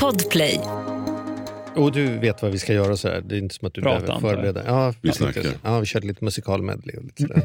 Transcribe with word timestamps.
Podplay. 0.00 0.60
Och 1.76 1.92
du 1.92 2.18
vet 2.18 2.42
vad 2.42 2.52
vi 2.52 2.58
ska 2.58 2.72
göra 2.72 2.92
och 2.92 2.98
sådär. 2.98 3.22
Det 3.26 3.34
är 3.34 3.38
inte 3.38 3.54
som 3.54 3.66
att 3.68 3.74
du 3.74 3.82
Prata, 3.82 4.00
behöver 4.06 4.20
förbereda. 4.20 4.62
Ja, 4.66 4.94
Vi 5.00 5.12
snackar. 5.12 5.42
så. 5.42 5.48
Ja, 5.62 5.80
vi 5.80 5.86
körde 5.86 6.06
lite 6.06 6.24
musikalmedley 6.24 6.96
och 6.96 7.02
lite 7.04 7.22
sådär. 7.22 7.42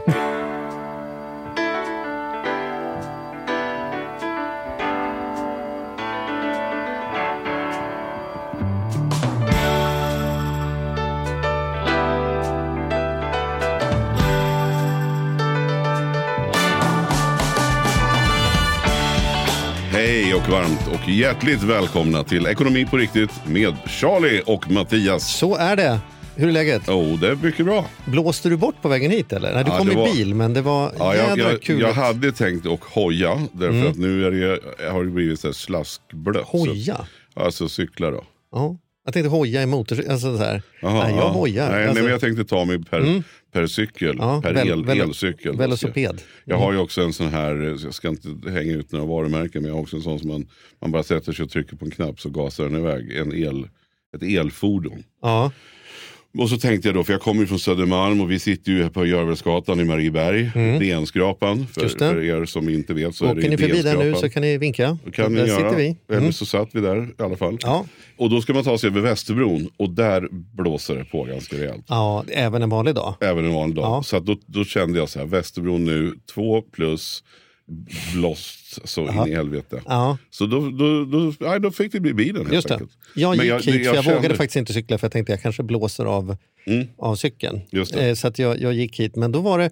Hjärtligt 21.15 21.63
välkomna 21.63 22.23
till 22.23 22.47
Ekonomi 22.47 22.85
på 22.85 22.97
riktigt 22.97 23.31
med 23.47 23.73
Charlie 23.85 24.41
och 24.45 24.71
Mattias. 24.71 25.37
Så 25.37 25.55
är 25.55 25.75
det. 25.75 25.99
Hur 26.35 26.47
är 26.47 26.51
läget? 26.51 26.89
Oh, 26.89 27.19
det 27.19 27.27
är 27.27 27.35
mycket 27.35 27.65
bra. 27.65 27.85
Blåste 28.05 28.49
du 28.49 28.57
bort 28.57 28.81
på 28.81 28.87
vägen 28.87 29.11
hit 29.11 29.33
eller? 29.33 29.53
Nej, 29.53 29.63
du 29.63 29.71
Ja, 29.71 29.77
kom 29.77 29.91
i 29.91 29.95
var- 29.95 30.13
bil 30.13 30.35
men 30.35 30.53
det 30.53 30.61
var 30.61 30.91
Ja, 30.99 31.15
jag, 31.15 31.37
jädra 31.37 31.51
jag, 31.51 31.61
kul. 31.61 31.81
jag 31.81 31.93
hade 31.93 32.31
tänkt 32.31 32.65
att 32.67 32.79
hoja 32.83 33.39
därför 33.51 33.89
att 33.89 33.97
nu 33.97 34.25
är 34.25 34.31
det, 34.31 34.59
har 34.91 35.03
det 35.03 35.09
blivit 35.11 35.39
så 35.39 35.53
slaskblött. 35.53 36.47
Så, 36.51 36.57
Hoja? 36.57 36.97
alltså 37.33 37.69
cykla 37.69 38.11
då. 38.11 38.23
Ja. 38.51 38.77
Jag 39.05 39.13
tänkte 39.13 39.29
hoja 39.29 39.63
i 39.63 39.65
motorcykel. 39.65 40.11
Alltså 40.11 40.37
så 40.37 40.43
här. 40.43 40.61
Jaha, 40.81 41.03
nej, 41.03 41.15
jag 41.15 41.23
ja. 41.25 41.29
hojar. 41.29 41.69
Nej, 41.71 41.79
alltså, 41.81 41.93
nej, 41.93 42.03
men 42.03 42.11
jag 42.11 42.21
tänkte 42.21 42.45
ta 42.45 42.65
mig 42.65 42.83
per, 42.83 43.23
per 43.51 43.67
cykel, 43.67 44.15
Ja, 44.19 44.41
per 44.43 44.53
väl- 44.53 44.67
el, 44.69 44.85
väl- 44.85 45.01
elcykel. 45.01 45.57
velociped. 45.57 46.21
Jag 46.45 46.57
har 46.57 46.73
ju 46.73 46.79
också 46.79 47.01
en 47.01 47.13
sån 47.13 47.27
här, 47.27 47.77
jag 47.83 47.93
ska 47.93 48.07
inte 48.09 48.51
hänga 48.51 48.73
ut 48.73 48.91
några 48.91 49.05
varumärken, 49.05 49.61
men 49.61 49.69
jag 49.69 49.75
har 49.75 49.81
också 49.81 49.95
en 49.95 50.01
sån 50.01 50.19
som 50.19 50.29
man, 50.29 50.47
man 50.81 50.91
bara 50.91 51.03
sätter 51.03 51.31
sig 51.33 51.43
och 51.43 51.49
trycker 51.51 51.75
på 51.75 51.85
en 51.85 51.91
knapp 51.91 52.19
så 52.19 52.29
gasar 52.29 52.63
den 52.63 52.75
iväg. 52.75 53.17
En 53.17 53.33
el, 53.33 53.67
ett 54.15 54.23
elfordon. 54.23 55.03
Ja. 55.21 55.51
Och 56.37 56.49
så 56.49 56.57
tänkte 56.57 56.87
jag 56.87 56.95
då, 56.95 57.03
för 57.03 57.13
jag 57.13 57.21
kommer 57.21 57.41
ju 57.41 57.47
från 57.47 57.59
Södermalm 57.59 58.21
och 58.21 58.31
vi 58.31 58.39
sitter 58.39 58.71
ju 58.71 58.83
här 58.83 58.89
på 58.89 59.05
Görvelsgatan 59.05 59.79
i 59.79 59.83
Marieberg. 59.83 60.49
För, 60.51 60.59
Mm. 60.59 61.65
Just 61.81 61.99
det. 61.99 62.09
för 62.09 62.23
er 62.23 62.45
som 62.45 62.69
inte 62.69 62.93
vet 62.93 63.15
så 63.15 63.25
är 63.25 63.31
Åker 63.31 63.41
det 63.41 63.49
ni 63.49 63.57
förbi 63.57 63.81
där 63.81 63.97
nu 63.97 64.15
så 64.15 64.29
kan 64.29 64.41
ni 64.41 64.57
vinka. 64.57 64.97
Det 65.05 65.11
kan 65.11 65.33
ni 65.33 65.39
där 65.39 65.47
göra. 65.47 65.57
sitter 65.69 65.75
vi. 65.75 65.95
Eller 66.09 66.19
Mm. 66.19 66.33
så 66.33 66.45
satt 66.45 66.69
vi 66.71 66.81
där 66.81 67.03
i 67.19 67.23
alla 67.23 67.35
fall. 67.37 67.57
Ja. 67.61 67.85
Och 68.17 68.29
då 68.29 68.41
ska 68.41 68.53
man 68.53 68.63
ta 68.63 68.77
sig 68.77 68.89
över 68.89 69.01
Västerbron 69.01 69.69
och 69.77 69.89
där 69.89 70.27
blåser 70.31 70.95
det 70.95 71.05
på 71.05 71.23
ganska 71.23 71.55
rejält. 71.55 71.85
ja, 71.87 72.23
även 72.29 72.61
en 72.61 72.69
vanlig 72.69 72.95
dag. 72.95 73.15
Även 73.21 73.45
en 73.45 73.53
vanlig 73.53 73.75
dag. 73.75 73.85
Ja. 73.85 74.03
Så 74.03 74.19
då, 74.19 74.35
då 74.45 74.63
kände 74.63 74.99
jag 74.99 75.09
så 75.09 75.19
här, 75.19 75.25
Västerbron 75.25 75.85
nu, 75.85 76.13
två 76.33 76.61
plus 76.61 77.23
blåst 78.13 78.87
så 78.89 79.01
in 79.07 79.27
i 79.27 79.35
helvete. 79.35 79.81
Ja, 79.85 80.17
Så 80.29 80.45
då, 80.45 80.69
då, 80.69 81.05
då, 81.05 81.33
nej, 81.39 81.59
då 81.59 81.71
fick 81.71 81.91
det 81.91 81.99
bli 81.99 82.13
bilen 82.13 82.41
helt 82.41 82.53
just 82.53 82.67
det. 82.67 82.73
enkelt. 82.73 82.91
Jag 83.15 83.35
gick 83.35 83.45
jag- 83.45 83.55
hit 83.55 83.63
för 83.65 83.71
jag 83.71 83.95
jag 83.95 84.03
kände- 84.03 84.17
vågade 84.19 84.35
faktiskt 84.35 84.55
inte 84.55 84.73
cykla 84.73 84.97
för 84.97 85.05
jag 85.05 85.11
tänkte 85.11 85.31
jag 85.33 85.41
kanske 85.41 85.63
blåser 85.63 86.05
av, 86.05 86.37
Mm. 86.67 86.87
av 86.97 87.15
cykeln. 87.15 87.61
Eh, 87.97 88.13
Så 88.15 88.27
att 88.27 88.39
jag, 88.39 88.61
jag 88.61 88.73
gick 88.73 88.99
hit. 88.99 89.15
Men 89.15 89.31
då 89.31 89.39
var 89.41 89.59
det 89.59 89.69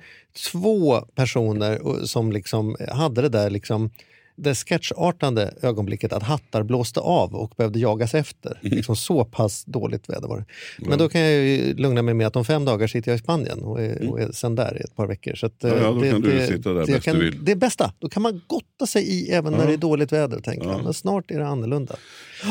två 0.52 1.02
personer 1.02 2.06
som 2.06 2.32
liksom 2.32 2.76
hade 2.92 3.22
det 3.22 3.30
där 3.30 3.50
liksom 3.50 3.90
det 4.36 4.56
sketchartande 4.56 5.54
ögonblicket 5.62 6.14
att 6.14 6.24
hattar 6.24 6.64
blåste 6.64 7.00
av 7.00 7.36
och 7.36 7.54
behövde 7.58 7.80
jagas 7.80 8.14
efter. 8.14 8.60
Mm. 8.64 8.76
Liksom 8.76 8.96
så 8.96 9.26
pass 9.26 9.66
dåligt 9.66 10.10
väder 10.10 10.28
var 10.28 10.38
det. 10.38 10.46
Men 10.90 10.98
då 11.00 11.10
kan 11.10 11.22
jag 11.22 11.32
ju 11.32 11.74
lugna 11.74 12.02
mig 12.02 12.14
med 12.14 12.28
att 12.28 12.36
om 12.36 12.46
fem 12.46 12.66
dagar 12.66 12.88
sitter 12.88 13.12
jag 13.12 13.16
i 13.16 13.22
Spanien 13.22 13.60
och 13.64 13.82
är, 13.82 14.10
och 14.10 14.22
är 14.22 14.32
sen 14.32 14.56
där 14.56 14.78
i 14.78 14.84
ett 14.84 14.96
par 14.96 15.08
veckor. 15.08 15.36
Så 15.36 15.46
att, 15.46 15.64
eh, 15.64 15.72
Mm. 15.74 16.24
Ja, 16.24 16.32
ja, 16.40 16.48
sitta 16.48 16.74
där 16.74 16.86
det, 16.86 16.92
bäst 16.92 17.06
kan, 17.06 17.32
det 17.42 17.52
är 17.52 17.56
bästa. 17.56 17.94
Då 18.00 18.10
kan 18.10 18.22
man 18.24 18.42
gotta 18.48 18.86
sig 18.88 19.04
i 19.04 19.30
även 19.30 19.54
när 19.54 19.68
det 19.68 19.74
är 19.74 19.78
dåligt 19.78 20.12
väder. 20.14 20.40
Tänker 20.40 20.68
jag. 20.68 20.84
Men 20.84 20.94
snart 20.94 21.32
är 21.32 21.40
det 21.40 21.48
annorlunda. 21.48 21.96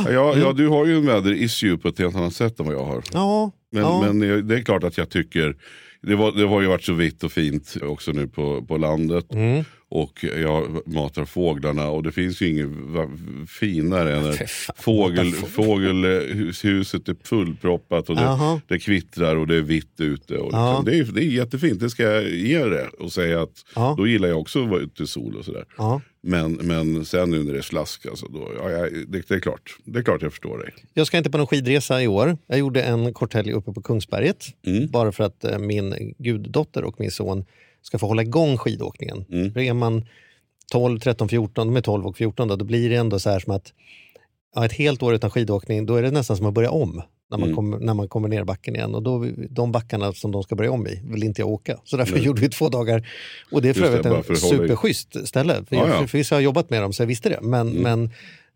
Ja, 0.09 0.37
ja, 0.37 0.53
du 0.53 0.69
har 0.69 0.87
ju 0.87 0.97
en 0.97 1.07
väderissue 1.07 1.79
på 1.79 1.89
ett 1.89 1.99
helt 1.99 2.17
annat 2.17 2.35
sätt 2.35 2.61
än 2.61 2.67
vad 2.67 2.75
jag 2.75 2.85
har. 2.85 3.03
Ja, 3.13 3.51
Men, 3.73 4.19
men 4.19 4.49
det 4.49 4.57
är 4.57 4.63
klart 4.63 4.85
att 4.85 4.99
jag 4.99 5.11
tycker, 5.11 5.57
det, 6.03 6.17
var, 6.17 6.33
det 6.33 6.47
har 6.47 6.61
ju 6.61 6.67
varit 6.67 6.85
så 6.85 6.92
vitt 6.92 7.25
och 7.25 7.33
fint 7.33 7.77
också 7.83 8.13
nu 8.13 8.27
på, 8.29 8.65
på 8.69 8.77
landet. 8.77 9.33
Mm. 9.33 9.65
Och 9.95 10.25
jag 10.25 10.89
matar 10.89 11.25
fåglarna 11.25 11.89
och 11.89 12.03
det 12.03 12.13
finns 12.13 12.41
ju 12.41 12.48
inget 12.48 12.69
finare 13.48 14.17
än 14.17 14.35
fågel, 14.77 15.33
fågelhuset 15.33 17.08
är 17.08 17.17
fullproppat 17.25 18.11
och 18.11 18.17
det, 18.17 18.61
det 18.69 18.79
kvittrar 18.79 19.36
och 19.36 19.47
det 19.47 19.57
är 19.57 19.63
vitt 19.63 20.01
ute. 20.01 20.39
Och 20.39 20.45
liksom, 20.45 20.85
det, 20.85 20.98
är, 20.98 21.05
det 21.05 21.20
är 21.20 21.29
jättefint, 21.29 21.80
det 21.80 21.91
ska 21.91 22.03
jag 22.03 22.30
ge 22.30 22.64
det 22.64 22.89
och 22.89 23.13
säga 23.13 23.42
att 23.42 23.64
Ja. 23.75 23.95
då 23.98 24.07
gillar 24.07 24.29
jag 24.29 24.41
också 24.41 24.63
att 24.63 24.70
vara 24.70 24.80
ute 24.80 25.03
i 25.03 25.07
sol 25.07 25.36
och 25.36 25.45
sådär. 25.45 25.64
Men, 26.23 26.53
men 26.53 27.05
sen 27.05 27.30
nu 27.30 27.42
när 27.42 27.53
det 27.53 27.59
är 27.59 27.63
slask, 27.63 28.07
alltså, 28.07 28.27
då, 28.27 28.51
ja, 28.59 28.69
det, 29.09 29.29
det, 29.29 29.35
är 29.35 29.41
klart, 29.41 29.77
det 29.85 29.98
är 29.98 30.03
klart 30.03 30.23
jag 30.23 30.33
förstår 30.33 30.59
dig. 30.59 30.74
Jag 30.95 31.07
ska 31.07 31.19
inte 31.19 31.30
på 31.30 31.39
någon 31.39 31.47
skidresa 31.47 32.03
i 32.03 32.09
år. 32.09 32.39
Jag 32.47 32.59
gjorde 32.59 32.83
en 32.83 33.14
kort 33.14 33.35
helg 33.35 33.53
uppe 33.53 33.73
på 33.73 33.83
Kungsberget. 33.83 34.47
Mm. 34.67 34.91
Bara 34.91 35.13
för 35.13 35.24
att 35.24 35.45
eh, 35.45 35.59
min 35.59 36.14
guddotter 36.19 36.85
och 36.85 37.01
min 37.01 37.11
son 37.11 37.45
ska 37.83 37.98
få 37.98 38.07
hålla 38.07 38.23
igång 38.23 38.57
skidåkningen. 38.57 39.25
Mm. 39.33 39.53
För 39.53 39.61
är 39.61 39.75
man 39.75 40.05
12, 40.73 40.98
13, 41.01 41.29
14, 41.29 41.67
de 41.67 41.77
är 41.77 41.81
12 41.81 42.07
och 42.07 42.17
14 42.17 42.48
då, 42.48 42.57
då 42.57 42.65
blir 42.65 42.91
det 42.91 42.97
ändå 42.97 43.19
så 43.19 43.31
här 43.31 43.39
som 43.41 43.55
att 43.55 43.73
ja, 44.55 44.65
ett 44.65 44.73
helt 44.73 45.03
år 45.03 45.15
utan 45.15 45.31
skidåkning, 45.31 45.87
då 45.87 45.95
är 45.97 46.03
det 46.03 46.11
nästan 46.11 46.37
som 46.37 46.47
att 46.47 46.55
börja 46.55 46.71
om. 46.71 47.03
När 47.31 47.39
man, 47.39 47.48
Mm. 47.48 47.57
kommer, 47.57 47.79
när 47.79 47.95
man 47.95 48.09
kommer 48.09 48.29
ner 48.29 48.45
backen 48.45 48.77
igen. 48.77 48.95
Och 48.95 49.03
då, 49.03 49.27
de 49.51 49.73
backarna 49.73 50.13
som 50.13 50.33
de 50.33 50.42
ska 50.42 50.55
börja 50.55 50.71
om 50.73 50.87
i 50.87 51.01
vill 51.05 51.23
inte 51.25 51.42
jag 51.42 51.48
åka. 51.48 51.79
Så 51.85 51.97
därför 51.97 52.19
gjorde 52.19 52.41
vi 52.41 52.48
två 52.48 52.69
dagar. 52.69 53.09
Och 53.53 53.63
det 53.63 53.69
är 53.69 53.75
för 53.75 53.85
övrigt 53.85 54.07
en 54.07 54.23
för 54.25 54.35
i- 54.35 54.37
superschysst 54.37 55.29
ställe. 55.29 55.65
För, 55.69 55.77
jag, 55.77 55.89
ja. 55.89 55.98
för, 55.98 56.07
för 56.07 56.19
har 56.31 56.37
jag 56.41 56.42
jobbat 56.45 56.71
med 56.71 56.83
dem 56.83 56.92
så 56.92 57.03
jag 57.03 57.07
visste 57.07 57.29
det. 57.29 57.39
Men, 57.42 57.69
men 57.71 58.11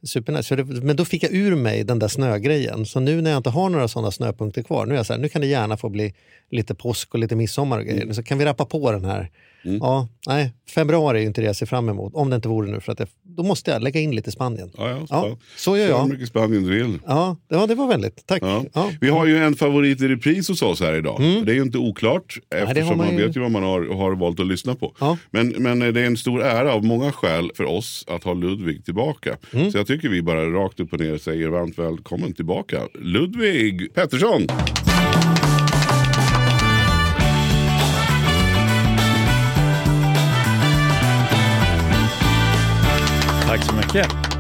Supernice. 0.07 0.43
Så 0.49 0.57
det, 0.57 0.65
men 0.65 0.97
då 0.97 1.05
fick 1.05 1.23
jag 1.23 1.33
ur 1.35 1.57
mig 1.57 1.85
den 1.85 1.99
där 1.99 2.09
snögrejen. 2.09 2.87
Så 2.87 3.01
nu 3.01 3.21
när 3.23 3.31
jag 3.31 3.39
inte 3.39 3.51
har 3.51 3.69
några 3.69 3.89
sådana 3.89 4.11
snöpunkter 4.11 4.63
kvar, 4.63 4.87
nu 4.87 4.93
är 4.95 4.97
jag 4.97 5.07
så 5.07 5.13
här, 5.13 5.21
nu 5.21 5.29
kan 5.29 5.41
det 5.41 5.47
gärna 5.47 5.77
få 5.77 5.89
bli 5.89 6.15
lite 6.51 6.75
påsk 6.75 7.15
och 7.15 7.21
lite 7.21 7.37
midsommar 7.37 7.79
och 7.79 7.85
grejer. 7.85 8.13
Så 8.13 8.23
kan 8.23 8.39
vi 8.39 8.45
rappa 8.45 8.65
på 8.65 8.93
den 8.93 9.05
här. 9.05 9.31
Ja, 9.81 10.09
nej, 10.27 10.53
februari 10.75 11.17
är 11.19 11.21
ju 11.21 11.27
inte 11.27 11.41
det 11.41 11.47
jag 11.47 11.57
ser 11.57 11.67
fram 11.67 11.89
emot. 11.89 12.15
Om 12.15 12.31
det 12.31 12.37
inte 12.37 12.49
vore 12.49 12.71
nu, 12.71 12.81
för 12.81 12.93
att 12.93 12.99
jag, 12.99 13.09
då 13.23 13.43
måste 13.43 13.71
jag 13.71 13.83
lägga 13.83 14.01
in 14.01 14.15
lite 14.15 14.31
Spanien. 14.31 14.71
Ja, 14.77 14.89
ja, 14.91 15.07
Ja, 15.11 15.37
så 15.57 15.77
gör 15.77 15.89
jag. 15.89 16.03
hur 16.03 16.13
mycket 16.13 16.29
Spanien 16.29 16.63
du 16.63 16.71
vill. 16.83 16.99
Ja, 17.07 17.37
det 17.49 17.57
var, 17.57 17.67
det 17.67 17.75
var 17.75 17.87
vänligt. 17.89 18.27
Tack. 18.27 18.43
Ja. 18.43 18.65
Ja. 18.73 18.91
Vi 19.01 19.09
har 19.09 19.27
ju 19.27 19.39
en 19.39 19.55
favorit 19.55 20.01
i 20.03 20.09
repris 20.09 20.49
hos 20.49 20.63
oss 20.63 20.81
här 20.81 20.95
idag. 20.97 21.21
Det 21.47 21.53
är 21.53 21.55
ju 21.55 21.63
inte 21.63 21.79
oklart 21.79 22.39
eftersom 22.55 22.89
har 22.89 22.97
man 22.97 23.07
man, 23.07 23.17
ju- 23.17 23.27
vet 23.27 23.37
ju 23.37 23.41
vad 23.41 23.51
man 23.51 23.63
har, 23.63 23.95
har 23.95 24.13
valt 24.17 24.41
att 24.41 24.47
lyssna 24.47 24.75
på. 24.75 24.95
Ja. 25.01 25.19
Men, 25.31 25.49
men 25.49 25.79
det 25.79 26.01
är 26.01 26.07
en 26.07 26.17
stor 26.17 26.43
ära 26.43 26.73
av 26.73 26.85
många 26.85 27.13
skäl 27.13 27.51
för 27.55 27.65
oss 27.65 28.05
att 28.09 28.25
ha 28.25 28.35
Ludvig 28.35 28.85
tillbaka. 28.85 29.37
Så 29.73 29.79
jag 29.79 29.87
tycker 29.87 29.96
vi 30.05 30.23
bara 30.23 30.51
rakt 30.51 30.81
upp 30.81 30.93
och 30.93 31.01
ner 31.01 31.19
säger 31.19 31.49
varmt 31.49 31.79
välkommen 31.79 32.33
tillbaka. 32.33 32.81
Ludvig 32.95 33.95
Pettersson! 33.95 34.47
Tack 43.47 43.65
så 43.65 43.75
mycket. 43.75 44.36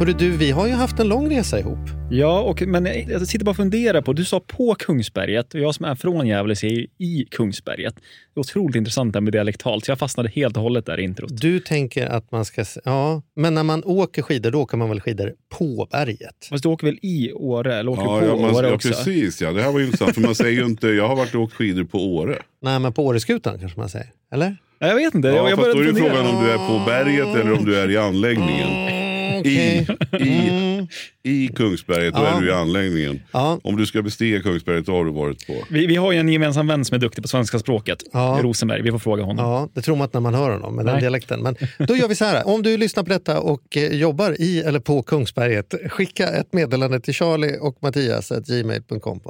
Hörru 0.00 0.12
du, 0.12 0.30
vi 0.30 0.50
har 0.50 0.66
ju 0.66 0.72
haft 0.72 0.98
en 0.98 1.08
lång 1.08 1.30
resa 1.30 1.58
ihop. 1.58 1.78
Ja, 2.10 2.40
och, 2.40 2.62
men 2.62 2.86
jag 3.08 3.26
sitter 3.26 3.44
bara 3.44 3.50
och 3.50 3.56
funderar 3.56 4.02
på, 4.02 4.12
du 4.12 4.24
sa 4.24 4.40
på 4.40 4.74
Kungsberget 4.74 5.54
och 5.54 5.60
jag 5.60 5.74
som 5.74 5.84
är 5.84 5.94
från 5.94 6.26
Gävle 6.26 6.56
säger 6.56 6.86
i 6.98 7.26
Kungsberget. 7.30 7.94
Det 7.94 8.38
är 8.38 8.40
otroligt 8.40 8.76
intressant 8.76 9.12
där 9.12 9.20
med 9.20 9.32
dialektalt, 9.32 9.84
så 9.84 9.90
jag 9.90 9.98
fastnade 9.98 10.28
helt 10.28 10.56
och 10.56 10.62
hållet 10.62 10.86
där 10.86 11.00
i 11.00 11.02
introt. 11.02 11.40
Du 11.40 11.60
tänker 11.60 12.06
att 12.06 12.32
man 12.32 12.44
ska... 12.44 12.64
Ja, 12.84 13.22
men 13.36 13.54
när 13.54 13.62
man 13.62 13.84
åker 13.84 14.22
skidor, 14.22 14.50
då 14.50 14.60
åker 14.60 14.76
man 14.76 14.88
väl 14.88 15.00
skidor 15.00 15.34
på 15.58 15.88
berget? 15.92 16.46
Fast 16.50 16.62
du 16.62 16.68
åker 16.68 16.86
väl 16.86 16.98
i 17.02 17.32
Åre, 17.32 17.76
eller 17.76 17.92
åker 17.92 18.02
Ja, 18.02 18.20
på 18.20 18.26
ja, 18.26 18.36
man, 18.36 18.54
Åre 18.54 18.68
ja, 18.68 18.74
också? 18.74 18.88
precis. 18.88 19.42
Ja. 19.42 19.52
Det 19.52 19.62
här 19.62 19.72
var 19.72 19.78
ju 19.78 19.84
intressant. 19.84 20.14
För 20.14 20.20
man 20.20 20.34
säger 20.34 20.60
ju 20.60 20.66
inte, 20.66 20.88
jag 20.88 21.08
har 21.08 21.16
varit 21.16 21.34
och 21.34 21.40
åkt 21.40 21.54
skidor 21.54 21.84
på 21.84 21.98
Åre. 21.98 22.38
Nej, 22.62 22.78
men 22.78 22.92
på 22.92 23.06
Åreskutan 23.06 23.58
kanske 23.58 23.80
man 23.80 23.88
säger. 23.88 24.08
Eller? 24.32 24.56
Ja, 24.78 24.86
jag 24.86 24.96
vet 24.96 25.14
inte. 25.14 25.28
Ja, 25.28 25.48
jag 25.48 25.58
fast 25.58 25.72
då 25.72 25.80
är 25.80 25.84
fundera. 25.84 26.04
frågan 26.04 26.26
om 26.36 26.44
du 26.44 26.50
är 26.50 26.56
på 26.56 26.84
berget 26.86 27.36
eller 27.36 27.52
om 27.52 27.64
du 27.64 27.78
är 27.78 27.90
i 27.90 27.96
anläggningen. 27.96 28.99
I, 29.46 29.86
i, 30.20 30.88
I 31.22 31.48
Kungsberget, 31.48 32.14
då 32.14 32.20
Ja. 32.20 32.36
är 32.36 32.40
du 32.40 32.48
i 32.48 32.52
anläggningen. 32.52 33.20
Ja. 33.32 33.60
Om 33.62 33.76
du 33.76 33.86
ska 33.86 34.02
bestiga 34.02 34.40
Kungsberget, 34.42 34.86
då 34.86 34.92
har 34.92 35.04
du 35.04 35.10
varit 35.12 35.46
på. 35.46 35.54
Vi, 35.70 35.86
vi 35.86 35.96
har 35.96 36.12
ju 36.12 36.18
en 36.18 36.28
gemensam 36.28 36.66
vän 36.66 36.84
som 36.84 36.94
är 36.94 36.98
duktig 36.98 37.22
på 37.24 37.28
svenska 37.28 37.58
språket, 37.58 38.02
Ja. 38.12 38.38
Rosenberg. 38.42 38.82
Vi 38.82 38.90
får 38.90 38.98
fråga 38.98 39.22
honom. 39.22 39.44
Ja, 39.44 39.68
det 39.74 39.82
tror 39.82 39.96
man 39.96 40.04
inte 40.04 40.16
när 40.16 40.20
man 40.20 40.34
hör 40.34 40.50
honom, 40.50 40.76
med 40.76 40.84
den 40.84 40.92
Nej. 40.94 41.00
dialekten. 41.00 41.42
Men 41.42 41.56
då 41.78 41.96
gör 41.96 42.08
vi 42.08 42.14
så 42.14 42.24
här, 42.24 42.46
om 42.48 42.62
du 42.62 42.76
lyssnar 42.76 43.02
på 43.02 43.08
detta 43.08 43.40
och 43.40 43.76
eh, 43.76 43.92
jobbar 43.96 44.36
i 44.40 44.60
eller 44.60 44.80
på 44.80 45.02
Kungsberget, 45.02 45.74
skicka 45.90 46.28
ett 46.28 46.52
meddelande 46.52 47.00
till 47.00 47.14
Charlie 47.14 47.58
och 47.60 47.76
Mattias 47.82 48.32
gmail.com. 48.48 49.20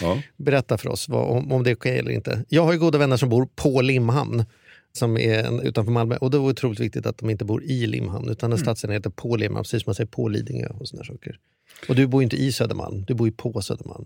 Ja. 0.00 0.18
Berätta 0.36 0.78
för 0.78 0.88
oss 0.88 1.08
vad, 1.08 1.30
om, 1.36 1.52
om 1.52 1.62
det 1.62 1.70
är 1.70 1.74
okej 1.74 1.98
eller 1.98 2.10
inte. 2.10 2.44
Jag 2.48 2.62
har 2.64 2.72
ju 2.72 2.78
goda 2.78 2.98
vänner 2.98 3.16
som 3.16 3.28
bor 3.28 3.48
på 3.56 3.80
Limhamn, 3.82 4.44
som 4.92 5.16
är 5.16 5.44
en, 5.44 5.60
utanför 5.60 5.92
Malmö. 5.92 6.16
Och 6.16 6.30
det 6.30 6.36
är 6.36 6.40
otroligt 6.40 6.80
viktigt 6.80 7.06
att 7.06 7.18
de 7.18 7.30
inte 7.30 7.44
bor 7.44 7.64
i 7.64 7.86
Limhamn, 7.86 8.28
utan 8.28 8.52
en 8.52 8.58
stadsdel 8.58 8.90
heter 8.90 9.10
på 9.10 9.36
Limhamn, 9.36 9.64
precis 9.64 9.82
som 9.82 9.90
man 9.90 9.94
säger 9.94 10.10
på 10.10 10.28
Lidingö 10.28 10.68
och 10.68 10.88
sådana 10.88 11.04
saker. 11.04 11.38
Och 11.88 11.94
du 11.94 12.06
bor 12.06 12.22
inte 12.22 12.36
i 12.36 12.52
Södermalm, 12.52 13.04
du 13.04 13.14
bor 13.14 13.26
ju 13.26 13.32
på 13.32 13.62
Södermalm. 13.62 14.04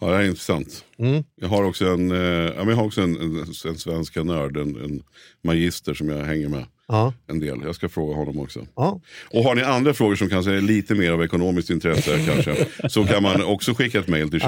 ja, 0.00 0.06
det 0.10 0.16
är 0.16 0.22
intressant. 0.22 0.84
Mm. 0.98 1.24
Jag 1.34 1.48
har 1.48 1.62
också 1.62 1.86
en, 1.86 2.10
eh, 2.10 2.18
jag 2.18 2.76
har 2.76 2.84
också 2.84 3.00
en, 3.00 3.20
en, 3.20 3.38
en 3.64 3.78
svenska 3.78 4.22
nörd, 4.22 4.56
en, 4.56 4.84
en 4.84 5.02
magister 5.42 5.94
som 5.94 6.08
jag 6.08 6.24
hänger 6.24 6.48
med. 6.48 6.66
Ja. 6.88 7.12
en 7.26 7.40
del. 7.40 7.58
Jag 7.64 7.74
ska 7.74 7.88
fråga 7.88 8.14
honom 8.16 8.38
också. 8.40 8.66
Ja. 8.76 9.00
Och 9.30 9.44
har 9.44 9.54
ni 9.54 9.62
andra 9.62 9.94
frågor 9.94 10.16
som 10.16 10.28
kanske 10.28 10.52
är 10.52 10.60
lite 10.60 10.94
mer 10.94 11.12
av 11.12 11.22
ekonomiskt 11.24 11.70
intresse 11.70 12.18
kanske, 12.26 12.66
så 12.88 13.04
kan 13.04 13.22
man 13.22 13.44
också 13.44 13.74
skicka 13.74 13.98
ett 13.98 14.08
mejl 14.08 14.30
till 14.30 14.40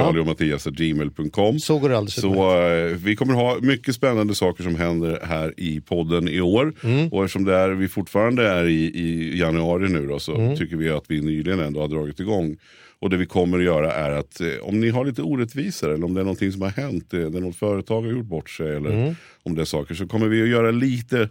charlieochmattias.gmail.com. 0.65 1.59
Så 1.61 1.79
går 1.79 1.89
det 1.89 1.97
alldeles. 1.97 2.15
Så 2.21 2.61
eh, 2.63 2.97
vi 2.97 3.17
kommer 3.17 3.35
ha 3.35 3.59
mycket 3.61 3.95
spännande 3.95 4.35
saker 4.35 4.65
som 4.65 4.75
händer 4.77 5.21
här 5.23 5.55
i 5.57 5.81
podden 5.81 6.29
i 6.29 6.41
år. 6.41 6.73
Mm. 6.85 7.09
Och 7.09 7.25
eftersom 7.25 7.45
det 7.45 7.55
är, 7.55 7.69
vi 7.71 7.89
fortfarande 7.89 8.49
är 8.49 8.65
i, 8.65 8.85
i 8.85 9.39
januari 9.39 9.89
nu 9.89 10.07
då, 10.07 10.19
så 10.19 10.35
Mm. 10.41 10.57
tycker 10.57 10.77
vi 10.77 10.91
att 10.91 11.05
vi 11.09 11.21
nyligen 11.21 11.61
ändå 11.61 11.81
har 11.81 11.89
dragit 11.89 12.21
igång. 12.21 12.57
Och 12.99 13.11
det 13.11 13.17
vi 13.17 13.27
kommer 13.27 13.59
att 13.59 13.65
göra 13.65 13.93
är 13.93 14.11
att 14.11 14.41
eh, 14.41 14.47
om 14.63 14.81
ni 14.81 14.89
har 14.91 15.05
lite 15.05 15.23
orättvisor 15.23 15.95
eller 15.95 16.05
om 16.05 16.15
det 16.15 16.21
är 16.21 16.25
någonting 16.25 16.53
som 16.53 16.63
har 16.63 16.69
hänt, 16.71 17.15
eh, 17.15 17.21
där 17.21 17.41
något 17.41 17.57
företag 17.57 18.03
har 18.03 18.11
gjort 18.11 18.27
bort 18.27 18.51
sig 18.51 18.77
eller 18.77 18.91
Mm. 18.91 19.15
om 19.43 19.55
det 19.55 19.61
är 19.61 19.65
saker 19.65 19.95
så 19.95 20.07
kommer 20.09 20.27
vi 20.29 20.43
att 20.43 20.49
göra 20.49 20.71
lite 20.71 21.29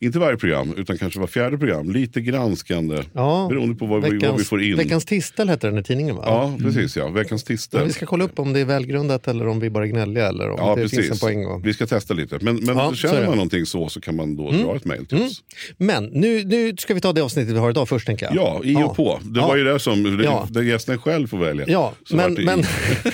inte 0.00 0.18
varje 0.18 0.36
program, 0.36 0.74
utan 0.76 0.98
kanske 0.98 1.20
var 1.20 1.26
fjärde 1.26 1.58
program. 1.58 1.92
Lite 1.92 2.20
granskande. 2.20 2.98
Ja, 3.12 3.46
beroende 3.50 3.74
på 3.74 3.86
vad, 3.86 4.02
vi, 4.10 4.18
vad 4.18 4.38
vi 4.38 4.44
får 4.44 4.62
in. 4.62 4.76
Veckans 4.76 5.04
tistel 5.04 5.48
hette 5.48 5.66
den 5.66 5.78
i 5.78 5.82
tidningen 5.82 6.16
va? 6.16 6.22
Ja, 6.26 6.56
precis. 6.62 6.96
Ja. 6.96 7.08
Veckans 7.08 7.44
tistel. 7.44 7.78
Men 7.80 7.86
vi 7.88 7.92
ska 7.94 8.06
kolla 8.06 8.24
upp 8.24 8.38
om 8.38 8.52
det 8.52 8.60
är 8.60 8.64
välgrundat 8.64 9.28
eller 9.28 9.48
om 9.48 9.60
vi 9.60 9.70
bara 9.70 9.86
gnälliga 9.86 10.28
eller 10.28 10.50
om 10.50 10.56
Ja, 10.58 10.74
det 10.74 10.80
finns 10.80 10.92
en 10.92 10.98
precis. 10.98 11.20
poäng. 11.20 11.46
Och... 11.46 11.66
Vi 11.66 11.74
ska 11.74 11.86
testa 11.86 12.14
lite. 12.14 12.38
Men, 12.40 12.56
men 12.56 12.76
Ja, 12.76 12.94
känner 12.94 13.26
man 13.26 13.34
någonting 13.34 13.66
så 13.66 13.88
så 13.88 14.00
kan 14.00 14.16
man 14.16 14.36
då 14.36 14.50
dra 14.50 14.76
ett 14.76 14.84
mejl 14.84 15.06
till 15.06 15.22
oss. 15.22 15.42
Men 15.76 16.04
nu, 16.04 16.44
nu 16.44 16.76
ska 16.78 16.94
vi 16.94 17.00
ta 17.00 17.12
det 17.12 17.20
avsnittet 17.22 17.54
vi 17.54 17.58
har 17.58 17.70
idag 17.70 17.88
först 17.88 18.06
tänker 18.06 18.26
jag. 18.26 18.36
Ja, 18.36 18.60
i 18.64 18.74
och 18.76 18.96
på. 18.96 19.20
Det 19.22 19.40
Ja. 19.40 19.46
var 19.48 19.56
ju 19.56 19.64
det 19.64 19.78
som 19.78 20.16
det, 20.16 20.24
Ja. 20.24 20.46
där 20.50 20.62
gästen 20.62 20.98
själv 20.98 21.26
får 21.26 21.38
välja. 21.38 21.64
Ja, 21.68 21.92
Så 22.04 22.16
men, 22.16 22.34
men 22.34 22.62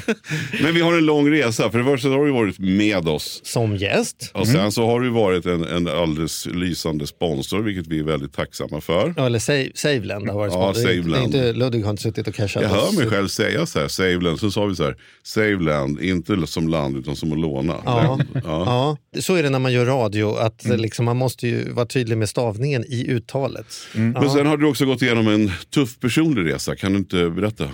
men 0.62 0.74
vi 0.74 0.80
har 0.80 0.92
en 0.94 1.06
lång 1.06 1.30
resa. 1.30 1.70
För 1.70 1.78
det 1.78 1.84
första 1.84 2.08
har 2.08 2.26
du 2.26 2.32
varit 2.32 2.58
med 2.58 3.08
oss. 3.08 3.40
som 3.44 3.76
gäst, 3.76 4.30
Och 4.34 4.46
sen 4.48 4.72
så 4.72 4.86
har 4.86 5.00
du 5.00 5.10
varit 5.10 5.46
en, 5.46 5.64
en 5.64 5.88
alldeles 5.88 6.46
lysande 6.46 6.75
sponsor, 7.06 7.62
vilket 7.62 7.86
vi 7.86 7.98
är 7.98 8.02
väldigt 8.02 8.32
tacksamma 8.32 8.80
för. 8.80 9.14
ja, 9.16 9.26
eller 9.26 9.38
Save, 9.38 9.70
Saveland 9.74 10.28
har 10.28 10.36
varit 10.38 10.52
Ja, 10.52 10.72
sponsor. 10.74 10.82
Saveland. 10.82 11.32
Det 11.32 11.38
är 11.38 11.48
inte, 11.48 11.58
Ludvig 11.58 11.82
har 11.82 11.90
inte 11.90 12.02
suttit 12.02 12.28
och 12.28 12.34
cashat. 12.34 12.62
Jag 12.62 12.70
hör 12.70 12.96
mig 12.96 13.06
själv 13.06 13.28
säga 13.28 13.66
så 13.66 13.78
här, 13.80 13.88
Saveland. 13.88 14.40
Så 14.40 14.50
sa 14.50 14.64
vi 14.66 14.76
så 14.76 14.84
här, 14.84 14.96
Saveland, 15.22 16.00
inte 16.00 16.46
som 16.46 16.68
land 16.68 16.96
utan 16.96 17.16
som 17.16 17.32
att 17.32 17.38
låna. 17.38 17.76
Ja. 17.84 18.18
Ja. 18.34 18.40
Ja, 18.44 19.20
så 19.20 19.34
är 19.34 19.42
det 19.42 19.50
när 19.50 19.58
man 19.58 19.72
gör 19.72 19.84
radio, 19.86 20.36
att 20.36 20.64
liksom, 20.64 21.04
man 21.04 21.16
måste 21.16 21.48
ju 21.48 21.72
vara 21.72 21.86
tydlig 21.86 22.18
med 22.18 22.28
stavningen 22.28 22.84
i 22.88 23.06
uttalet. 23.10 23.66
Men 23.94 24.30
sen 24.30 24.46
har 24.46 24.56
du 24.56 24.66
också 24.66 24.84
gått 24.86 25.02
igenom 25.02 25.28
en 25.28 25.50
tuff 25.74 25.98
personlig 26.00 26.52
resa. 26.54 26.76
Kan 26.76 26.92
du 26.92 26.98
inte 26.98 27.30
berätta? 27.30 27.64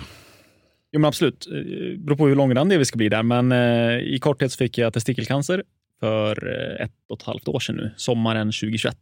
Jo, 0.91 0.99
men 0.99 1.07
absolut. 1.07 1.47
Det 1.49 1.97
beror 1.97 2.17
på 2.17 2.27
hur 2.27 2.35
långrandig 2.35 2.79
vi 2.79 2.85
ska 2.85 2.97
bli 2.97 3.09
där. 3.09 3.23
Men 3.23 3.51
eh, 3.51 4.13
i 4.13 4.19
korthet 4.21 4.51
så 4.51 4.57
fick 4.57 4.77
jag 4.77 4.93
testikelcancer 4.93 5.63
för 6.03 6.47
eh, 6.47 6.85
ett 6.85 6.91
och 7.09 7.19
ett 7.19 7.25
halvt 7.25 7.47
år 7.47 7.59
sedan 7.59 7.75
nu, 7.75 7.91
sommaren 7.97 8.47
2021. 8.47 8.97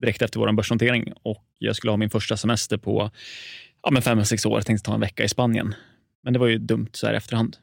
Direkt 0.00 0.22
efter 0.22 0.40
vår 0.40 0.52
börsnotering. 0.52 1.12
Och 1.22 1.44
jag 1.58 1.76
skulle 1.76 1.90
ha 1.90 1.96
min 1.96 2.10
första 2.10 2.36
semester 2.36 2.76
på 2.76 3.10
ja, 3.82 3.90
men 3.90 4.02
fem, 4.02 4.24
sex 4.24 4.46
år. 4.46 4.58
Jag 4.58 4.66
tänkte 4.66 4.86
ta 4.86 4.94
en 4.94 5.00
vecka 5.00 5.24
i 5.24 5.28
Spanien. 5.28 5.74
Men 6.22 6.32
det 6.32 6.38
var 6.38 6.46
ju 6.46 6.58
dumt 6.58 6.88
så 6.92 7.06
här 7.06 7.14
i 7.14 7.16
efterhand. 7.16 7.56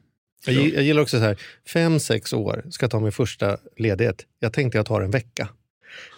Jag, 0.46 0.56
jag 0.56 0.84
gillar 0.84 1.02
också 1.02 1.18
så 1.18 1.24
här, 1.24 1.38
fem, 1.74 2.00
sex 2.00 2.34
år 2.34 2.66
ska 2.70 2.88
ta 2.88 3.00
min 3.00 3.12
första 3.12 3.58
ledighet. 3.78 4.26
Jag 4.40 4.54
tänkte 4.54 4.78
jag 4.78 4.86
tar 4.86 5.02
en 5.02 5.12
vecka. 5.12 5.50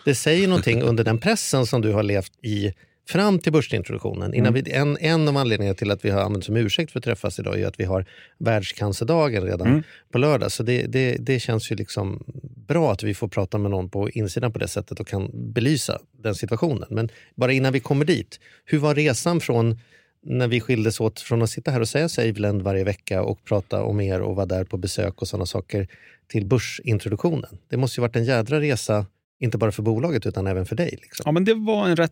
Det 0.06 0.16
säger 0.16 0.48
någonting 0.48 0.82
under 0.90 1.04
den 1.04 1.18
pressen 1.18 1.66
som 1.66 1.82
du 1.82 1.94
har 1.94 2.04
levt 2.04 2.46
i 2.46 2.74
fram 3.08 3.40
till 3.40 3.52
börsintroduktionen. 3.52 4.34
Innan 4.34 4.54
vi, 4.54 4.72
en, 4.72 4.98
en 4.98 5.28
av 5.28 5.38
anledningarna 5.38 5.76
till 5.76 5.92
att 5.92 6.06
vi 6.06 6.10
har 6.10 6.22
använt 6.22 6.46
som 6.46 6.58
ursäkt 6.58 6.92
för 6.92 7.00
att 7.00 7.04
träffas 7.04 7.40
idag 7.40 7.60
är 7.60 7.68
att 7.68 7.80
vi 7.80 7.84
har 7.84 8.06
världscancerdagen 8.38 9.44
redan 9.44 9.84
på 10.12 10.18
lördag. 10.18 10.52
Så 10.52 10.64
det, 10.64 10.86
det, 10.88 11.18
det 11.20 11.40
känns 11.40 11.72
ju 11.72 11.76
liksom 11.76 12.24
bra 12.68 12.92
att 12.92 13.04
vi 13.04 13.14
får 13.14 13.28
prata 13.28 13.58
med 13.58 13.72
någon 13.72 13.90
på 13.90 14.10
insidan 14.10 14.54
på 14.54 14.60
det 14.60 14.68
sättet 14.68 15.00
och 15.00 15.08
kan 15.08 15.32
belysa 15.34 16.00
den 16.12 16.36
situationen. 16.36 16.88
Men 16.90 17.10
bara 17.36 17.52
innan 17.52 17.74
vi 17.74 17.80
kommer 17.80 18.06
dit, 18.06 18.40
hur 18.66 18.78
var 18.78 18.96
resan 18.96 19.40
från 19.40 19.80
när 20.26 20.48
vi 20.48 20.62
skildes 20.62 21.00
åt 21.00 21.20
från 21.20 21.42
att 21.42 21.50
sitta 21.50 21.72
här 21.72 21.82
och 21.82 21.90
säga 21.90 22.10
Saveland 22.10 22.62
varje 22.62 22.84
vecka 22.84 23.24
och 23.24 23.44
prata 23.44 23.84
om 23.84 24.02
er 24.02 24.22
och 24.22 24.36
vara 24.36 24.46
där 24.46 24.64
på 24.64 24.78
besök 24.78 25.22
och 25.22 25.28
sådana 25.28 25.46
saker 25.46 25.88
till 26.28 26.46
börsintroduktionen. 26.46 27.58
Det 27.70 27.78
måste 27.78 28.00
ju 28.00 28.02
varit 28.02 28.16
en 28.16 28.26
jädra 28.26 28.62
resa, 28.62 29.06
inte 29.40 29.58
bara 29.58 29.72
för 29.72 29.84
bolaget 29.84 30.26
utan 30.26 30.48
även 30.48 30.66
för 30.66 30.76
dig. 30.76 31.00
Liksom. 31.02 31.24
Ja, 31.26 31.32
men 31.32 31.46
det 31.46 31.54
var 31.54 31.88
en 31.88 31.96
rätt 31.96 32.12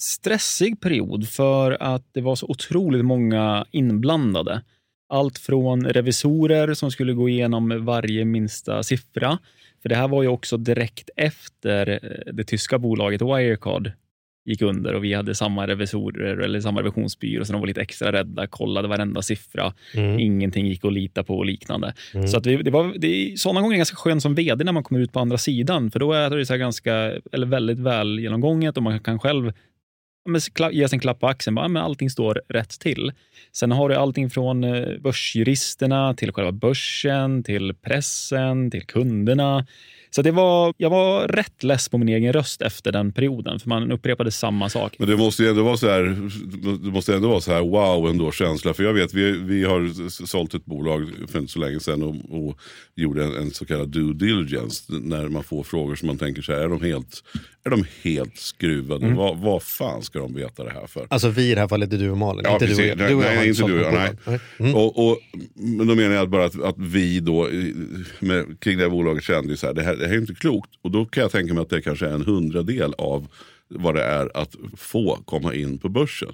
stressig 0.00 0.80
period 0.80 1.28
för 1.28 1.82
att 1.82 2.04
det 2.12 2.20
var 2.20 2.36
så 2.36 2.46
otroligt 2.46 3.04
många 3.04 3.66
inblandade. 3.70 4.62
Allt 5.08 5.38
från 5.38 5.84
revisorer 5.86 6.74
som 6.74 6.90
skulle 6.90 7.12
gå 7.12 7.28
igenom 7.28 7.84
varje 7.84 8.24
minsta 8.24 8.82
siffra. 8.82 9.38
För 9.82 9.88
det 9.88 9.96
här 9.96 10.08
var 10.08 10.22
ju 10.22 10.28
också 10.28 10.56
direkt 10.56 11.10
efter 11.16 11.88
eh, 11.88 12.32
det 12.32 12.44
tyska 12.44 12.78
bolaget 12.78 13.22
Wirecard 13.22 13.92
gick 14.44 14.62
under 14.62 14.94
och 14.94 15.04
vi 15.04 15.14
hade 15.14 15.34
samma 15.34 15.66
revisorer 15.66 16.36
eller 16.36 16.60
samma 16.60 16.80
revisionsbyrå 16.80 17.44
så 17.44 17.52
de 17.52 17.60
var 17.60 17.66
lite 17.66 17.80
extra 17.80 18.12
rädda, 18.12 18.46
kollade 18.46 18.88
varenda 18.88 19.22
siffra. 19.22 19.72
Mm. 19.94 20.18
Ingenting 20.18 20.66
gick 20.66 20.84
att 20.84 20.92
lita 20.92 21.24
på 21.24 21.36
och 21.36 21.46
liknande. 21.46 21.94
Mm. 22.14 22.28
Så 22.28 22.36
att 22.36 22.46
vi, 22.46 22.56
det 22.56 22.70
var, 22.70 22.94
det 22.98 23.06
är 23.06 23.36
sådana 23.36 23.60
gånger 23.60 23.76
ganska 23.76 23.96
skönt 23.96 24.22
som 24.22 24.34
vd 24.34 24.64
när 24.64 24.72
man 24.72 24.84
kommer 24.84 25.00
ut 25.00 25.12
på 25.12 25.20
andra 25.20 25.38
sidan. 25.38 25.90
För 25.90 26.00
då 26.00 26.12
är 26.12 26.30
det 26.30 26.46
så 26.46 26.56
ganska, 26.56 26.94
eller 27.32 27.46
väldigt 27.46 27.78
väl 27.78 28.18
genomgånget 28.18 28.76
och 28.76 28.82
man 28.82 29.00
kan 29.00 29.18
själv 29.18 29.52
ge 30.72 30.88
sig 30.88 30.96
en 30.96 31.00
klapp 31.00 31.20
på 31.20 31.26
axeln. 31.26 31.54
Bara, 31.54 31.68
men 31.68 31.82
allting 31.82 32.10
står 32.10 32.40
rätt 32.48 32.80
till. 32.80 33.12
Sen 33.52 33.72
har 33.72 33.88
du 33.88 33.94
allting 33.94 34.30
från 34.30 34.64
eh, 34.64 34.98
börsjuristerna 35.00 36.14
till 36.14 36.32
själva 36.32 36.52
börsen, 36.52 37.42
till 37.42 37.74
pressen, 37.74 38.70
till 38.70 38.86
kunderna. 38.86 39.66
Så 40.14 40.22
det 40.22 40.30
var, 40.30 40.74
jag 40.76 40.90
var 40.90 41.28
rätt 41.28 41.62
less 41.62 41.88
på 41.88 41.98
min 41.98 42.08
egen 42.08 42.32
röst 42.32 42.62
efter 42.62 42.92
den 42.92 43.12
perioden, 43.12 43.60
för 43.60 43.68
man 43.68 43.92
upprepade 43.92 44.30
samma 44.30 44.68
sak. 44.68 44.96
Men 44.98 45.08
det 45.08 45.16
måste 45.16 45.42
ju 45.42 45.48
ändå 45.48 45.62
vara 45.62 45.76
så 45.76 45.88
här, 45.88 46.02
det 46.84 46.90
måste 46.90 47.14
ändå 47.14 47.28
vara 47.28 47.40
så 47.40 47.52
här 47.52 47.60
wow 47.60 48.10
ändå 48.10 48.32
känsla. 48.32 48.74
För 48.74 48.84
jag 48.84 48.92
vet, 48.92 49.14
vi, 49.14 49.32
vi 49.32 49.64
har 49.64 50.10
sålt 50.26 50.54
ett 50.54 50.64
bolag 50.64 51.10
för 51.28 51.38
inte 51.38 51.52
så 51.52 51.58
länge 51.58 51.80
sedan 51.80 52.02
och, 52.02 52.46
och 52.48 52.58
gjorde 52.94 53.24
en, 53.24 53.36
en 53.36 53.50
så 53.50 53.66
kallad 53.66 53.88
due 53.88 54.14
diligence. 54.14 54.82
När 54.88 55.28
man 55.28 55.44
får 55.44 55.62
frågor 55.62 55.94
som 55.94 56.06
man 56.06 56.18
tänker 56.18 56.42
så 56.42 56.52
här, 56.52 56.60
är 56.60 56.68
de 56.68 56.82
helt, 56.82 57.22
är 57.64 57.70
de 57.70 57.84
helt 58.02 58.36
skruvade? 58.38 59.04
Mm. 59.04 59.16
Vad, 59.16 59.38
vad 59.38 59.62
fan 59.62 60.02
ska 60.02 60.18
de 60.18 60.34
veta 60.34 60.64
det 60.64 60.70
här 60.70 60.86
för? 60.86 61.06
Alltså 61.10 61.28
vi 61.28 61.50
i 61.50 61.54
det 61.54 61.60
här 61.60 61.68
fallet 61.68 61.92
är 61.92 61.98
du 61.98 62.10
och 62.10 62.18
Malin, 62.18 62.42
Ja, 62.44 62.52
inte 62.52 62.66
precis. 62.66 62.78
du 62.78 62.92
och 62.92 62.98
jag. 62.98 62.98
Nej, 62.98 63.08
Du 63.08 63.14
och 63.14 63.20
nej, 63.22 63.48
inte 63.48 63.62
du 63.66 63.74
och 63.74 63.80
jag, 63.80 63.92
bolag. 64.24 64.40
Mm. 64.58 64.74
Och, 64.74 65.08
och, 65.08 65.18
men 65.54 65.86
då 65.86 65.94
menar 65.94 66.14
jag 66.14 66.28
bara 66.30 66.44
att, 66.44 66.62
att 66.62 66.78
vi 66.78 67.20
då 67.20 67.48
med, 68.20 68.60
kring 68.60 68.76
det 68.78 68.82
här 68.84 68.90
bolaget 68.90 69.24
kände 69.24 69.56
så 69.56 69.66
här, 69.66 69.74
det 69.74 69.82
här, 69.82 69.96
det 69.96 70.06
här 70.06 70.14
är 70.14 70.18
inte 70.20 70.34
klokt. 70.34 70.70
Och 70.82 70.90
då 70.90 71.04
kan 71.04 71.22
jag 71.22 71.32
tänka 71.32 71.54
mig 71.54 71.62
att 71.62 71.70
det 71.70 71.82
kanske 71.82 72.06
är 72.06 72.14
en 72.14 72.24
hundradel 72.24 72.94
av 72.98 73.26
vad 73.68 73.94
det 73.94 74.02
är 74.04 74.36
att 74.36 74.54
få 74.76 75.18
komma 75.24 75.54
in 75.54 75.78
på 75.78 75.88
börsen. 75.88 76.32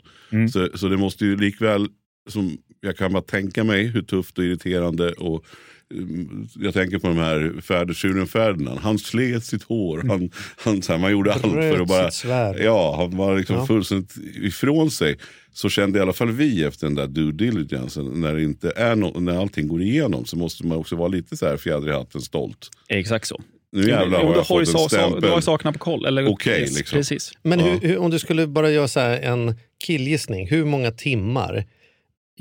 Så, 0.52 0.68
så 0.78 0.88
det 0.88 0.96
måste 0.96 1.24
ju 1.24 1.36
likväl, 1.36 1.88
som 2.28 2.58
jag 2.80 2.96
kan 2.96 3.12
bara 3.12 3.22
tänka 3.22 3.64
mig 3.64 3.86
hur 3.86 4.02
tufft 4.02 4.38
och 4.38 4.44
irriterande 4.44 5.12
och 5.12 5.28
mm, 5.30 5.44
jag 6.54 6.74
tänker 6.74 6.98
på 6.98 7.06
de 7.06 7.16
här 7.18 7.60
färdertjuren 7.62 8.26
Ferdinand. 8.26 8.80
Han 8.80 8.98
slet 8.98 9.44
sitt 9.44 9.62
hår. 9.62 10.04
Han, 10.08 10.30
han, 10.56 10.82
så 10.82 10.92
här, 10.92 10.98
man 11.00 11.12
gjorde 11.12 11.32
allt 11.32 11.42
för 11.42 11.48
Bröt 11.50 11.80
att 11.80 12.24
bara... 12.24 12.58
Ja, 12.64 12.96
han 12.96 13.16
var 13.16 13.36
liksom 13.38 13.56
Ja. 13.56 13.66
fullständigt 13.66 14.16
ifrån 14.34 14.90
sig. 14.90 15.16
Så 15.52 15.68
kände 15.68 15.98
i 15.98 16.02
alla 16.02 16.12
fall 16.12 16.30
vi 16.30 16.64
efter 16.64 16.86
den 16.86 16.94
där 16.94 17.06
due 17.06 17.32
diligencen. 17.32 18.20
När, 18.20 18.34
det 18.34 18.42
inte 18.42 18.72
är 18.76 18.94
no- 18.96 19.20
när 19.20 19.38
allting 19.40 19.68
går 19.68 19.82
igenom 19.82 20.24
så 20.24 20.36
måste 20.36 20.66
man 20.66 20.78
också 20.78 20.96
vara 20.96 21.08
lite 21.08 21.36
så 21.36 21.46
här 21.46 21.56
fjäder 21.56 21.88
i 21.88 21.92
hatten 21.92 22.20
stolt. 22.20 22.68
Exakt 22.88 23.26
så. 23.28 23.40
Nu 23.72 23.88
jävlar 23.88 24.18
har 24.24 24.34
jag 24.34 24.42
har 24.42 24.60
ju 24.60 24.66
fått 24.66 24.82
en 24.82 24.88
sa- 24.88 24.96
Du 25.02 25.10
stämpel. 25.10 25.30
har 25.30 25.40
sakerna 25.40 25.72
på 25.72 25.78
koll. 25.78 26.04
eller- 26.06 26.28
Okej, 26.28 26.60
liksom. 26.60 26.96
Precis. 26.98 27.32
Men 27.42 27.58
Ja. 27.60 27.66
hur, 27.66 27.88
hur, 27.88 27.98
om 27.98 28.10
du 28.10 28.18
skulle 28.18 28.46
bara 28.46 28.70
göra 28.70 28.88
så 28.88 29.00
här 29.00 29.20
en 29.20 29.54
killgissning, 29.84 30.48
hur 30.48 30.64
många 30.64 30.90
timmar 30.90 31.64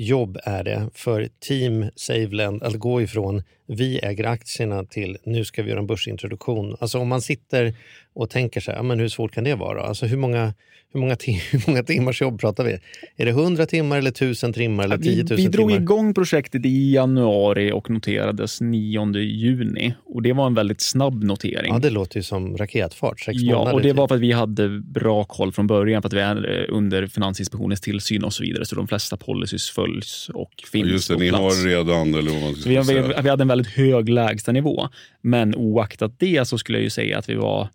jobb 0.00 0.38
är 0.44 0.64
det 0.64 0.88
för 0.94 1.28
Team 1.40 1.90
Saveland 1.96 2.62
att 2.62 2.74
gå 2.74 3.02
ifrån 3.02 3.42
vi 3.78 3.98
äger 3.98 4.24
aktierna 4.26 4.84
till 4.84 5.16
nu 5.24 5.44
ska 5.44 5.62
vi 5.62 5.70
göra 5.70 5.80
en 5.80 5.86
börsintroduktion? 5.86 6.76
Alltså 6.80 6.98
om 6.98 7.08
man 7.08 7.20
sitter 7.22 7.74
och 8.14 8.30
tänker 8.30 8.60
så 8.60 8.70
här, 8.70 8.78
ja, 8.78 8.82
men 8.82 9.00
hur 9.00 9.08
svårt 9.08 9.32
kan 9.32 9.44
det 9.44 9.54
vara? 9.54 9.82
Alltså 9.82 10.06
hur 10.06 10.16
många, 10.16 10.54
hur 10.92 11.00
många, 11.00 11.14
tim- 11.14 11.40
hur 11.50 11.62
många 11.66 11.82
timmars 11.82 12.20
jobb 12.22 12.40
pratar 12.40 12.64
vi? 12.64 12.72
Är 13.16 13.24
det 13.24 13.30
100 13.30 13.66
timmar 13.66 13.98
eller 13.98 14.10
1000 14.10 14.52
timmar 14.52 14.84
eller 14.84 14.98
10 14.98 15.10
Vi, 15.10 15.22
000 15.22 15.36
vi 15.36 15.46
drog 15.46 15.68
timmar? 15.70 15.82
igång 15.82 16.14
projektet 16.14 16.66
i 16.66 16.92
januari 16.94 17.72
och 17.72 17.90
noterades 17.90 18.60
9 18.60 19.12
juni. 19.18 19.94
Och 20.14 20.22
Det 20.22 20.32
var 20.32 20.46
en 20.46 20.54
väldigt 20.54 20.80
snabb 20.80 21.24
notering. 21.24 21.72
Ja, 21.72 21.78
det 21.78 21.90
låter 21.90 22.16
ju 22.16 22.22
som 22.22 22.56
raketfart, 22.56 23.20
sex 23.20 23.38
Ja, 23.42 23.54
månader. 23.58 23.74
och 23.74 23.82
det 23.82 23.88
typ. 23.88 23.96
var 23.96 24.08
för 24.08 24.14
att 24.14 24.20
vi 24.20 24.32
hade 24.32 24.68
bra 24.80 25.24
koll 25.24 25.52
från 25.52 25.66
början, 25.66 26.02
för 26.02 26.06
att 26.08 26.12
vi 26.12 26.20
är 26.20 26.58
eh, 26.70 26.76
under 26.76 27.06
Finansinspektionens 27.06 27.80
tillsyn 27.80 28.24
och 28.24 28.32
så 28.32 28.42
vidare. 28.42 28.64
Så 28.64 28.74
de 28.76 28.88
flesta 28.88 29.16
policies 29.16 29.70
följs 29.70 30.30
och 30.34 30.50
finns 30.72 30.88
Just 30.88 31.08
det, 31.08 31.14
på 31.14 31.20
ni 31.20 31.28
plats. 31.28 31.42
har 31.62 31.68
redan, 31.68 32.14
eller 32.14 32.30
vad 32.30 32.42
man 32.42 32.52
ska 32.54 32.62
Så 32.62 32.68
vi, 32.68 32.76
vi, 32.78 32.84
säga. 32.84 33.22
vi 33.22 33.28
hade 33.28 33.42
en 33.42 33.48
väldigt 33.48 33.59
hög 33.66 34.08
lägstanivå. 34.08 34.88
Men 35.20 35.54
oaktat 35.54 36.18
det 36.18 36.48
så 36.48 36.58
skulle 36.58 36.78
jag 36.78 36.84
ju 36.84 36.90
säga 36.90 37.18
att 37.18 37.28
vi 37.28 37.34
var 37.34 37.68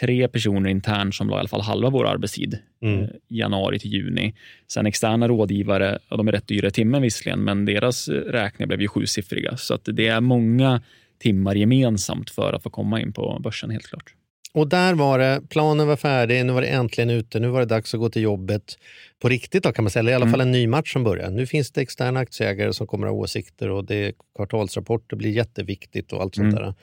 tre 0.00 0.28
personer 0.28 0.70
internt 0.70 1.14
som 1.14 1.28
la 1.28 1.36
i 1.36 1.38
alla 1.38 1.48
fall 1.48 1.60
halva 1.60 1.90
vår 1.90 2.06
arbetstid. 2.06 2.58
Mm. 2.82 3.02
eh, 3.02 3.08
januari 3.28 3.78
till 3.78 3.92
juni. 3.92 4.34
Sen 4.68 4.86
externa 4.86 5.28
rådgivare, 5.28 5.98
ja, 6.08 6.16
de 6.16 6.28
är 6.28 6.32
rätt 6.32 6.48
dyra 6.48 6.68
i 6.68 6.70
timmen 6.70 7.02
visserligen, 7.02 7.44
men 7.44 7.64
deras 7.64 8.08
eh, 8.08 8.14
räkningar 8.14 8.66
blev 8.66 8.80
ju 8.80 8.88
sjusiffriga. 8.88 9.56
Så 9.56 9.74
att 9.74 9.88
det 9.92 10.06
är 10.06 10.20
många 10.20 10.82
timmar 11.18 11.54
gemensamt 11.54 12.30
för 12.30 12.52
att 12.52 12.62
få 12.62 12.70
komma 12.70 13.00
in 13.00 13.12
på 13.12 13.40
börsen 13.40 13.70
helt 13.70 13.86
klart. 13.86 14.14
Och 14.54 14.68
där 14.68 14.94
var 14.94 15.18
det, 15.18 15.40
planen 15.48 15.86
var 15.86 15.96
färdig, 15.96 16.46
nu 16.46 16.52
var 16.52 16.60
det 16.60 16.66
äntligen 16.66 17.10
ute, 17.10 17.40
nu 17.40 17.48
var 17.48 17.60
det 17.60 17.66
dags 17.66 17.94
att 17.94 18.00
gå 18.00 18.08
till 18.10 18.22
jobbet 18.22 18.78
på 19.22 19.28
riktigt 19.28 19.62
då 19.62 19.72
kan 19.72 19.84
man 19.84 19.90
säga, 19.90 20.00
eller 20.00 20.12
i 20.12 20.14
alla 20.14 20.22
Mm. 20.24 20.32
fall 20.32 20.40
en 20.40 20.52
ny 20.52 20.66
match 20.66 20.92
som 20.92 21.04
börjar. 21.04 21.30
Nu 21.30 21.46
finns 21.46 21.70
det 21.70 21.80
externa 21.80 22.20
aktieägare 22.20 22.72
som 22.72 22.86
kommer 22.86 23.06
att 23.06 23.12
ha 23.12 23.18
åsikter 23.18 23.70
och 23.70 23.84
det 23.84 24.12
kvartalsrapporter 24.36 25.16
blir 25.16 25.30
jätteviktigt 25.30 26.12
och 26.12 26.22
allt 26.22 26.34
sånt 26.34 26.52
Mm. 26.52 26.64
där. 26.64 26.74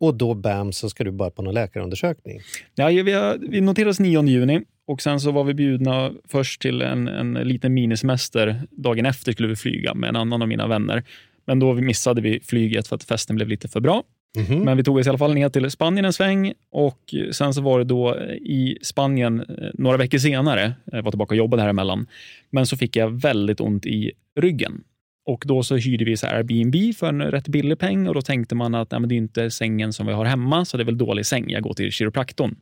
Och 0.00 0.14
då 0.14 0.34
bam 0.34 0.72
så 0.72 0.90
ska 0.90 1.04
du 1.04 1.10
bara 1.10 1.30
på 1.30 1.42
någon 1.42 1.54
läkarundersökning. 1.54 2.40
Ja, 2.74 2.86
vi, 2.88 3.12
har, 3.12 3.38
vi 3.50 3.60
noterades 3.60 4.00
9 4.00 4.22
juni 4.26 4.60
och 4.86 5.02
sen 5.02 5.20
så 5.20 5.30
var 5.30 5.44
vi 5.44 5.54
bjudna 5.54 6.12
först 6.28 6.62
till 6.62 6.82
en, 6.82 7.08
en 7.08 7.34
liten 7.34 7.74
minisemester. 7.74 8.62
Dagen 8.70 9.06
efter 9.06 9.32
skulle 9.32 9.48
vi 9.48 9.56
flyga 9.56 9.94
med 9.94 10.08
en 10.08 10.16
annan 10.16 10.42
av 10.42 10.48
mina 10.48 10.66
vänner. 10.66 11.04
Men 11.46 11.58
då 11.58 11.74
missade 11.74 12.20
vi 12.20 12.40
flyget 12.40 12.88
för 12.88 12.96
att 12.96 13.04
festen 13.04 13.36
blev 13.36 13.48
lite 13.48 13.68
för 13.68 13.80
bra. 13.80 14.02
Mhm. 14.36 14.64
Men 14.64 14.76
vi 14.76 14.84
tog 14.84 14.96
oss 14.96 15.06
i 15.06 15.08
alla 15.08 15.18
fall 15.18 15.34
ner 15.34 15.48
till 15.48 15.70
Spanien 15.70 16.04
en 16.04 16.12
sväng 16.12 16.52
och 16.70 17.14
sen 17.32 17.54
så 17.54 17.60
var 17.60 17.78
det 17.78 17.84
då 17.84 18.14
eh, 18.14 18.34
i 18.34 18.78
Spanien 18.82 19.40
eh, 19.40 19.70
några 19.74 19.96
veckor 19.96 20.18
senare, 20.18 20.72
jag 20.84 21.02
var 21.02 21.10
tillbaka 21.10 21.32
och 21.32 21.36
jobbade 21.36 21.62
här 21.62 21.68
emellan, 21.68 22.06
men 22.50 22.66
så 22.66 22.76
fick 22.76 22.96
jag 22.96 23.20
väldigt 23.20 23.60
ont 23.60 23.86
i 23.86 24.12
ryggen. 24.40 24.84
Och 25.26 25.44
då 25.46 25.62
så 25.62 25.76
hyrde 25.76 26.04
vi 26.04 26.16
så 26.16 26.26
här 26.26 26.34
Airbnb 26.34 26.96
för 26.96 27.08
en 27.08 27.22
rätt 27.22 27.48
billig 27.48 27.78
peng 27.78 28.08
och 28.08 28.14
då 28.14 28.22
tänkte 28.22 28.54
man 28.54 28.74
att 28.74 28.90
nej, 28.90 29.00
men 29.00 29.08
det 29.08 29.14
är 29.14 29.16
inte 29.16 29.50
sängen 29.50 29.92
som 29.92 30.06
vi 30.06 30.12
har 30.12 30.24
hemma, 30.24 30.64
så 30.64 30.76
det 30.76 30.82
är 30.82 30.84
väl 30.84 30.98
dålig 30.98 31.26
säng. 31.26 31.50
Jag 31.50 31.62
går 31.62 31.74
till 31.74 31.92
kiropraktorn. 31.92 32.56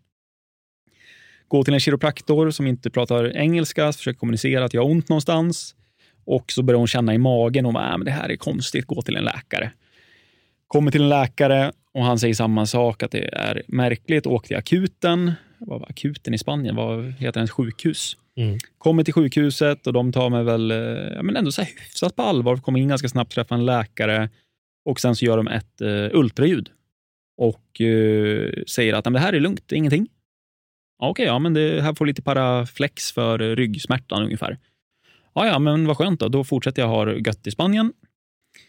Går 1.49 1.65
till 1.65 1.75
en 1.75 1.81
kiropraktor 1.81 2.51
som 2.51 2.67
inte 2.67 2.91
pratar 2.91 3.37
engelska, 3.37 3.93
försöker 3.93 4.19
kommunicera 4.19 4.65
att 4.65 4.75
jag 4.75 4.83
har 4.83 4.91
ont 4.91 5.09
någonstans. 5.09 5.75
Och 6.25 6.53
så 6.53 6.63
börjar 6.63 6.79
hon 6.79 6.87
känna 6.87 7.15
i 7.15 7.19
magen 7.19 7.67
och 7.67 7.73
bara, 7.73 7.93
äh, 7.93 7.99
men 7.99 8.05
det 8.05 8.11
här 8.11 8.29
är 8.29 8.37
konstigt, 8.37 8.87
gå 8.87 9.03
till 9.03 9.17
en 9.17 9.25
läkare. 9.25 9.73
Kommer 10.69 10.91
till 10.91 11.03
en 11.03 11.09
läkare 11.09 11.73
och 11.93 12.05
han 12.05 12.19
säger 12.19 12.35
samma 12.35 12.67
sak, 12.67 13.03
att 13.03 13.11
det 13.11 13.35
är 13.35 13.63
märkligt. 13.69 14.27
Åker 14.27 14.49
till 14.49 14.57
akuten. 14.57 15.33
Vad 15.59 15.81
var 15.81 15.89
akuten 15.91 16.35
i 16.35 16.39
Spanien? 16.39 16.77
Vad 16.77 17.05
heter 17.05 17.41
ens 17.41 17.51
sjukhus? 17.51 18.17
Mm. 18.37 18.59
Kommer 18.79 19.05
till 19.05 19.15
sjukhuset 19.15 19.87
och 19.87 19.93
de 19.93 20.13
tar 20.13 20.31
mig 20.31 20.45
väl 20.45 20.71
eh, 20.71 20.77
ja, 21.17 21.23
men 21.23 21.37
ändå 21.37 21.53
så 21.53 21.63
här 21.63 21.71
hyfsat 21.71 22.17
på 22.17 22.23
allvar. 22.23 22.57
Kommer 22.57 22.81
in 22.81 22.89
ganska 22.89 23.09
snabbt, 23.09 23.33
träffar 23.33 23.57
en 23.57 23.67
läkare 23.67 24.31
och 24.85 25.01
sen 25.01 25.17
så 25.17 25.25
gör 25.25 25.37
de 25.37 25.49
ett 25.49 25.83
uh, 25.83 26.09
ultraljud 26.13 26.71
och 27.39 27.81
eh, 27.81 28.53
säger 28.67 28.95
att 28.95 29.05
"Nej, 29.05 29.13
men 29.13 29.21
det 29.21 29.27
här 29.27 29.33
är 29.33 29.41
lugnt, 29.41 29.63
det 29.67 29.75
är 29.75 29.79
ingenting. 29.79 30.09
Okej, 31.03 31.27
ja, 31.27 31.39
men 31.39 31.55
det 31.55 31.83
här 31.83 31.95
får 31.95 32.07
lite 32.07 32.23
paraflex 32.23 33.13
för 33.13 33.43
eh, 33.43 33.57
ryggsmärtan 33.57 34.23
ungefär. 34.23 34.59
Ja, 35.35 35.47
ja, 35.47 35.59
men 35.59 35.87
vad 35.87 35.97
skönt 35.97 36.21
då. 36.21 36.29
Då 36.29 36.45
fortsätter 36.45 36.83
jag 36.83 36.89
ha 36.89 37.13
gött 37.13 37.47
i 37.47 37.51
Spanien. 37.51 37.93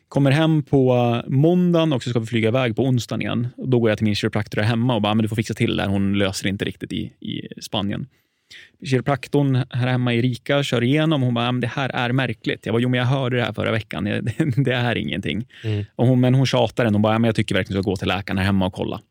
Kommer 0.08 0.32
hem 0.32 0.64
på 0.64 1.22
måndagen 1.28 1.94
och 1.94 2.04
så 2.04 2.10
ska 2.10 2.20
vi 2.20 2.26
flyga 2.26 2.48
iväg 2.48 2.76
på 2.76 2.84
onsdagen 2.84 3.22
igen. 3.22 3.48
Då 3.58 3.80
går 3.80 3.90
jag 3.90 3.98
till 3.98 4.06
min 4.06 4.16
kiropraktor 4.16 4.62
hemma 4.62 4.96
och 4.96 5.02
bara, 5.02 5.14
men 5.14 5.24
du 5.24 5.30
får 5.30 5.36
fixa 5.36 5.54
till 5.54 5.78
det 5.78 5.84
här. 5.84 5.90
Hon 5.90 6.18
löser 6.18 6.44
det 6.44 6.50
inte 6.50 6.66
riktigt 6.66 6.94
i, 6.94 7.14
i 7.20 7.62
Spanien. 7.62 8.08
Kiropraktorn 8.86 9.56
här 9.70 9.88
hemma 9.88 10.14
i 10.14 10.22
Rika 10.22 10.64
kör 10.64 10.84
igenom. 10.84 11.22
Hon 11.22 11.34
bara, 11.34 11.52
men 11.52 11.62
det 11.62 11.68
här 11.68 11.90
är 11.90 12.12
märkligt. 12.12 12.66
Jag 12.66 12.74
bara, 12.74 12.82
jo 12.82 12.90
men 12.90 12.98
jag 12.98 13.08
hörde 13.08 13.38
det 13.38 13.44
här 13.44 13.54
förra 13.54 13.72
veckan. 13.72 14.04
Det, 14.04 14.22
det 14.58 14.74
är 14.74 14.96
ingenting. 14.96 15.48
Mm. 15.64 15.86
Och 15.96 16.08
hon, 16.08 16.20
men 16.20 16.36
hon 16.36 16.46
tjatar 16.46 16.86
ändå. 16.86 16.98
Hon 16.98 17.02
bara, 17.02 17.20
men 17.20 17.28
jag 17.28 17.36
tycker 17.36 17.56
verkligen 17.56 17.80
att 17.80 17.80
du 17.80 17.84
ska 17.84 17.92
gå 17.92 17.98
till 17.98 18.08
läkaren 18.08 18.38
här 18.38 18.46
hemma 18.46 18.66
och 18.66 18.74
kolla. 18.74 19.02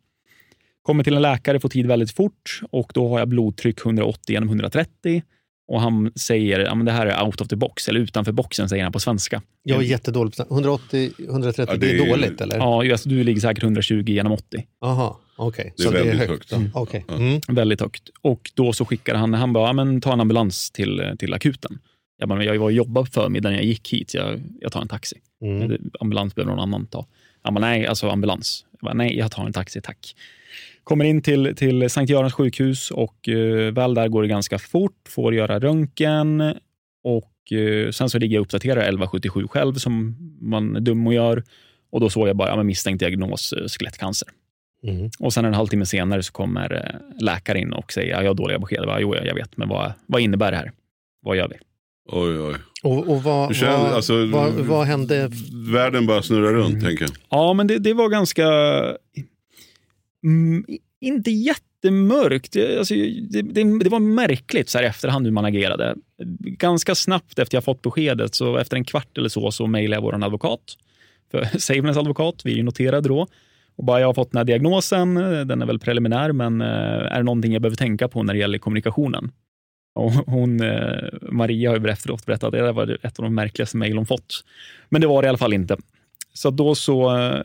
Kommer 0.83 1.04
till 1.04 1.14
en 1.14 1.23
läkare, 1.23 1.61
får 1.61 1.68
tid 1.68 1.87
väldigt 1.87 2.11
fort 2.11 2.61
och 2.71 2.90
då 2.95 3.09
har 3.09 3.18
jag 3.18 3.28
blodtryck 3.28 3.87
180 3.87 4.33
genom 4.33 4.49
130. 4.49 5.23
Och 5.68 5.80
han 5.80 6.12
säger, 6.16 6.58
ja 6.61 6.75
men 6.75 6.87
det 6.87 6.92
här 6.92 7.06
är 7.06 7.25
out 7.25 7.40
of 7.40 7.49
the 7.49 7.56
box, 7.56 7.88
eller 7.88 8.00
utanför 8.00 8.32
boxen 8.32 8.68
säger 8.68 8.82
han 8.82 8.92
på 8.92 9.00
svenska. 9.00 9.42
Jag 9.62 9.78
är 9.78 9.82
jättedålig 9.82 10.37
på 10.37 10.42
180, 10.50 11.11
130, 11.28 11.64
Ja, 11.68 11.75
det, 11.78 11.87
det 11.87 11.92
är 11.99 12.04
är- 12.06 12.08
dåligt 12.11 12.40
eller? 12.40 12.56
Ja, 12.56 12.92
alltså, 12.92 13.08
du 13.08 13.25
ligger 13.25 13.40
säkert 13.40 13.62
120 13.62 14.04
genom 14.06 14.32
80. 14.32 14.66
Aha, 14.80 15.20
okej. 15.37 15.75
Det 15.76 15.82
är 15.82 15.87
Så 15.87 15.92
det 15.92 15.99
är 15.99 16.04
väldigt 16.04 16.28
högt. 16.28 16.52
högt. 16.52 16.52
Mm. 16.52 16.70
Ja. 17.08 17.14
Mm. 17.16 17.40
Väldigt 17.49 17.80
högt. 17.80 18.02
Och 18.23 18.50
då 18.54 18.73
så 18.73 18.85
skickar 18.85 19.14
han, 19.14 19.35
han 19.35 19.52
bara, 19.52 19.66
ja, 19.68 19.73
men 19.73 20.00
ta 20.00 20.12
en 20.12 20.20
ambulans 20.20 20.70
till, 20.70 21.14
till 21.18 21.35
akuten. 21.35 21.78
Jag, 22.18 22.28
bara, 22.28 22.38
men 22.38 22.46
jag 22.46 22.58
var 22.58 22.64
och 22.64 22.73
jobbade 22.73 23.06
på 23.06 23.12
förmiddagen 23.12 23.56
jag 23.56 23.64
gick 23.64 23.92
hit, 23.92 24.14
jag, 24.14 24.42
jag 24.61 24.73
tar 24.73 24.80
en 24.80 24.88
taxi. 24.88 25.16
Mm. 25.42 25.90
Ambulans 26.00 26.35
behöver 26.35 26.52
någon 26.52 26.62
annan 26.62 26.87
ta. 26.87 27.06
Han 27.42 27.54
bara, 27.54 27.61
nej, 27.61 27.87
alltså 27.87 28.08
ambulans. 28.08 28.64
Jag 28.73 28.78
bara, 28.87 28.94
nej, 28.94 29.18
jag 29.18 29.32
tar 29.32 29.46
en 29.46 29.52
taxi, 29.52 29.80
tack. 29.82 30.14
Kommer 30.87 31.05
in 31.05 31.23
till, 31.23 31.55
till 31.57 31.90
Sankt 31.90 32.11
Görans 32.11 32.33
sjukhus 32.35 32.90
och 32.90 33.28
eh, 33.28 33.73
väl 33.73 33.95
där 33.95 34.09
går 34.09 34.23
det 34.23 34.28
ganska 34.28 34.59
fort. 34.59 35.09
Får 35.09 35.35
göra 35.35 35.61
röntgen 35.61 36.40
och 37.05 37.52
eh, 37.59 37.90
sen 37.90 38.11
så 38.11 38.19
ligger 38.19 38.35
jag 38.37 38.40
och 38.40 38.47
uppdaterar 38.47 38.81
1177 38.81 39.49
själv 39.49 39.75
som 39.75 40.16
man 40.40 40.76
är 40.76 40.81
dum 40.81 41.07
och 41.07 41.14
gör. 41.14 41.43
Och 41.90 42.00
då 42.00 42.11
såg 42.11 42.28
jag 42.28 42.37
bara 42.37 42.49
ja, 42.49 42.57
men 42.57 42.66
misstänkt 42.66 43.00
diagnos 43.00 43.52
eh, 43.52 43.66
skelettcancer. 43.66 44.28
Mm. 44.83 45.11
Och 45.19 45.33
sen 45.33 45.45
en 45.45 45.55
halvtimme 45.55 45.87
senare 45.87 46.23
så 46.23 46.33
kommer 46.33 46.75
eh, 46.75 47.25
läkaren 47.25 47.61
in 47.61 47.73
och 47.73 47.93
säger 47.93 48.11
ja, 48.12 48.23
jag 48.23 48.31
har 48.31 48.35
dåliga 48.35 48.59
besked. 48.59 48.78
Jag 48.78 48.87
bara, 48.87 49.00
jo, 49.00 49.14
jag 49.14 49.35
vet, 49.35 49.57
men 49.57 49.69
vad, 49.69 49.93
vad 50.07 50.21
innebär 50.21 50.50
det 50.50 50.57
här? 50.57 50.73
Vad 51.23 51.37
gör 51.37 51.49
vi? 51.49 51.57
Oj, 52.12 52.40
oj. 52.40 52.55
Och, 52.83 53.09
och 53.09 53.23
vad, 53.23 53.57
känner, 53.57 53.78
vad, 53.78 53.93
alltså, 53.93 54.26
vad, 54.26 54.52
vad 54.52 54.87
hände? 54.87 55.31
Världen 55.73 56.07
bara 56.07 56.23
snurrar 56.23 56.52
runt, 56.52 56.71
Mm. 56.71 56.85
tänker 56.85 57.05
jag. 57.05 57.12
Ja, 57.31 57.52
men 57.52 57.66
det, 57.66 57.78
det 57.78 57.93
var 57.95 58.09
ganska... 58.09 58.45
Mm, 60.26 60.64
inte 61.00 61.30
jättemörkt. 61.30 62.52
Det, 62.52 62.78
alltså, 62.78 62.95
det, 62.95 63.42
det, 63.42 63.78
det 63.78 63.90
var 63.90 63.99
märkligt 63.99 64.68
så 64.68 64.78
här 64.78 64.85
i 64.85 64.88
efterhand 64.88 65.26
hur 65.26 65.33
man 65.33 65.45
agerade. 65.45 65.95
Ganska 66.38 66.95
snabbt 66.95 67.38
efter 67.38 67.56
jag 67.56 67.64
fått 67.64 67.83
beskedet, 67.83 68.35
så 68.35 68.56
efter 68.56 68.76
en 68.76 68.85
kvart 68.85 69.18
eller 69.18 69.28
så, 69.28 69.50
så 69.50 69.66
mejlade 69.66 69.97
jag 69.97 70.02
vår 70.02 70.25
advokat. 70.25 70.76
För 71.30 71.45
Saveness 71.59 71.97
advokat, 71.97 72.42
vi 72.45 72.52
är 72.52 72.56
ju 72.56 72.62
noterade 72.62 73.09
då. 73.09 73.26
Och 73.76 73.85
bara, 73.85 74.00
jag 74.00 74.06
har 74.06 74.14
fått 74.14 74.33
den 74.33 74.38
här 74.38 74.45
diagnosen, 74.45 75.14
den 75.49 75.62
är 75.62 75.66
väl 75.66 75.78
preliminär, 75.78 76.33
men 76.33 76.61
eh, 76.61 76.68
är 77.12 77.16
det 77.16 77.23
någonting 77.23 77.52
jag 77.52 77.62
behöver 77.62 77.76
tänka 77.76 78.09
på 78.09 78.23
när 78.23 78.35
det 78.35 78.40
gäller 78.40 78.59
kommunikationen? 78.59 79.33
Och 79.95 80.12
hon, 80.12 80.61
eh, 80.62 81.09
Maria 81.23 81.71
har 81.71 81.78
ju 81.78 81.88
efteråt 81.88 82.26
berättat 82.26 82.45
att 82.45 82.52
det 82.52 82.73
var 82.73 82.99
ett 83.02 83.18
av 83.18 83.23
de 83.23 83.35
märkligaste 83.35 83.76
mejl 83.76 83.97
hon 83.97 84.06
fått. 84.06 84.45
Men 84.88 85.00
det 85.00 85.06
var 85.06 85.23
det 85.23 85.26
i 85.26 85.28
alla 85.28 85.38
fall 85.38 85.52
inte. 85.52 85.76
Så 86.37 86.50
då 86.50 86.75
så, 86.75 87.16
eh, 87.16 87.40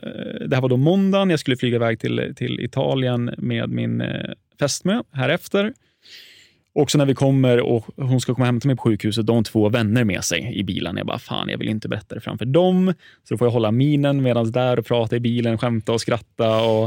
det 0.46 0.54
här 0.54 0.60
var 0.60 0.68
då 0.68 0.76
måndagen, 0.76 1.30
jag 1.30 1.40
skulle 1.40 1.56
flyga 1.56 1.76
iväg 1.76 2.00
till, 2.00 2.32
till 2.36 2.60
Italien 2.60 3.34
med 3.38 3.70
min 3.70 4.00
eh, 4.00 4.30
fästmö 4.58 5.02
här 5.12 5.28
efter. 5.28 5.72
Och 6.74 6.90
så 6.90 6.98
när 6.98 7.06
vi 7.06 7.14
kommer 7.14 7.60
och 7.60 7.86
hon 7.96 8.20
ska 8.20 8.34
komma 8.34 8.42
och 8.42 8.46
hämta 8.46 8.68
mig 8.68 8.76
på 8.76 8.82
sjukhuset, 8.82 9.26
de 9.26 9.36
har 9.36 9.42
två 9.42 9.68
vänner 9.68 10.04
med 10.04 10.24
sig 10.24 10.58
i 10.58 10.64
bilen. 10.64 10.96
Jag 10.96 11.06
bara, 11.06 11.18
fan 11.18 11.48
jag 11.48 11.58
vill 11.58 11.68
inte 11.68 11.88
berätta 11.88 12.14
det 12.14 12.20
framför 12.20 12.44
dem. 12.44 12.94
Så 13.28 13.34
då 13.34 13.38
får 13.38 13.46
jag 13.46 13.52
hålla 13.52 13.70
minen 13.70 14.22
medan 14.22 14.52
där 14.52 14.78
och 14.78 14.86
prata 14.86 15.16
i 15.16 15.20
bilen, 15.20 15.58
skämta 15.58 15.92
och 15.92 16.00
skratta. 16.00 16.62
Och, 16.62 16.84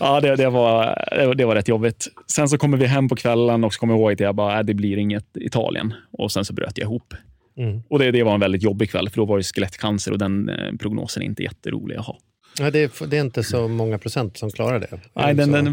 Ah, 0.00 0.14
ja, 0.14 0.20
det, 0.20 0.36
det, 0.36 0.50
var, 0.50 1.04
det, 1.16 1.26
var, 1.26 1.34
det 1.34 1.44
var 1.44 1.54
rätt 1.54 1.68
jobbigt. 1.68 2.08
Sen 2.26 2.48
så 2.48 2.58
kommer 2.58 2.76
vi 2.78 2.86
hem 2.86 3.08
på 3.08 3.16
kvällen 3.16 3.64
och 3.64 3.74
så 3.74 3.80
kommer 3.80 3.94
jag 3.94 4.00
ihåg 4.00 4.12
att 4.12 4.20
jag 4.20 4.34
bara, 4.34 4.58
äh, 4.58 4.64
det 4.64 4.74
blir 4.74 4.96
inget 4.96 5.36
Italien. 5.36 5.94
Och 6.12 6.32
sen 6.32 6.44
så 6.44 6.52
bröt 6.52 6.78
jag 6.78 6.84
ihop. 6.84 7.14
Mm. 7.60 7.82
Och 7.88 7.98
det, 7.98 8.10
det 8.10 8.22
var 8.22 8.34
en 8.34 8.40
väldigt 8.40 8.62
jobbig 8.62 8.90
kväll, 8.90 9.08
för 9.08 9.16
då 9.16 9.24
var 9.24 9.36
det 9.36 9.42
skelettcancer 9.44 10.12
och 10.12 10.18
den 10.18 10.48
eh, 10.48 10.72
prognosen 10.80 11.22
är 11.22 11.26
inte 11.26 11.42
jätterolig 11.42 11.96
att 11.96 12.06
ha. 12.06 12.18
Ja, 12.58 12.70
det, 12.70 12.78
är, 12.78 13.06
det 13.06 13.16
är 13.16 13.20
inte 13.20 13.42
så 13.42 13.68
många 13.68 13.98
procent 13.98 14.36
som 14.38 14.50
klarar 14.50 14.80
det. 14.80 15.00
Nej, 15.14 15.34
den, 15.34 15.52
den 15.52 15.66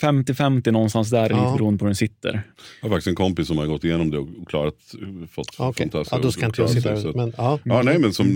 50-50 0.00 0.70
någonstans 0.70 1.10
där, 1.10 1.30
Ja. 1.30 1.36
lite 1.44 1.58
beroende 1.58 1.78
på 1.78 1.84
hur 1.84 1.88
den 1.88 1.94
sitter. 1.96 2.32
Jag 2.82 2.88
har 2.88 2.96
faktiskt 2.96 3.06
en 3.08 3.14
kompis 3.14 3.46
som 3.46 3.58
har 3.58 3.66
gått 3.66 3.84
igenom 3.84 4.10
det 4.10 4.18
och 4.18 4.28
klarat, 4.48 4.74
fått 5.30 5.56
Okej, 5.58 5.84
fantastiskt. 5.90 6.12
ja, 6.12 6.18
då 6.22 6.32
ska 6.32 6.46
inte 6.46 6.60
jag 6.60 6.70
sitta 6.70 6.92
att- 6.92 7.14
Men, 7.16 7.32
ja. 7.36 7.58
Ja, 7.64 7.82
nej, 7.82 7.98
men 7.98 8.12
som 8.12 8.26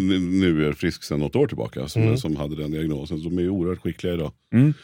nu 0.40 0.68
är 0.68 0.72
frisk 0.72 1.02
sedan 1.04 1.20
något 1.20 1.36
år 1.36 1.46
tillbaka, 1.46 1.88
som, 1.88 2.02
Mm. 2.02 2.16
som 2.16 2.36
hade 2.36 2.56
den 2.56 2.70
diagnosen. 2.70 3.18
Så 3.18 3.28
de 3.28 3.38
är 3.38 3.48
oerhört 3.48 3.78
skickliga 3.82 4.14
idag. 4.14 4.32
Mm. 4.54 4.74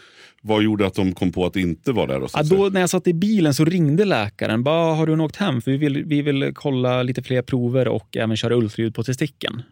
Vad 0.43 0.63
gjorde 0.63 0.87
att 0.87 0.95
de 0.95 1.13
kom 1.13 1.33
på 1.33 1.47
att 1.47 1.57
inte 1.57 1.93
vara 1.93 2.07
där? 2.07 2.29
Ja, 2.35 2.43
då, 2.43 2.69
när 2.73 2.81
jag 2.81 2.91
satt 2.91 3.07
i 3.07 3.15
bilen 3.15 3.55
så 3.55 3.65
ringde 3.65 4.05
läkaren. 4.05 4.63
Bara, 4.63 4.95
har 4.95 5.07
du 5.07 5.21
åkt 5.21 5.37
hem? 5.37 5.61
För 5.61 5.71
vi 5.71 5.77
vill, 5.77 6.05
vi 6.05 6.23
vill 6.23 6.51
kolla 6.55 7.03
lite 7.03 7.23
fler 7.23 7.43
prover 7.43 7.89
och 7.89 8.17
även 8.17 8.37
köra 8.37 8.55
ultraljud 8.55 8.95
på 8.95 9.03
testikeln. 9.03 9.63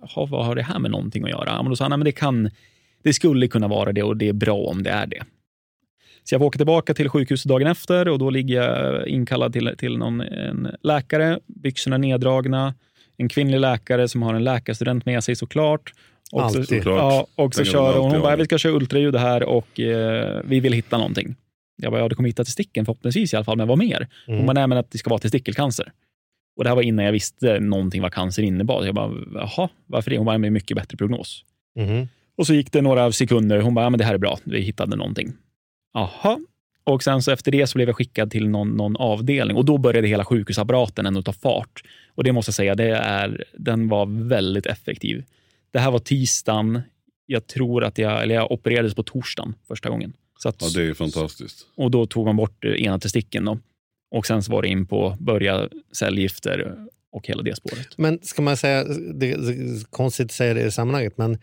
Jaha, 0.00 0.26
vad 0.26 0.46
har 0.46 0.54
det 0.54 0.62
här 0.62 0.78
med 0.78 0.90
någonting 0.90 1.24
att 1.24 1.30
göra? 1.30 1.62
Men 1.62 1.70
då 1.70 1.76
sa 1.76 1.84
han, 1.84 1.90
nej, 1.90 1.98
men 1.98 2.04
det, 2.04 2.12
kan, 2.12 2.50
det 3.02 3.12
skulle 3.12 3.48
kunna 3.48 3.68
vara 3.68 3.92
det 3.92 4.02
och 4.02 4.16
det 4.16 4.28
är 4.28 4.32
bra 4.32 4.56
om 4.56 4.82
det 4.82 4.90
är 4.90 5.06
det. 5.06 5.22
Så 6.24 6.34
jag 6.34 6.40
får 6.40 6.46
åka 6.46 6.56
tillbaka 6.56 6.94
till 6.94 7.08
sjukhuset 7.08 7.48
dagen 7.48 7.66
efter 7.66 8.08
och 8.08 8.18
då 8.18 8.30
ligger 8.30 8.62
jag 8.62 9.08
inkallad 9.08 9.52
till, 9.52 9.74
till 9.78 9.98
någon, 9.98 10.20
en 10.20 10.68
läkare, 10.82 11.38
byxorna 11.46 11.98
neddragna, 11.98 12.74
en 13.16 13.28
kvinnlig 13.28 13.60
läkare 13.60 14.08
som 14.08 14.22
har 14.22 14.34
en 14.34 14.44
läkarstudent 14.44 15.06
med 15.06 15.24
sig 15.24 15.36
såklart. 15.36 15.92
Och 16.34 16.40
så, 16.40 16.46
Alltid. 16.58 16.66
Såklart. 16.82 16.96
ja, 16.98 17.26
och 17.44 17.54
så 17.54 17.64
kör 17.64 17.98
hon. 17.98 18.10
Hon 18.12 18.20
bara, 18.22 18.36
vi 18.36 18.44
ska 18.44 18.58
köra 18.58 18.72
ultraljud 18.72 19.16
här 19.16 19.42
och 19.42 19.80
eh, 19.80 20.40
vi 20.44 20.60
vill 20.60 20.72
hitta 20.72 20.98
någonting. 20.98 21.34
Jag 21.82 21.92
bara, 21.92 22.00
ja, 22.00 22.08
du 22.08 22.14
kommer 22.14 22.28
hitta 22.28 22.44
testikeln 22.44 22.86
förhoppningsvis 22.86 23.32
i 23.32 23.36
alla 23.36 23.44
fall, 23.44 23.56
men 23.56 23.68
vad 23.68 23.78
mer? 23.78 24.08
Hon 24.26 24.34
Mm. 24.34 24.46
bara, 24.46 24.52
nej 24.52 24.66
men 24.66 24.78
att 24.78 24.90
det 24.90 24.98
ska 24.98 25.10
vara 25.10 25.20
testikelcancer. 25.20 25.92
Och 26.56 26.64
det 26.64 26.70
här 26.70 26.74
var 26.76 26.82
innan 26.82 27.04
jag 27.04 27.12
visste 27.12 27.60
någonting 27.60 28.02
vad 28.02 28.12
cancer 28.12 28.42
innebar. 28.42 28.84
Jag 28.84 28.94
bara, 28.94 29.12
jaha, 29.34 29.68
varför 29.86 30.10
det? 30.10 30.16
Hon 30.16 30.26
bara, 30.26 30.38
med 30.38 30.52
mycket 30.52 30.76
bättre 30.76 30.96
prognos. 30.96 31.44
Mhm. 31.78 32.08
Och 32.36 32.46
så 32.46 32.54
gick 32.54 32.72
det 32.72 32.82
några 32.82 33.12
sekunder. 33.12 33.60
Hon 33.60 33.74
bara, 33.74 33.84
ja, 33.84 33.90
men 33.90 33.98
det 33.98 34.04
här 34.04 34.14
är 34.14 34.18
bra. 34.18 34.38
Vi 34.44 34.60
hittade 34.60 34.96
någonting. 34.96 35.32
Jaha. 35.94 36.38
Och 36.84 37.02
sen 37.02 37.22
så 37.22 37.30
efter 37.30 37.52
det 37.52 37.66
så 37.66 37.78
blev 37.78 37.88
jag 37.88 37.96
skickad 37.96 38.30
till 38.30 38.48
någon, 38.48 38.70
någon 38.70 38.96
avdelning 38.96 39.56
och 39.56 39.64
då 39.64 39.78
började 39.78 40.08
hela 40.08 40.24
sjukhusapparaten 40.24 41.06
ändå 41.06 41.22
ta 41.22 41.32
fart. 41.32 41.82
Och 42.14 42.24
det 42.24 42.32
måste 42.32 42.48
jag 42.48 42.54
säga, 42.54 42.74
det 42.74 42.88
är, 42.96 43.44
den 43.58 43.88
var 43.88 44.06
väldigt 44.28 44.66
effektiv. 44.66 45.24
Det 45.74 45.80
här 45.80 45.90
var 45.90 45.98
tisdagen. 45.98 46.80
Jag 47.26 47.46
tror 47.46 47.84
att 47.84 47.98
jag, 47.98 48.22
eller 48.22 48.34
jag 48.34 48.52
opererades 48.52 48.94
på 48.94 49.02
torsdagen 49.02 49.54
första 49.68 49.88
gången. 49.88 50.12
Så 50.38 50.48
att, 50.48 50.62
Ja, 50.62 50.68
det 50.74 50.88
är 50.88 50.94
fantastiskt. 50.94 51.66
Och 51.76 51.90
då 51.90 52.06
tog 52.06 52.26
man 52.26 52.36
bort 52.36 52.64
ena 52.64 52.98
testikeln. 52.98 53.44
Då. 53.44 53.58
Och 54.10 54.26
sen 54.26 54.42
så 54.42 54.52
var 54.52 54.62
det 54.62 54.68
in 54.68 54.86
på 54.86 55.16
börja 55.20 55.68
cellgifter 55.92 56.76
och 57.12 57.28
hela 57.28 57.42
det 57.42 57.56
spåret. 57.56 57.98
Men 57.98 58.18
ska 58.22 58.42
man 58.42 58.56
säga, 58.56 58.84
det 59.14 59.30
är 59.30 59.90
konstigt 59.90 60.24
att 60.24 60.32
säga 60.32 60.54
det 60.54 60.62
i 60.62 60.70
sammanhanget, 60.70 61.18
men 61.18 61.38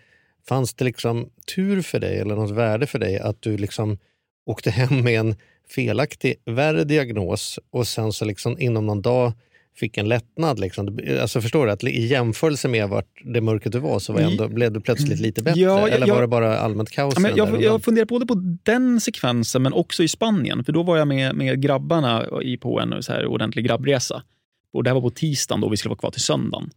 fanns 0.47 0.73
det 0.73 0.85
liksom 0.85 1.29
tur 1.55 1.81
för 1.81 1.99
dig 1.99 2.19
eller 2.19 2.35
något 2.35 2.51
värde 2.51 2.87
för 2.87 2.99
dig 2.99 3.19
att 3.19 3.41
du 3.41 3.57
liksom 3.57 3.97
åkte 4.45 4.71
hem 4.71 5.01
med 5.03 5.19
en 5.19 5.35
felaktig, 5.69 6.35
värre 6.45 6.83
diagnos 6.83 7.59
och 7.69 7.87
sen 7.87 8.13
så 8.13 8.25
liksom 8.25 8.59
inom 8.59 8.85
någon 8.85 9.01
dag 9.01 9.33
fick 9.75 9.97
en 9.97 10.07
lättnad. 10.09 10.59
Liksom. 10.59 10.99
Alltså 11.21 11.41
förstår 11.41 11.65
du, 11.65 11.71
att 11.71 11.83
i 11.83 12.05
jämförelse 12.05 12.67
med 12.67 12.89
vart 12.89 13.07
det 13.33 13.41
mörkret 13.41 13.71
du 13.71 13.79
var 13.79 13.99
så 13.99 14.13
var 14.13 14.19
ändå, 14.21 14.47
blev 14.47 14.71
du 14.71 14.81
plötsligt 14.81 15.19
lite 15.19 15.43
bättre? 15.43 15.61
Ja, 15.61 15.87
eller 15.87 16.07
jag- 16.07 16.15
var 16.15 16.21
det 16.21 16.27
bara 16.27 16.57
allmänt 16.59 16.89
kaos? 16.89 17.13
Ja, 17.15 17.19
men 17.21 17.35
jag, 17.35 17.61
jag 17.63 17.83
funderar 17.83 18.05
både 18.05 18.25
på 18.25 18.57
den 18.63 18.99
sekvensen 18.99 19.61
men 19.63 19.73
också 19.73 20.03
i 20.03 20.07
Spanien. 20.07 20.63
För 20.63 20.73
då 20.73 20.83
var 20.83 20.97
jag 20.97 21.07
med, 21.07 21.35
med 21.35 21.61
grabbarna 21.61 22.25
i, 22.43 22.57
på 22.57 22.79
en 22.79 23.03
så 23.03 23.11
här 23.11 23.25
ordentlig 23.25 23.65
grabbresa. 23.65 24.23
Och 24.73 24.83
det 24.83 24.89
här 24.89 24.95
var 24.95 25.01
på 25.01 25.09
tisdagen 25.09 25.61
då 25.61 25.69
vi 25.69 25.77
skulle 25.77 25.89
vara 25.89 25.99
kvar 25.99 26.11
till 26.11 26.21
söndagen. 26.21 26.69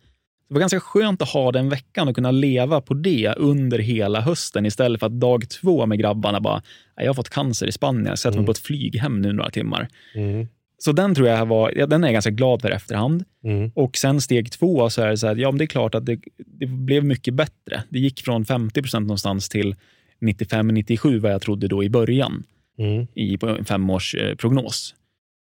Det 0.49 0.55
var 0.55 0.61
ganska 0.61 0.81
skönt 0.81 1.23
att 1.23 1.29
ha 1.29 1.53
den 1.53 1.69
veckan 1.69 2.09
och 2.09 2.15
kunna 2.15 2.31
leva 2.31 2.81
på 2.81 2.95
det 2.95 3.35
under 3.37 3.79
hela 3.79 4.21
hösten 4.21 4.67
istället 4.67 5.01
för 5.01 5.07
att 5.07 5.21
dag 5.21 5.49
två 5.49 5.87
med 5.87 5.99
grabbarna 5.99 6.41
bara, 6.41 6.55
"Nej, 6.97 7.05
jag 7.07 7.09
har 7.09 7.15
fått 7.15 7.31
cancer 7.31 7.67
i 7.67 7.73
Spanien, 7.73 8.07
jag 8.07 8.19
sätter 8.19 8.39
mig 8.39 8.47
på 8.47 8.53
ett 8.53 8.59
flyg 8.59 8.97
hem 8.97 9.21
nu 9.21 9.33
några 9.33 9.51
timmar. 9.51 9.89
Mm, 10.15 10.47
Så 10.85 10.93
den 10.93 11.15
tror 11.15 11.29
jag 11.29 11.47
var, 11.47 11.73
ja, 11.77 11.87
den 11.87 12.05
är 12.05 12.09
jag 12.09 12.13
ganska 12.13 12.31
glad 12.31 12.63
för 12.63 12.71
efterhand. 12.71 13.25
mm, 13.45 13.71
Och 13.75 13.97
sen 13.97 14.21
steg 14.21 14.53
två 14.53 14.91
så 14.91 15.03
är 15.03 15.09
det 15.09 15.17
så 15.17 15.27
här, 15.27 15.37
ja 15.37 15.51
men 15.51 15.59
det 15.59 15.65
är 15.65 15.67
klart 15.67 15.95
att 15.95 16.07
det, 16.07 16.21
det 16.37 16.67
blev 16.67 17.05
mycket 17.05 17.35
bättre. 17.35 17.83
Det 17.89 17.99
gick 17.99 18.21
från 18.21 18.45
50 18.45 18.83
procent 18.83 19.07
någonstans 19.07 19.49
till 19.49 19.75
95-97 20.21 21.19
vad 21.19 21.33
jag 21.33 21.43
trodde 21.43 21.69
då 21.69 21.85
i 21.85 21.91
början 21.91 22.45
mm. 22.79 23.07
i 23.15 23.39
en 23.43 23.65
femårs 23.65 24.15
eh, 24.15 24.35
prognos. 24.35 24.95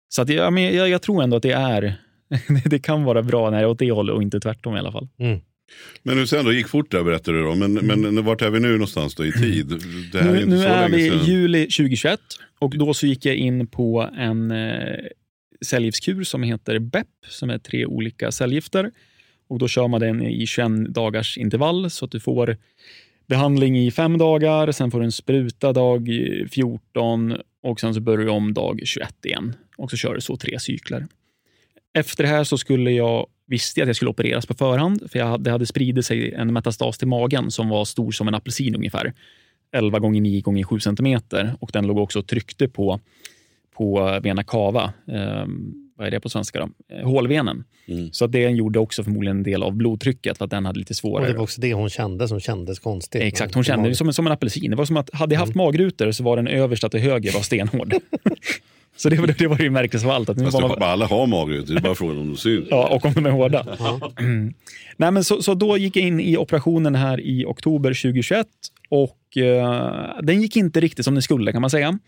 Så 0.09 0.21
att, 0.21 0.29
ja, 0.29 0.49
men 0.49 0.63
jag, 0.63 0.89
jag 0.89 1.01
tror 1.01 1.23
ändå 1.23 1.37
att 1.37 1.43
det 1.43 1.51
är 1.51 1.95
det 2.65 2.79
kan 2.79 3.03
vara 3.03 3.23
bra 3.23 3.49
när 3.49 3.57
det 3.57 3.63
är 3.63 3.67
åt 3.67 3.79
det 3.79 3.91
hållet 3.91 4.15
och 4.15 4.21
inte 4.21 4.39
tvärtom 4.39 4.75
i 4.75 4.79
alla 4.79 4.91
fall. 4.91 5.07
Men 6.03 6.17
nu 6.17 6.27
sen 6.27 6.45
då, 6.45 6.53
gick 6.53 6.67
fort 6.67 6.91
där 6.91 7.03
berättade 7.03 7.37
du 7.37 7.43
då. 7.43 7.55
Men, 7.55 7.73
men 7.73 8.25
vart 8.25 8.41
är 8.41 8.49
vi 8.49 8.59
nu 8.59 8.71
någonstans 8.71 9.15
då 9.15 9.25
i 9.25 9.31
tid? 9.31 9.67
Det 10.11 10.21
här 10.21 10.29
är 10.29 10.33
Nu, 10.33 10.45
nu 10.45 10.63
är 10.63 10.89
vi 10.89 11.07
i 11.07 11.17
juli 11.25 11.61
2021 11.61 12.19
och 12.59 12.77
då 12.77 12.93
så 12.93 13.07
gick 13.07 13.25
jag 13.25 13.35
in 13.35 13.67
på 13.67 14.09
en 14.17 14.51
eh, 14.51 14.95
cellgiftskur 15.65 16.23
som 16.23 16.43
heter 16.43 16.79
BEP, 16.79 17.07
som 17.29 17.49
är 17.49 17.57
tre 17.57 17.85
olika 17.85 18.31
cellgifter. 18.31 18.91
Och 19.47 19.59
då 19.59 19.67
kör 19.67 19.87
man 19.87 20.01
den 20.01 20.21
i 20.21 20.45
21 20.47 20.93
dagars 20.93 21.37
intervall 21.37 21.89
så 21.89 22.05
att 22.05 22.11
du 22.11 22.19
får 22.19 22.57
behandling 23.27 23.79
i 23.79 23.91
fem 23.91 24.17
dagar, 24.17 24.71
sen 24.71 24.91
får 24.91 24.99
du 24.99 25.05
en 25.05 25.11
spruta 25.11 25.73
dag 25.73 26.09
14 26.51 27.37
och 27.63 27.79
sen 27.79 27.93
så 27.93 27.99
börjar 27.99 28.25
du 28.25 28.31
om 28.31 28.53
dag 28.53 28.81
21 28.85 29.25
igen. 29.25 29.55
Och 29.77 29.91
så 29.91 29.97
kör 29.97 30.15
du 30.15 30.21
så 30.21 30.37
tre 30.37 30.59
cykler. 30.59 31.07
Efter 31.93 32.23
det 32.23 32.29
här 32.29 32.43
så 32.43 32.57
skulle 32.57 32.91
jag, 32.91 33.27
visste 33.45 33.79
jag 33.79 33.85
att 33.85 33.89
jag 33.89 33.95
skulle 33.95 34.11
opereras 34.11 34.45
på 34.45 34.53
förhand, 34.53 35.11
för 35.11 35.19
jag 35.19 35.25
hade, 35.25 35.43
det 35.43 35.51
hade 35.51 35.65
spridit 35.65 36.05
sig 36.05 36.33
en 36.33 36.53
metastas 36.53 36.97
till 36.97 37.07
magen 37.07 37.51
som 37.51 37.69
var 37.69 37.85
stor 37.85 38.11
som 38.11 38.27
en 38.27 38.35
apelsin 38.35 38.75
ungefär. 38.75 39.13
11 39.71 39.99
gånger 39.99 40.21
9 40.21 40.41
gånger 40.41 40.63
7 40.63 40.79
centimeter 40.79 41.55
och 41.59 41.69
den 41.73 41.87
låg 41.87 41.97
också 41.97 42.19
och 42.19 42.27
tryckte 42.27 42.67
på, 42.67 42.99
på 43.81 44.19
vena 44.23 44.43
cava. 44.43 44.93
Ehm, 45.11 45.73
vad 45.97 46.07
är 46.07 46.11
det 46.11 46.19
på 46.19 46.29
svenska? 46.29 46.59
då? 46.59 46.95
Eh, 46.95 47.05
Hålvenen. 47.07 47.63
Mm. 47.87 48.09
Så 48.13 48.25
att 48.25 48.31
det 48.31 48.39
gjorde 48.49 48.79
också 48.79 49.03
förmodligen 49.03 49.37
en 49.37 49.43
del 49.43 49.63
av 49.63 49.73
blodtrycket, 49.75 50.37
för 50.37 50.45
att 50.45 50.51
den 50.51 50.65
hade 50.65 50.79
lite 50.79 50.91
Och 50.91 50.95
svårare. 50.95 51.27
det 51.27 51.33
var 51.33 51.43
också 51.43 51.61
det 51.61 51.73
hon 51.73 51.89
kände 51.89 52.27
som 52.27 52.39
kändes 52.39 52.79
konstigt. 52.79 53.21
Exakt, 53.21 53.53
hon 53.55 53.63
kände 53.63 53.89
det 53.89 53.95
som, 53.95 54.07
en- 54.07 54.13
som 54.13 54.25
en 54.27 54.33
apelsin. 54.33 54.69
Det 54.71 54.75
var 54.77 54.85
som 54.85 54.97
att 54.97 55.13
hade 55.13 55.35
jag 55.35 55.39
haft 55.39 55.55
magrutor 55.55 56.11
så 56.11 56.23
var 56.23 56.35
den 56.37 56.47
översta 56.47 56.89
till 56.89 56.99
höger 56.99 57.31
var 57.33 57.41
stenhård. 57.41 57.93
så 58.95 59.09
det, 59.09 59.15
var- 59.15 59.35
det 59.37 59.47
var 59.47 59.57
det 59.57 59.69
märkligaste 59.69 60.07
av 60.09 60.13
allt. 60.15 60.29
Att 60.29 60.37
nu 60.37 60.43
Fast 60.45 60.61
man, 60.61 60.83
alla 60.83 61.05
har 61.05 61.27
magrutor, 61.27 61.73
det 61.73 61.79
är 61.79 61.83
bara 61.83 61.95
frågan 61.95 62.17
om 62.17 62.27
de 62.27 62.37
syns. 62.37 62.67
Ja, 62.69 62.87
och 62.95 63.05
om 63.05 63.13
de 63.13 63.25
är 63.25 63.29
hårda. 63.31 63.65
Mm. 64.19 64.53
Nej, 64.97 65.11
men 65.11 65.23
så, 65.23 65.41
så 65.41 65.53
då 65.53 65.77
gick 65.77 65.95
jag 65.95 66.05
in 66.07 66.19
i 66.19 66.37
operationen 66.37 66.95
här 66.95 67.19
i 67.21 67.45
oktober 67.45 67.89
2021 67.89 68.47
och 68.89 69.37
eh, 69.37 70.19
den 70.23 70.41
gick 70.41 70.55
inte 70.57 70.79
riktigt 70.79 71.05
som 71.05 71.15
den 71.15 71.21
skulle 71.21 71.51
kan 71.51 71.61
man 71.61 71.69
säga. 71.69 71.99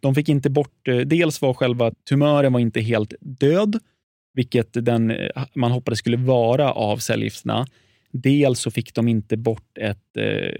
De 0.00 0.14
fick 0.14 0.28
inte 0.28 0.50
bort, 0.50 0.88
eh, 0.88 0.96
dels 0.96 1.42
var 1.42 1.54
själva 1.54 1.92
tumören 2.08 2.52
var 2.52 2.60
inte 2.60 2.80
helt 2.80 3.14
död, 3.20 3.78
vilket 4.34 4.68
den, 4.72 5.10
eh, 5.10 5.44
man 5.54 5.70
hoppades 5.70 5.98
skulle 5.98 6.16
vara 6.16 6.72
av 6.72 6.96
cellgifterna. 6.96 7.66
Dels 8.12 8.60
så 8.60 8.70
fick 8.70 8.94
de 8.94 9.08
inte 9.08 9.36
bort 9.36 9.78
ett... 9.78 10.16
Eh, 10.16 10.54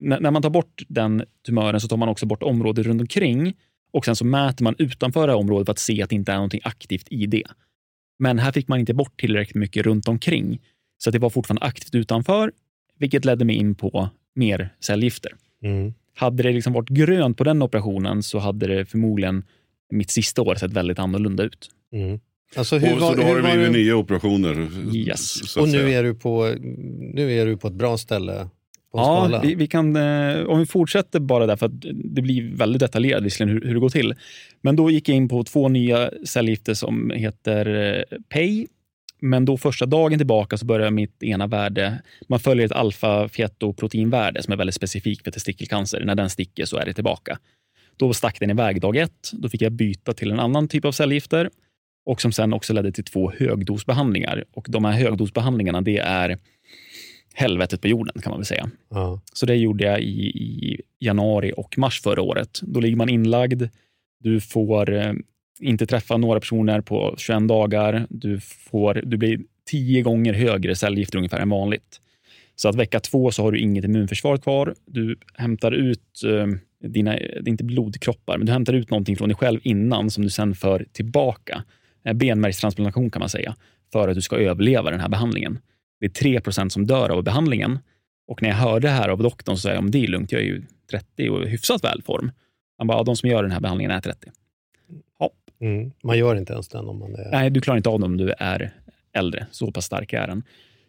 när, 0.00 0.20
när 0.20 0.30
man 0.30 0.42
tar 0.42 0.50
bort 0.50 0.82
den 0.88 1.24
tumören 1.46 1.80
så 1.80 1.88
tar 1.88 1.96
man 1.96 2.08
också 2.08 2.26
bort 2.26 2.42
området 2.42 2.86
runt 2.86 3.00
omkring 3.00 3.54
och 3.92 4.04
sen 4.04 4.16
så 4.16 4.24
mäter 4.24 4.64
man 4.64 4.74
utanför 4.78 5.26
det 5.26 5.32
här 5.32 5.38
området 5.38 5.66
för 5.66 5.72
att 5.72 5.78
se 5.78 6.02
att 6.02 6.10
det 6.10 6.16
inte 6.16 6.32
är 6.32 6.36
någonting 6.36 6.60
aktivt 6.64 7.06
i 7.10 7.26
det. 7.26 7.44
Men 8.18 8.38
här 8.38 8.52
fick 8.52 8.68
man 8.68 8.80
inte 8.80 8.94
bort 8.94 9.20
tillräckligt 9.20 9.54
mycket 9.54 9.86
runt 9.86 10.08
omkring. 10.08 10.60
Så 10.98 11.10
att 11.10 11.12
det 11.12 11.18
var 11.18 11.30
fortfarande 11.30 11.66
aktivt 11.66 11.94
utanför, 11.94 12.52
vilket 12.98 13.24
ledde 13.24 13.44
mig 13.44 13.56
in 13.56 13.74
på 13.74 14.08
mer 14.34 14.74
cellgifter. 14.80 15.32
Mm. 15.62 15.94
Hade 16.18 16.42
det 16.42 16.52
liksom 16.52 16.72
varit 16.72 16.88
grönt 16.88 17.36
på 17.38 17.44
den 17.44 17.62
operationen 17.62 18.22
så 18.22 18.38
hade 18.38 18.66
det 18.66 18.84
förmodligen 18.86 19.44
mitt 19.90 20.10
sista 20.10 20.42
år 20.42 20.54
sett 20.54 20.72
väldigt 20.72 20.98
annorlunda 20.98 21.42
ut. 21.42 21.68
Mm. 21.92 22.20
Alltså, 22.56 22.78
hur 22.78 22.92
och 22.94 23.00
var, 23.00 23.10
så 23.10 23.16
då 23.16 23.22
har 23.22 23.28
hur 23.28 23.36
det 23.36 23.42
var 23.42 23.50
blivit 23.52 23.72
det- 23.72 23.78
nya 23.78 23.96
operationer. 23.96 24.68
Yes. 24.96 25.56
Och 25.56 25.68
nu 25.68 25.72
säga. 25.72 25.98
är, 25.98 26.02
du 26.02 26.14
på, 26.14 26.54
nu 27.14 27.32
är 27.32 27.46
du 27.46 27.56
på 27.56 27.68
ett 27.68 27.74
bra 27.74 27.98
ställe 27.98 28.48
på 28.92 28.98
Ja, 28.98 29.40
vi, 29.42 29.54
vi 29.54 29.66
kan, 29.66 29.96
eh, 29.96 30.44
om 30.46 30.58
vi 30.58 30.66
fortsätter 30.66 31.20
bara 31.20 31.46
där, 31.46 31.56
för 31.56 31.66
att 31.66 31.80
det 32.04 32.22
blir 32.22 32.56
väldigt 32.56 32.80
detaljerat 32.80 33.22
visserligen 33.24 33.54
hur, 33.54 33.66
hur 33.66 33.74
det 33.74 33.80
går 33.80 33.88
till. 33.88 34.14
Men 34.60 34.76
då 34.76 34.90
gick 34.90 35.08
jag 35.08 35.16
in 35.16 35.28
på 35.28 35.44
två 35.44 35.68
nya 35.68 36.10
cellgifter 36.24 36.74
som 36.74 37.10
heter 37.10 37.94
eh, 37.98 38.18
PEI. 38.28 38.66
Men 39.20 39.44
då 39.44 39.56
första 39.56 39.86
dagen 39.86 40.18
tillbaka 40.18 40.56
så 40.56 40.66
börjar 40.66 40.90
mitt 40.90 41.22
ena 41.22 41.46
värde, 41.46 42.02
man 42.28 42.40
följer 42.40 42.66
ett 42.66 42.72
alfa-fetoproteinvärde 42.72 44.42
som 44.42 44.52
är 44.52 44.56
väldigt 44.56 44.74
specifikt 44.74 45.24
för 45.24 45.30
testikelcancer. 45.30 46.04
När 46.04 46.14
den 46.14 46.30
sticker 46.30 46.64
så 46.64 46.76
är 46.76 46.86
det 46.86 46.92
tillbaka. 46.92 47.38
Då 47.96 48.14
stack 48.14 48.40
den 48.40 48.50
iväg 48.50 48.80
dag 48.80 48.96
ett. 48.96 49.30
Då 49.32 49.48
fick 49.48 49.62
jag 49.62 49.72
byta 49.72 50.12
till 50.12 50.30
en 50.30 50.40
annan 50.40 50.68
typ 50.68 50.84
av 50.84 50.92
cellgifter 50.92 51.50
och 52.06 52.20
som 52.20 52.32
sen 52.32 52.52
också 52.52 52.72
ledde 52.72 52.92
till 52.92 53.04
två 53.04 53.32
högdosbehandlingar. 53.38 54.44
Och 54.52 54.66
de 54.68 54.84
här 54.84 54.92
högdosbehandlingarna, 54.92 55.80
det 55.80 55.98
är 55.98 56.38
helvetet 57.34 57.80
på 57.80 57.88
jorden 57.88 58.22
kan 58.22 58.30
man 58.30 58.38
väl 58.38 58.46
säga. 58.46 58.70
Ja. 58.90 59.20
Så 59.32 59.46
det 59.46 59.54
gjorde 59.54 59.84
jag 59.84 60.00
i, 60.00 60.26
i 60.26 60.80
januari 60.98 61.52
och 61.56 61.78
mars 61.78 62.02
förra 62.02 62.22
året. 62.22 62.60
Då 62.62 62.80
ligger 62.80 62.96
man 62.96 63.08
inlagd. 63.08 63.62
Du 64.20 64.40
får 64.40 64.92
eh, 64.92 65.12
inte 65.60 65.86
träffa 65.86 66.16
några 66.16 66.40
personer 66.40 66.80
på 66.80 67.14
21 67.18 67.48
dagar. 67.48 68.06
Du, 68.10 68.40
får, 68.40 69.02
du 69.04 69.16
blir 69.16 69.40
tio 69.70 70.02
gånger 70.02 70.32
högre 70.32 70.76
cellgifter 70.76 71.18
ungefär 71.18 71.40
än 71.40 71.48
vanligt. 71.48 72.00
Så 72.56 72.68
att 72.68 72.74
vecka 72.74 73.00
två 73.00 73.30
så 73.30 73.42
har 73.42 73.52
du 73.52 73.58
inget 73.58 73.84
immunförsvar 73.84 74.36
kvar. 74.36 74.74
Du 74.86 75.18
hämtar 75.34 75.72
ut 75.72 76.22
eh, 76.24 76.46
dina, 76.88 77.10
det 77.12 77.46
är 77.46 77.48
inte 77.48 77.64
blodkroppar, 77.64 78.38
men 78.38 78.46
du 78.46 78.52
hämtar 78.52 78.72
ut 78.72 78.90
någonting 78.90 79.16
från 79.16 79.28
dig 79.28 79.36
själv 79.36 79.60
innan 79.62 80.10
som 80.10 80.22
du 80.22 80.30
sen 80.30 80.54
för 80.54 80.86
tillbaka. 80.92 81.64
Eh, 82.04 82.12
Benmärgstransplantation 82.12 83.10
kan 83.10 83.20
man 83.20 83.28
säga, 83.28 83.56
för 83.92 84.08
att 84.08 84.14
du 84.14 84.22
ska 84.22 84.36
överleva 84.36 84.90
den 84.90 85.00
här 85.00 85.08
behandlingen. 85.08 85.58
Det 86.00 86.06
är 86.06 86.40
3% 86.40 86.68
som 86.68 86.86
dör 86.86 87.08
av 87.08 87.22
behandlingen. 87.24 87.78
Och 88.28 88.42
när 88.42 88.48
jag 88.48 88.56
hörde 88.56 88.86
det 88.86 88.92
här 88.92 89.08
av 89.08 89.22
doktorn 89.22 89.56
så 89.56 89.60
sa 89.60 89.68
jag, 89.68 89.78
om 89.78 89.90
det 89.90 90.04
är 90.04 90.08
lugnt, 90.08 90.32
jag 90.32 90.40
är 90.40 90.46
ju 90.46 90.62
30 90.90 91.28
och 91.28 91.44
i 91.44 91.48
hyfsat 91.48 91.84
väl 91.84 92.02
form. 92.02 92.30
Han 92.78 92.86
bara, 92.86 92.98
ja, 92.98 93.02
de 93.02 93.16
som 93.16 93.28
gör 93.28 93.42
den 93.42 93.52
här 93.52 93.60
behandlingen 93.60 93.90
är 93.90 94.00
30. 94.00 94.30
Mm. 95.60 95.90
Man 96.02 96.18
gör 96.18 96.36
inte 96.36 96.52
ens 96.52 96.68
den 96.68 96.88
om 96.88 96.98
man 96.98 97.14
är... 97.14 97.30
Nej, 97.30 97.50
du 97.50 97.60
klarar 97.60 97.76
inte 97.76 97.88
av 97.88 98.00
det 98.00 98.06
om 98.06 98.16
du 98.16 98.32
är 98.38 98.70
äldre. 99.12 99.46
Så 99.50 99.70
pass 99.72 99.84
stark 99.84 100.12
är 100.12 100.26
den. 100.26 100.42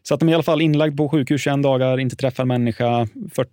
Så 0.03 0.13
att 0.13 0.19
de 0.19 0.30
är 0.30 0.32
i 0.32 0.36
alla 0.36 0.43
fall 0.43 0.62
inlagd 0.62 0.97
på 0.97 1.10
sjukhus 1.10 1.41
21 1.41 1.63
dagar, 1.63 1.97
inte 1.99 2.15
träffar 2.15 2.43
en 2.43 2.47
människa, 2.47 3.03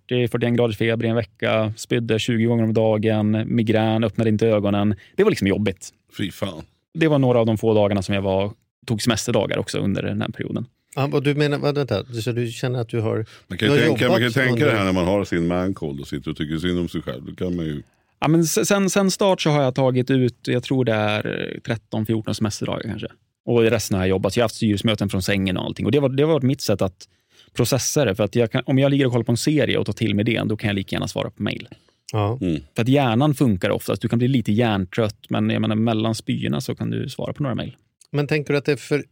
40-41 0.09 0.55
graders 0.55 0.77
feber 0.77 1.05
i 1.05 1.09
en 1.09 1.15
vecka, 1.15 1.73
spydde 1.77 2.19
20 2.19 2.45
gånger 2.45 2.63
om 2.63 2.73
dagen, 2.73 3.43
migrän, 3.55 4.03
öppnade 4.03 4.29
inte 4.29 4.47
ögonen. 4.47 4.95
Det 5.15 5.23
var 5.23 5.31
liksom 5.31 5.47
jobbigt. 5.47 5.89
Fy 6.17 6.31
fan. 6.31 6.63
Det 6.93 7.07
var 7.07 7.19
några 7.19 7.39
av 7.39 7.45
de 7.45 7.57
få 7.57 7.73
dagarna 7.73 8.01
som 8.01 8.15
jag 8.15 8.21
var, 8.21 8.51
tog 8.85 9.01
semesterdagar 9.01 9.57
också 9.57 9.77
under 9.79 10.03
den 10.03 10.21
här 10.21 10.29
perioden. 10.29 10.65
Ja, 10.95 11.07
du 11.19 11.35
menar, 11.35 11.57
vad- 11.57 11.75
vänta, 11.75 12.05
så 12.05 12.31
du 12.31 12.47
känner 12.51 12.79
att 12.79 12.89
du 12.89 12.99
har... 13.01 13.25
Man 13.47 13.57
kan 13.57 13.69
Du 13.69 13.75
ju 13.75 13.81
har 13.81 13.87
tänka, 13.87 14.09
man 14.09 14.19
kan 14.21 14.31
tänka 14.31 14.51
under- 14.53 14.65
det 14.71 14.77
här 14.77 14.85
när 14.85 14.93
man 14.93 15.05
har 15.05 15.23
sin 15.25 15.47
mancold 15.47 15.99
och 15.99 16.07
sitter 16.07 16.31
och 16.31 16.37
tycker 16.37 16.57
synd 16.57 16.79
om 16.79 16.87
sig 16.89 17.01
själv. 17.01 17.23
Då 17.25 17.35
kan 17.45 17.55
man 17.55 17.65
ju... 17.65 17.83
Ja, 18.25 18.29
men 18.29 18.45
se- 18.45 18.65
sen, 18.65 18.89
sen 18.89 19.11
start 19.11 19.41
så 19.41 19.49
har 19.49 19.63
jag 19.63 19.75
tagit 19.75 20.11
ut, 20.11 20.47
jag 20.47 20.63
tror 20.63 20.85
det 20.85 20.93
är 20.93 21.59
13-14 21.91 22.33
semesterdagar 22.33 22.81
kanske. 22.83 23.07
Och 23.45 23.61
resten 23.61 23.95
har 23.97 24.03
jag 24.03 24.09
jobbat. 24.09 24.33
Så 24.33 24.39
jag 24.39 24.43
har 24.43 24.45
haft 24.45 24.55
styrelsemöten 24.55 25.09
från 25.09 25.21
sängen 25.21 25.57
och 25.57 25.63
allting. 25.63 25.85
Och 25.85 25.91
det 25.91 25.99
var, 25.99 26.09
det 26.09 26.23
har 26.23 26.33
varit 26.33 26.43
mitt 26.43 26.61
sätt 26.61 26.81
att 26.81 27.07
processa 27.53 28.05
det. 28.05 28.15
För 28.15 28.23
att 28.23 28.35
jag 28.35 28.51
kan, 28.51 28.63
om 28.65 28.79
jag 28.79 28.91
ligger 28.91 29.05
och 29.05 29.11
kollar 29.11 29.23
på 29.23 29.31
en 29.31 29.37
serie 29.37 29.77
och 29.77 29.85
tar 29.85 29.93
till 29.93 30.15
mig 30.15 30.25
det, 30.25 30.43
då 30.45 30.57
kan 30.57 30.67
jag 30.67 30.75
lika 30.75 30.95
gärna 30.95 31.07
svara 31.07 31.29
på 31.29 31.43
mejl. 31.43 31.67
Ja. 32.11 32.39
För 32.75 32.81
att 32.81 32.87
hjärnan 32.87 33.35
funkar 33.35 33.69
oftast. 33.69 34.01
Du 34.01 34.07
kan 34.07 34.19
bli 34.19 34.27
lite 34.27 34.51
hjärntrött, 34.51 35.29
men 35.29 35.49
jag 35.49 35.61
menar, 35.61 35.75
mellan 35.75 36.15
spyorna 36.15 36.61
så 36.61 36.75
kan 36.75 36.89
du 36.89 37.09
svara 37.09 37.33
på 37.33 37.43
några 37.43 37.55
mejl. 37.55 37.75
Men 38.11 38.27
tänker 38.27 38.53
du 38.53 38.57
att 38.57 38.65
det 38.65 38.71
är 38.71 38.77
för... 38.77 39.03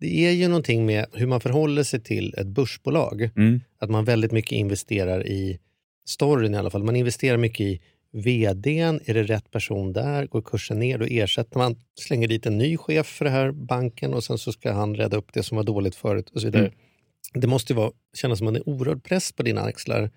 Det 0.00 0.26
är 0.26 0.32
ju 0.32 0.48
någonting 0.48 0.86
med 0.86 1.06
hur 1.12 1.26
man 1.26 1.40
förhåller 1.40 1.82
sig 1.82 2.00
till 2.00 2.34
ett 2.38 2.46
börsbolag. 2.46 3.30
Mm. 3.36 3.60
Att 3.80 3.90
man 3.90 4.04
väldigt 4.04 4.32
mycket 4.32 4.52
investerar 4.52 5.26
i 5.26 5.58
storyn 6.06 6.54
i 6.54 6.58
alla 6.58 6.70
fall. 6.70 6.84
Man 6.84 6.96
investerar 6.96 7.36
mycket 7.36 7.60
i 7.60 7.80
vdn, 8.12 9.00
är 9.04 9.14
det 9.14 9.22
rätt 9.22 9.50
person 9.50 9.92
där? 9.92 10.26
Går 10.26 10.42
kursen 10.42 10.78
ner, 10.78 10.98
då 10.98 11.04
ersätter 11.04 11.58
man, 11.58 11.76
slänger 12.00 12.28
dit 12.28 12.46
en 12.46 12.58
ny 12.58 12.76
chef 12.76 13.06
för 13.06 13.24
den 13.24 13.34
här 13.34 13.52
banken 13.52 14.14
och 14.14 14.24
sen 14.24 14.38
så 14.38 14.52
ska 14.52 14.72
han 14.72 14.94
rädda 14.94 15.16
upp 15.16 15.32
det 15.32 15.42
som 15.42 15.56
var 15.56 15.64
dåligt 15.64 15.94
förut 15.94 16.30
och 16.30 16.40
så 16.40 16.46
vidare. 16.46 16.66
Mm. 16.66 16.74
Det 17.34 17.46
måste 17.46 17.72
ju 17.72 17.76
vara, 17.76 17.92
kännas 18.16 18.38
som 18.38 18.48
en 18.48 18.62
oerhörd 18.66 19.04
press 19.04 19.32
på 19.32 19.42
dina 19.42 19.60
axlar 19.60 20.10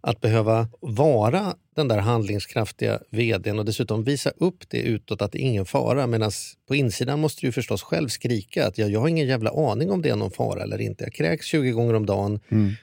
att 0.00 0.20
behöva 0.20 0.68
vara 0.80 1.54
den 1.76 1.88
där 1.88 1.98
handlingskraftiga 1.98 2.98
vdn 3.10 3.58
och 3.58 3.64
dessutom 3.64 4.04
visa 4.04 4.30
upp 4.36 4.68
det 4.68 4.80
utåt 4.82 5.22
att 5.22 5.32
det 5.32 5.38
är 5.38 5.46
ingen 5.46 5.64
fara. 5.66 6.06
Medan 6.06 6.30
på 6.68 6.74
insidan 6.74 7.20
måste 7.20 7.46
du 7.46 7.52
förstås 7.52 7.82
själv 7.82 8.08
skrika 8.08 8.66
att 8.66 8.78
jag, 8.78 8.90
jag 8.90 9.00
har 9.00 9.08
ingen 9.08 9.26
jävla 9.26 9.50
aning 9.50 9.90
om 9.90 10.02
det 10.02 10.08
är 10.08 10.16
någon 10.16 10.30
fara 10.30 10.62
eller 10.62 10.80
inte. 10.80 11.04
Jag 11.04 11.12
kräks 11.12 11.46
20 11.46 11.70
gånger 11.70 11.94
om 11.94 12.06
dagen 12.06 12.40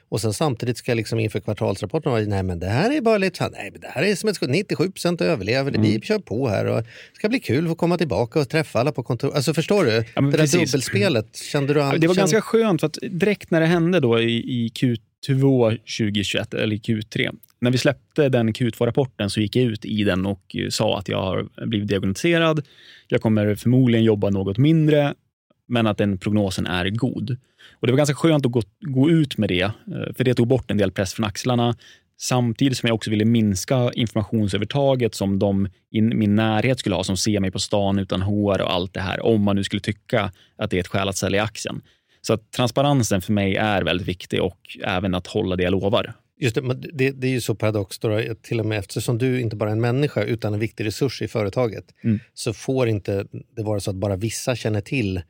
och 0.08 0.20
sen 0.20 0.32
samtidigt 0.32 0.76
ska 0.78 0.90
jag 0.90 0.96
liksom 0.96 1.18
inför 1.20 1.40
kvartalsrapporten 1.40 2.12
vara 2.12 2.22
nej 2.22 2.42
men 2.42 2.58
det 2.58 2.66
här 2.66 2.96
är 2.96 3.00
bara 3.00 3.18
lite, 3.18 3.48
nej 3.48 3.70
men 3.72 3.80
det 3.80 3.88
här 3.88 4.02
är 4.02 4.14
som 4.14 4.28
ett 4.28 4.38
97% 4.40 5.22
överlever, 5.22 5.70
det. 5.70 5.78
vi 5.80 6.00
kör 6.00 6.18
på 6.18 6.48
här 6.48 6.64
och 6.66 6.82
det 6.82 6.88
ska 7.16 7.28
bli 7.28 7.40
kul 7.40 7.70
att 7.70 7.78
komma 7.78 7.98
tillbaka 7.98 8.40
och 8.40 8.48
träffa 8.48 8.80
alla 8.80 8.92
på 8.92 9.02
kontor. 9.02 9.34
Alltså 9.34 9.54
förstår 9.54 9.84
du? 9.84 9.90
Ja, 10.14 10.20
det 10.22 10.30
där 10.30 10.38
precis. 10.38 10.52
dubbelspelet, 10.72 11.36
kände 11.36 11.74
du 11.74 11.82
all, 11.82 12.00
Det 12.00 12.06
var 12.06 12.14
kände- 12.14 12.20
ganska 12.32 12.40
skönt 12.40 12.80
för 12.80 12.86
att 12.86 12.98
direkt 13.10 13.50
när 13.50 13.60
det 13.60 13.66
hände 13.66 14.00
då 14.00 14.20
i, 14.20 14.32
i 14.36 14.68
Q2 14.74 15.70
2021, 15.98 16.54
eller 16.54 16.76
i 16.76 16.78
Q3, 16.78 17.34
när 17.60 17.70
vi 17.70 17.78
släppte 17.78 18.28
den 18.28 18.52
Q2-rapporten 18.52 19.30
så 19.30 19.40
gick 19.40 19.56
jag 19.56 19.64
ut 19.64 19.84
i 19.84 20.04
den 20.04 20.26
och 20.26 20.56
eh, 20.56 20.68
sa 20.68 20.98
att 20.98 21.08
jag 21.08 21.22
har 21.22 21.66
blivit 21.66 21.88
diagnostiserad. 21.88 22.66
Jag 23.08 23.22
kommer 23.22 23.54
förmodligen 23.54 24.04
jobba 24.04 24.30
något 24.30 24.58
mindre, 24.58 25.14
men 25.68 25.86
att 25.86 25.98
den 25.98 26.18
prognosen 26.18 26.66
är 26.66 26.90
god. 26.90 27.36
Och 27.80 27.86
Det 27.86 27.92
var 27.92 27.96
ganska 27.96 28.14
skönt 28.14 28.46
att 28.46 28.52
gå, 28.52 28.62
gå 28.80 29.10
ut 29.10 29.38
med 29.38 29.48
det, 29.48 29.62
eh, 29.62 30.14
för 30.16 30.24
det 30.24 30.34
tog 30.34 30.46
bort 30.48 30.70
en 30.70 30.78
del 30.78 30.92
press 30.92 31.14
från 31.14 31.26
axlarna. 31.26 31.76
Samtidigt 32.20 32.78
som 32.78 32.86
jag 32.86 32.94
också 32.94 33.10
ville 33.10 33.24
minska 33.24 33.90
informationsövertaget 33.94 35.14
som 35.14 35.38
de 35.38 35.68
i 35.90 36.00
min 36.00 36.34
närhet 36.34 36.78
skulle 36.78 36.94
ha, 36.94 37.04
som 37.04 37.16
ser 37.16 37.40
mig 37.40 37.50
på 37.50 37.58
stan 37.58 37.98
utan 37.98 38.22
hår 38.22 38.62
och 38.62 38.72
allt 38.72 38.94
det 38.94 39.00
här, 39.00 39.26
om 39.26 39.42
man 39.42 39.56
nu 39.56 39.64
skulle 39.64 39.80
tycka 39.80 40.32
att 40.56 40.70
det 40.70 40.76
är 40.76 40.80
ett 40.80 40.88
skäl 40.88 41.08
att 41.08 41.16
sälja 41.16 41.42
aktien. 41.42 41.82
Så 42.20 42.32
att 42.32 42.52
transparensen 42.52 43.22
för 43.22 43.32
mig 43.32 43.56
är 43.56 43.82
väldigt 43.82 44.08
viktig 44.08 44.42
och 44.42 44.76
även 44.84 45.14
att 45.14 45.26
hålla 45.26 45.56
det 45.56 45.62
jag 45.62 45.70
lovar. 45.70 46.14
Just 46.40 46.54
det, 46.54 46.62
men 46.62 46.80
det, 46.92 47.10
det 47.10 47.26
är 47.26 47.30
ju 47.30 47.40
så 47.40 47.54
paradoxt, 47.54 48.02
då, 48.02 48.20
till 48.42 48.60
och 48.60 48.66
med 48.66 48.78
eftersom 48.78 49.18
du 49.18 49.40
inte 49.40 49.56
bara 49.56 49.68
är 49.70 49.72
en 49.72 49.80
människa 49.80 50.22
utan 50.24 50.54
en 50.54 50.60
viktig 50.60 50.84
resurs 50.86 51.22
i 51.22 51.28
företaget 51.28 51.84
Mm. 52.04 52.18
så 52.34 52.52
får 52.52 52.88
inte 52.88 53.26
det 53.56 53.62
vara 53.62 53.80
så 53.80 53.90
att 53.90 53.96
bara 53.96 54.16
vissa 54.16 54.56
känner 54.56 54.80
till 54.80 55.20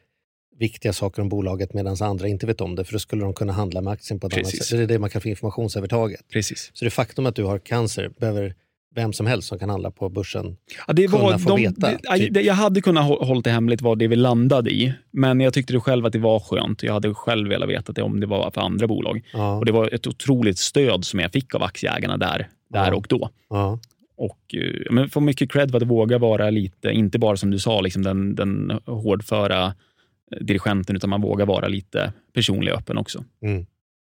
viktiga 0.58 0.92
saker 0.92 1.22
om 1.22 1.28
bolaget 1.28 1.74
medan 1.74 1.96
andra 2.00 2.28
inte 2.28 2.46
vet 2.46 2.60
om 2.60 2.74
det 2.74 2.84
för 2.84 2.92
då 2.92 2.98
skulle 2.98 3.22
de 3.24 3.34
kunna 3.34 3.52
handla 3.52 3.80
med 3.80 3.92
aktien 3.92 4.20
på 4.20 4.26
ett 4.26 4.32
annat 4.34 4.44
Precis. 4.44 4.58
sätt. 4.58 4.66
Så 4.68 4.76
det 4.76 4.82
är 4.82 4.86
det 4.86 4.98
man 4.98 5.10
kan 5.10 5.20
få 5.22 5.28
informationsövertaget. 5.28 6.20
Precis. 6.32 6.70
Så 6.74 6.84
det 6.84 6.90
faktum 6.90 7.26
att 7.26 7.36
du 7.36 7.44
har 7.44 7.58
cancer 7.58 8.08
behöver 8.20 8.54
vem 8.94 9.12
som 9.12 9.26
helst 9.26 9.48
som 9.48 9.58
kan 9.58 9.70
handla 9.70 9.90
på 9.90 10.08
börsen. 10.08 10.56
Ja, 10.86 10.92
det 10.92 11.06
kunna 11.06 11.22
var, 11.22 11.38
få 11.38 11.48
de, 11.56 11.62
veta, 11.62 11.90
det, 11.90 12.18
typ. 12.18 12.44
jag 12.44 12.54
hade 12.54 12.80
kunnat 12.80 13.04
hå- 13.10 13.24
hålla 13.24 13.40
det 13.40 13.50
hemligt 13.50 13.82
vad 13.82 13.98
det 13.98 14.08
vi 14.08 14.16
landade 14.16 14.70
i, 14.70 14.92
men 15.10 15.40
jag 15.40 15.54
tyckte 15.54 15.72
det 15.72 15.80
själv 15.80 16.06
att 16.06 16.12
det 16.12 16.18
var 16.18 16.40
skönt. 16.40 16.82
Jag 16.82 16.92
hade 16.92 17.14
själv 17.14 17.48
velat 17.48 17.68
veta 17.68 17.92
det 17.92 18.02
om 18.02 18.20
det 18.20 18.26
var 18.26 18.50
för 18.50 18.60
andra 18.60 18.86
bolag. 18.86 19.22
Ja, 19.32 19.56
Och 19.58 19.64
Det 19.64 19.72
var 19.72 19.94
ett 19.94 20.06
otroligt 20.06 20.58
stöd 20.58 21.04
som 21.04 21.20
jag 21.20 21.32
fick 21.32 21.54
av 21.54 21.62
aktieägarna 21.62 22.16
där, 22.16 22.48
där 22.70 22.90
Ja. 22.90 22.94
och 22.94 23.06
då. 23.08 23.30
ja, 23.50 23.78
Och 24.16 24.54
eh, 24.54 24.92
men 24.92 25.08
får 25.08 25.20
mycket 25.20 25.52
cred 25.52 25.70
för 25.70 25.76
att 25.76 25.86
våga 25.88 26.18
vara 26.18 26.50
lite, 26.50 26.90
inte 26.90 27.18
bara 27.18 27.36
som 27.36 27.50
du 27.50 27.58
sa, 27.58 27.80
liksom 27.80 28.02
den, 28.02 28.34
den 28.34 28.80
hårdföra 28.86 29.64
eh, 29.66 30.38
dirigenten, 30.44 30.96
utan 30.96 31.10
man 31.10 31.20
vågar 31.22 31.46
vara 31.46 31.68
lite 31.68 32.12
personlig 32.34 32.72
och 32.72 32.78
öppen 32.78 32.98
också. 32.98 33.24
mm, 33.42 33.66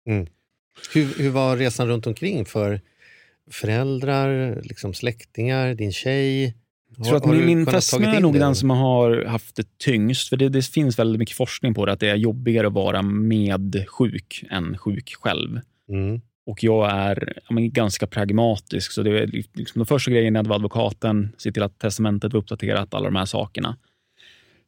mm. 0.07 0.27
Hur, 0.93 1.23
hur 1.23 1.29
var 1.29 1.57
resan 1.57 1.87
runt 1.87 2.07
omkring 2.07 2.45
för 2.45 2.81
föräldrar, 3.51 4.59
liksom 4.63 4.93
släktingar, 4.93 5.73
din 5.73 5.91
tjej? 5.91 6.55
Jag 6.97 7.05
tror 7.05 7.17
att 7.17 7.25
Har- 7.25 7.35
har 7.35 7.41
min, 7.41 7.65
fästmö 7.65 8.07
är 8.07 8.19
nog 8.19 8.33
den 8.33 8.55
som 8.55 8.69
har 8.69 9.25
haft 9.25 9.55
det 9.55 9.77
tyngst. 9.77 10.29
För 10.29 10.37
det, 10.37 10.49
det 10.49 10.65
finns 10.65 10.99
väldigt 10.99 11.19
mycket 11.19 11.35
forskning 11.35 11.73
på 11.73 11.85
det, 11.85 11.91
att 11.91 11.99
det 11.99 12.09
är 12.09 12.15
jobbigare 12.15 12.67
att 12.67 12.73
vara 12.73 13.01
med 13.01 13.85
sjuk 13.87 14.43
än 14.49 14.77
sjuk 14.77 15.15
själv. 15.21 15.59
Mm. 15.89 16.21
Och 16.45 16.63
jag 16.63 16.91
är 16.91 17.33
ja, 17.49 17.55
ganska 17.59 18.07
pragmatisk. 18.07 18.91
Så 18.91 19.03
det 19.03 19.19
är 19.19 19.27
liksom, 19.27 19.79
de 19.79 19.85
första 19.85 20.11
grejerna 20.11 20.43
var 20.43 20.55
advokaten, 20.55 21.29
se 21.37 21.51
till 21.51 21.63
att 21.63 21.79
testamentet 21.79 22.33
var 22.33 22.39
uppdaterat, 22.39 22.93
alla 22.93 23.05
de 23.05 23.15
här 23.15 23.25
sakerna. 23.25 23.77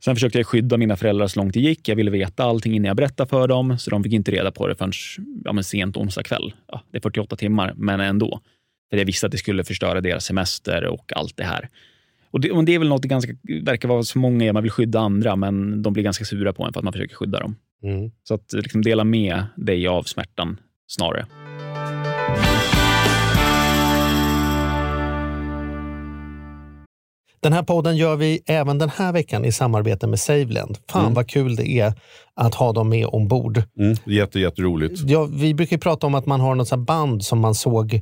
Sen 0.03 0.15
försökte 0.15 0.39
jag 0.39 0.47
skydda 0.47 0.77
mina 0.77 0.95
föräldrar 0.95 1.27
så 1.27 1.39
långt 1.39 1.53
det 1.53 1.59
gick. 1.59 1.87
Jag 1.87 1.95
ville 1.95 2.11
veta 2.11 2.43
allting 2.43 2.75
innan 2.75 2.85
jag 2.85 2.97
berättade 2.97 3.29
för 3.29 3.47
dem, 3.47 3.79
så 3.79 3.89
de 3.89 4.03
fick 4.03 4.13
inte 4.13 4.31
reda 4.31 4.51
på 4.51 4.67
det 4.67 4.75
förrän 4.75 4.91
ja, 5.43 5.63
sent 5.63 5.97
onsdag 5.97 6.23
kväll. 6.23 6.53
Ja, 6.67 6.81
det 6.91 6.97
är 6.97 7.01
48 7.01 7.35
timmar, 7.35 7.73
men 7.75 7.99
ändå. 7.99 8.41
För 8.91 8.97
jag 8.97 9.05
visste 9.05 9.25
att 9.25 9.31
det 9.31 9.37
skulle 9.37 9.63
förstöra 9.63 10.01
deras 10.01 10.25
semester 10.25 10.85
och 10.85 11.13
allt 11.15 11.37
det 11.37 11.43
här. 11.43 11.69
Och 12.31 12.39
det, 12.39 12.51
och 12.51 12.63
det 12.65 12.75
är 12.75 12.79
väl 12.79 12.89
något 12.89 13.01
det 13.01 13.07
ganska, 13.07 13.31
verkar 13.63 13.87
vara 13.89 14.03
så 14.03 14.19
många 14.19 14.45
är, 14.45 14.53
man 14.53 14.63
vill 14.63 14.71
skydda 14.71 14.99
andra, 14.99 15.35
men 15.35 15.81
de 15.81 15.93
blir 15.93 16.03
ganska 16.03 16.25
sura 16.25 16.53
på 16.53 16.63
en 16.63 16.73
för 16.73 16.79
att 16.79 16.83
man 16.83 16.93
försöker 16.93 17.15
skydda 17.15 17.39
dem. 17.39 17.55
Mm. 17.83 18.11
Så 18.23 18.33
att 18.33 18.53
liksom 18.53 18.81
dela 18.81 19.03
med 19.03 19.43
dig 19.55 19.87
av 19.87 20.03
smärtan 20.03 20.57
snarare. 20.87 21.25
Den 27.39 27.53
här 27.53 27.63
podden 27.63 27.97
gör 27.97 28.15
vi 28.15 28.39
även 28.45 28.77
den 28.77 28.89
här 28.89 29.13
veckan 29.13 29.45
i 29.45 29.51
samarbete 29.51 30.07
med 30.07 30.19
Saveland. 30.19 30.77
Fan 30.89 31.01
Mm. 31.01 31.13
vad 31.13 31.29
kul 31.29 31.55
det 31.55 31.69
är 31.69 31.93
att 32.35 32.55
ha 32.55 32.73
dem 32.73 32.89
med 32.89 33.05
ombord. 33.05 33.63
Mm. 33.79 33.97
Jätte, 34.05 34.39
jätteroligt. 34.39 34.99
Ja, 35.05 35.25
vi 35.31 35.53
brukar 35.53 35.75
ju 35.75 35.79
prata 35.79 36.07
om 36.07 36.15
att 36.15 36.25
man 36.25 36.39
har 36.39 36.55
något 36.55 36.79
band 36.79 37.23
som 37.23 37.39
man 37.39 37.55
såg 37.55 38.01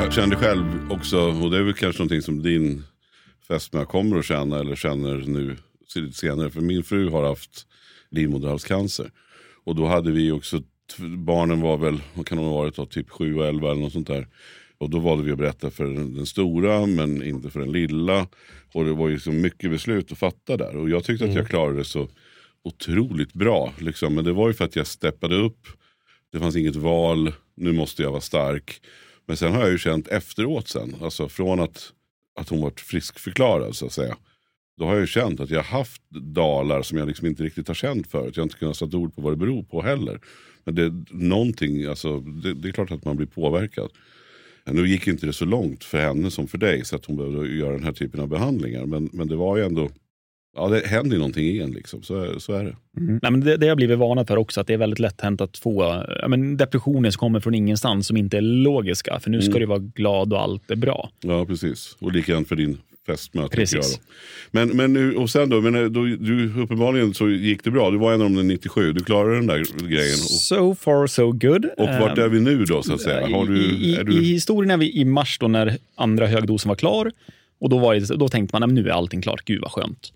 Jag 0.00 0.12
kände 0.12 0.36
själv 0.36 0.92
också, 0.92 1.18
och 1.18 1.50
det 1.50 1.58
är 1.58 1.62
väl 1.62 1.74
kanske 1.74 2.02
någonting 2.02 2.22
som 2.22 2.42
din 2.42 2.84
fästmö 3.48 3.84
kommer 3.84 4.18
att 4.18 4.24
känna 4.24 4.58
eller 4.58 4.76
känner 4.76 5.16
nu 5.16 5.56
lite 5.96 6.18
senare. 6.18 6.50
För 6.50 6.60
min 6.60 6.84
fru 6.84 7.10
har 7.10 7.24
haft 7.24 7.66
livmoderhalscancer. 8.10 9.10
Och 9.64 9.74
då 9.74 9.86
hade 9.86 10.10
vi 10.10 10.30
också, 10.30 10.62
barnen 11.18 11.60
var 11.60 11.76
väl, 11.76 12.00
vad 12.14 12.26
kan 12.26 12.38
de 12.38 12.46
ha 12.46 12.54
varit 12.54 12.76
då, 12.76 12.86
typ 12.86 13.10
7 13.10 13.36
och 13.36 13.46
11 13.46 13.70
eller 13.70 13.80
något 13.80 13.92
sånt 13.92 14.06
där. 14.06 14.28
Och 14.78 14.90
då 14.90 14.98
valde 14.98 15.24
vi 15.24 15.32
att 15.32 15.38
berätta 15.38 15.70
för 15.70 15.84
den, 15.84 16.26
stora 16.26 16.86
men 16.86 17.22
inte 17.22 17.50
för 17.50 17.60
den 17.60 17.72
lilla. 17.72 18.26
Och 18.72 18.84
det 18.84 18.92
var 18.92 19.08
ju 19.08 19.20
så 19.20 19.32
mycket 19.32 19.70
beslut 19.70 20.12
att 20.12 20.18
fatta 20.18 20.56
där. 20.56 20.76
Och 20.76 20.90
jag 20.90 21.04
tyckte 21.04 21.24
att 21.24 21.34
jag 21.34 21.48
klarade 21.48 21.78
det 21.78 21.84
så 21.84 22.08
otroligt 22.62 23.32
bra. 23.32 23.72
Liksom. 23.78 24.14
Men 24.14 24.24
det 24.24 24.32
var 24.32 24.48
ju 24.48 24.54
för 24.54 24.64
att 24.64 24.76
jag 24.76 24.86
steppade 24.86 25.36
upp. 25.36 25.66
Det 26.32 26.38
fanns 26.38 26.56
inget 26.56 26.76
val, 26.76 27.32
nu 27.54 27.72
måste 27.72 28.02
jag 28.02 28.10
vara 28.10 28.20
stark. 28.20 28.80
Men 29.28 29.36
sen 29.36 29.52
har 29.52 29.60
jag 29.60 29.70
ju 29.70 29.78
känt 29.78 30.08
efteråt 30.08 30.68
sen, 30.68 30.94
alltså 31.02 31.28
från 31.28 31.60
att, 31.60 31.92
att 32.40 32.48
hon 32.48 32.60
varit 32.60 32.80
friskförklarad 32.80 33.76
så 33.76 33.86
att 33.86 33.92
säga. 33.92 34.16
Då 34.78 34.84
har 34.84 34.92
jag 34.92 35.00
ju 35.00 35.06
känt 35.06 35.40
att 35.40 35.50
jag 35.50 35.62
haft 35.62 36.10
dalar 36.10 36.82
som 36.82 36.98
jag 36.98 37.08
liksom 37.08 37.26
inte 37.26 37.42
riktigt 37.42 37.68
har 37.68 37.74
känt 37.74 38.06
förut. 38.06 38.36
Jag 38.36 38.42
har 38.42 38.46
inte 38.46 38.58
kunnat 38.58 38.76
sätta 38.76 38.96
ord 38.96 39.14
på 39.14 39.22
vad 39.22 39.32
det 39.32 39.36
beror 39.36 39.62
på 39.62 39.82
heller. 39.82 40.20
Men 40.64 40.74
det 40.74 40.82
är 40.82 41.04
någonting, 41.10 41.84
alltså, 41.84 42.20
det, 42.20 42.54
det 42.54 42.68
är 42.68 42.72
klart 42.72 42.90
att 42.90 43.04
man 43.04 43.16
blir 43.16 43.26
påverkad. 43.26 43.90
Nu 44.64 44.88
gick 44.88 45.06
inte 45.06 45.26
det 45.26 45.32
så 45.32 45.44
långt 45.44 45.84
för 45.84 45.98
henne 45.98 46.30
som 46.30 46.48
för 46.48 46.58
dig 46.58 46.84
så 46.84 46.96
att 46.96 47.04
hon 47.04 47.16
behövde 47.16 47.48
göra 47.48 47.72
den 47.72 47.84
här 47.84 47.92
typen 47.92 48.20
av 48.20 48.28
behandlingar. 48.28 48.86
Men, 48.86 49.10
men 49.12 49.28
det 49.28 49.36
var 49.36 49.56
ju 49.56 49.64
ändå, 49.64 49.90
ja 50.56 50.68
det 50.68 50.86
händer 50.86 51.12
ju 51.12 51.18
någonting 51.18 51.44
igen 51.48 51.70
liksom. 51.70 52.02
Så, 52.02 52.40
så 52.40 52.52
är 52.52 52.64
det. 52.64 52.76
Mm. 53.00 53.18
Nej, 53.22 53.30
men 53.32 53.40
det, 53.40 53.56
det 53.56 53.66
har 53.66 53.68
jag 53.68 53.76
blivit 53.76 53.98
varnad 53.98 54.26
för 54.28 54.36
också, 54.36 54.60
att 54.60 54.66
det 54.66 54.72
är 54.74 54.78
väldigt 54.78 54.98
lätt 54.98 55.20
hänt 55.20 55.40
att 55.40 55.58
få 55.58 56.04
ja, 56.22 56.28
men 56.28 56.56
depressioner 56.56 57.10
som 57.10 57.18
kommer 57.18 57.40
från 57.40 57.54
ingenstans 57.54 58.06
som 58.06 58.16
inte 58.16 58.36
är 58.36 58.40
logiska. 58.40 59.20
För 59.20 59.30
nu 59.30 59.40
ska 59.42 59.50
Mm. 59.50 59.60
du 59.60 59.66
vara 59.66 59.78
glad 59.78 60.32
och 60.32 60.40
allt 60.42 60.70
är 60.70 60.76
bra. 60.76 61.10
Ja 61.20 61.44
precis. 61.46 61.96
Och 62.00 62.12
likadant 62.12 62.48
för 62.48 62.56
din 62.56 62.78
fästmö. 63.06 63.48
Precis. 63.48 64.00
Men, 64.50 64.68
men 64.68 64.92
nu, 64.92 65.14
och 65.16 65.30
sen 65.30 65.48
då, 65.48 65.60
men 65.60 65.74
eh, 65.74 65.84
då, 65.84 66.04
du, 66.04 66.52
uppenbarligen 66.62 67.14
så 67.14 67.28
gick 67.28 67.64
det 67.64 67.70
bra. 67.70 67.90
Du 67.90 67.98
var 67.98 68.12
en 68.12 68.22
av 68.22 68.30
de 68.30 68.48
97, 68.48 68.92
du 68.92 69.04
klarade 69.04 69.34
den 69.34 69.46
där 69.46 69.88
grejen. 69.88 70.14
Och, 70.14 70.30
So 70.30 70.74
far 70.74 71.06
so 71.06 71.32
good. 71.32 71.64
och 71.76 71.88
vart 71.88 72.18
Ehm, 72.18 72.24
är 72.24 72.28
vi 72.28 72.40
nu 72.40 72.64
då 72.64 72.82
så 72.82 72.94
att 72.94 73.00
säga? 73.00 73.36
Har 73.36 73.46
du, 73.46 73.58
I, 73.62 73.90
i, 73.90 73.96
är 73.96 74.00
I 74.00 74.04
du, 74.04 74.22
historien 74.22 74.70
är 74.70 74.76
vi 74.76 74.92
i 75.00 75.04
mars 75.04 75.38
då 75.40 75.48
när 75.48 75.76
andra 75.94 76.26
högdosen 76.26 76.68
var 76.68 76.76
klar. 76.76 77.12
Och 77.60 77.68
då, 77.68 77.78
var 77.78 77.94
det, 77.94 78.16
då 78.16 78.28
tänkte 78.28 78.54
man 78.54 78.62
att 78.62 78.74
nu 78.74 78.88
är 78.88 78.92
allting 78.92 79.22
klart. 79.22 79.44
Gud 79.44 79.60
vad 79.62 79.70
skönt. 79.72 80.12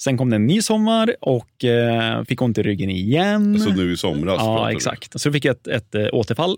Sen 0.00 0.18
kom 0.18 0.30
det 0.30 0.36
en 0.36 0.46
ny 0.46 0.62
sommar 0.62 1.14
och 1.20 1.64
eh, 1.64 2.24
fick 2.24 2.42
ont 2.42 2.58
i 2.58 2.62
ryggen 2.62 2.90
igen. 2.90 3.54
alltså 3.54 3.70
nu 3.70 3.92
i 3.92 3.96
somras? 3.96 4.36
Ja, 4.38 4.66
du. 4.68 4.76
exakt. 4.76 5.20
Så 5.20 5.32
fick 5.32 5.44
jag 5.44 5.52
ett, 5.52 5.66
ett 5.66 5.94
eh, 5.94 6.06
återfall. 6.12 6.56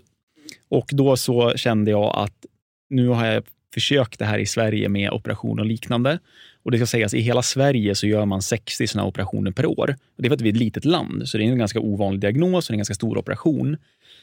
Och 0.69 0.89
då 0.91 1.17
så 1.17 1.53
kände 1.55 1.91
jag 1.91 2.15
att 2.15 2.45
nu 2.89 3.07
har 3.07 3.25
jag 3.25 3.43
försökt 3.73 4.19
det 4.19 4.25
här 4.25 4.39
i 4.39 4.45
Sverige 4.45 4.89
med 4.89 5.11
operation 5.11 5.59
och 5.59 5.65
liknande. 5.65 6.19
Och 6.63 6.71
det 6.71 6.77
ska 6.77 6.85
sägas, 6.85 7.13
i 7.13 7.19
hela 7.19 7.41
Sverige 7.41 7.95
så 7.95 8.07
gör 8.07 8.25
man 8.25 8.41
60 8.41 8.87
sådana 8.87 9.07
operationer 9.07 9.51
per 9.51 9.65
år. 9.65 9.95
Och 10.15 10.21
det 10.21 10.27
är 10.27 10.29
för 10.29 10.35
att 10.35 10.41
vi 10.41 10.49
är 10.49 10.53
ett 10.53 10.59
litet 10.59 10.85
land, 10.85 11.29
så 11.29 11.37
det 11.37 11.43
är 11.43 11.47
en 11.47 11.57
ganska 11.57 11.79
ovanlig 11.79 12.21
diagnos 12.21 12.69
och 12.69 12.73
en 12.73 12.77
ganska 12.77 12.93
stor 12.93 13.17
operation. 13.17 13.77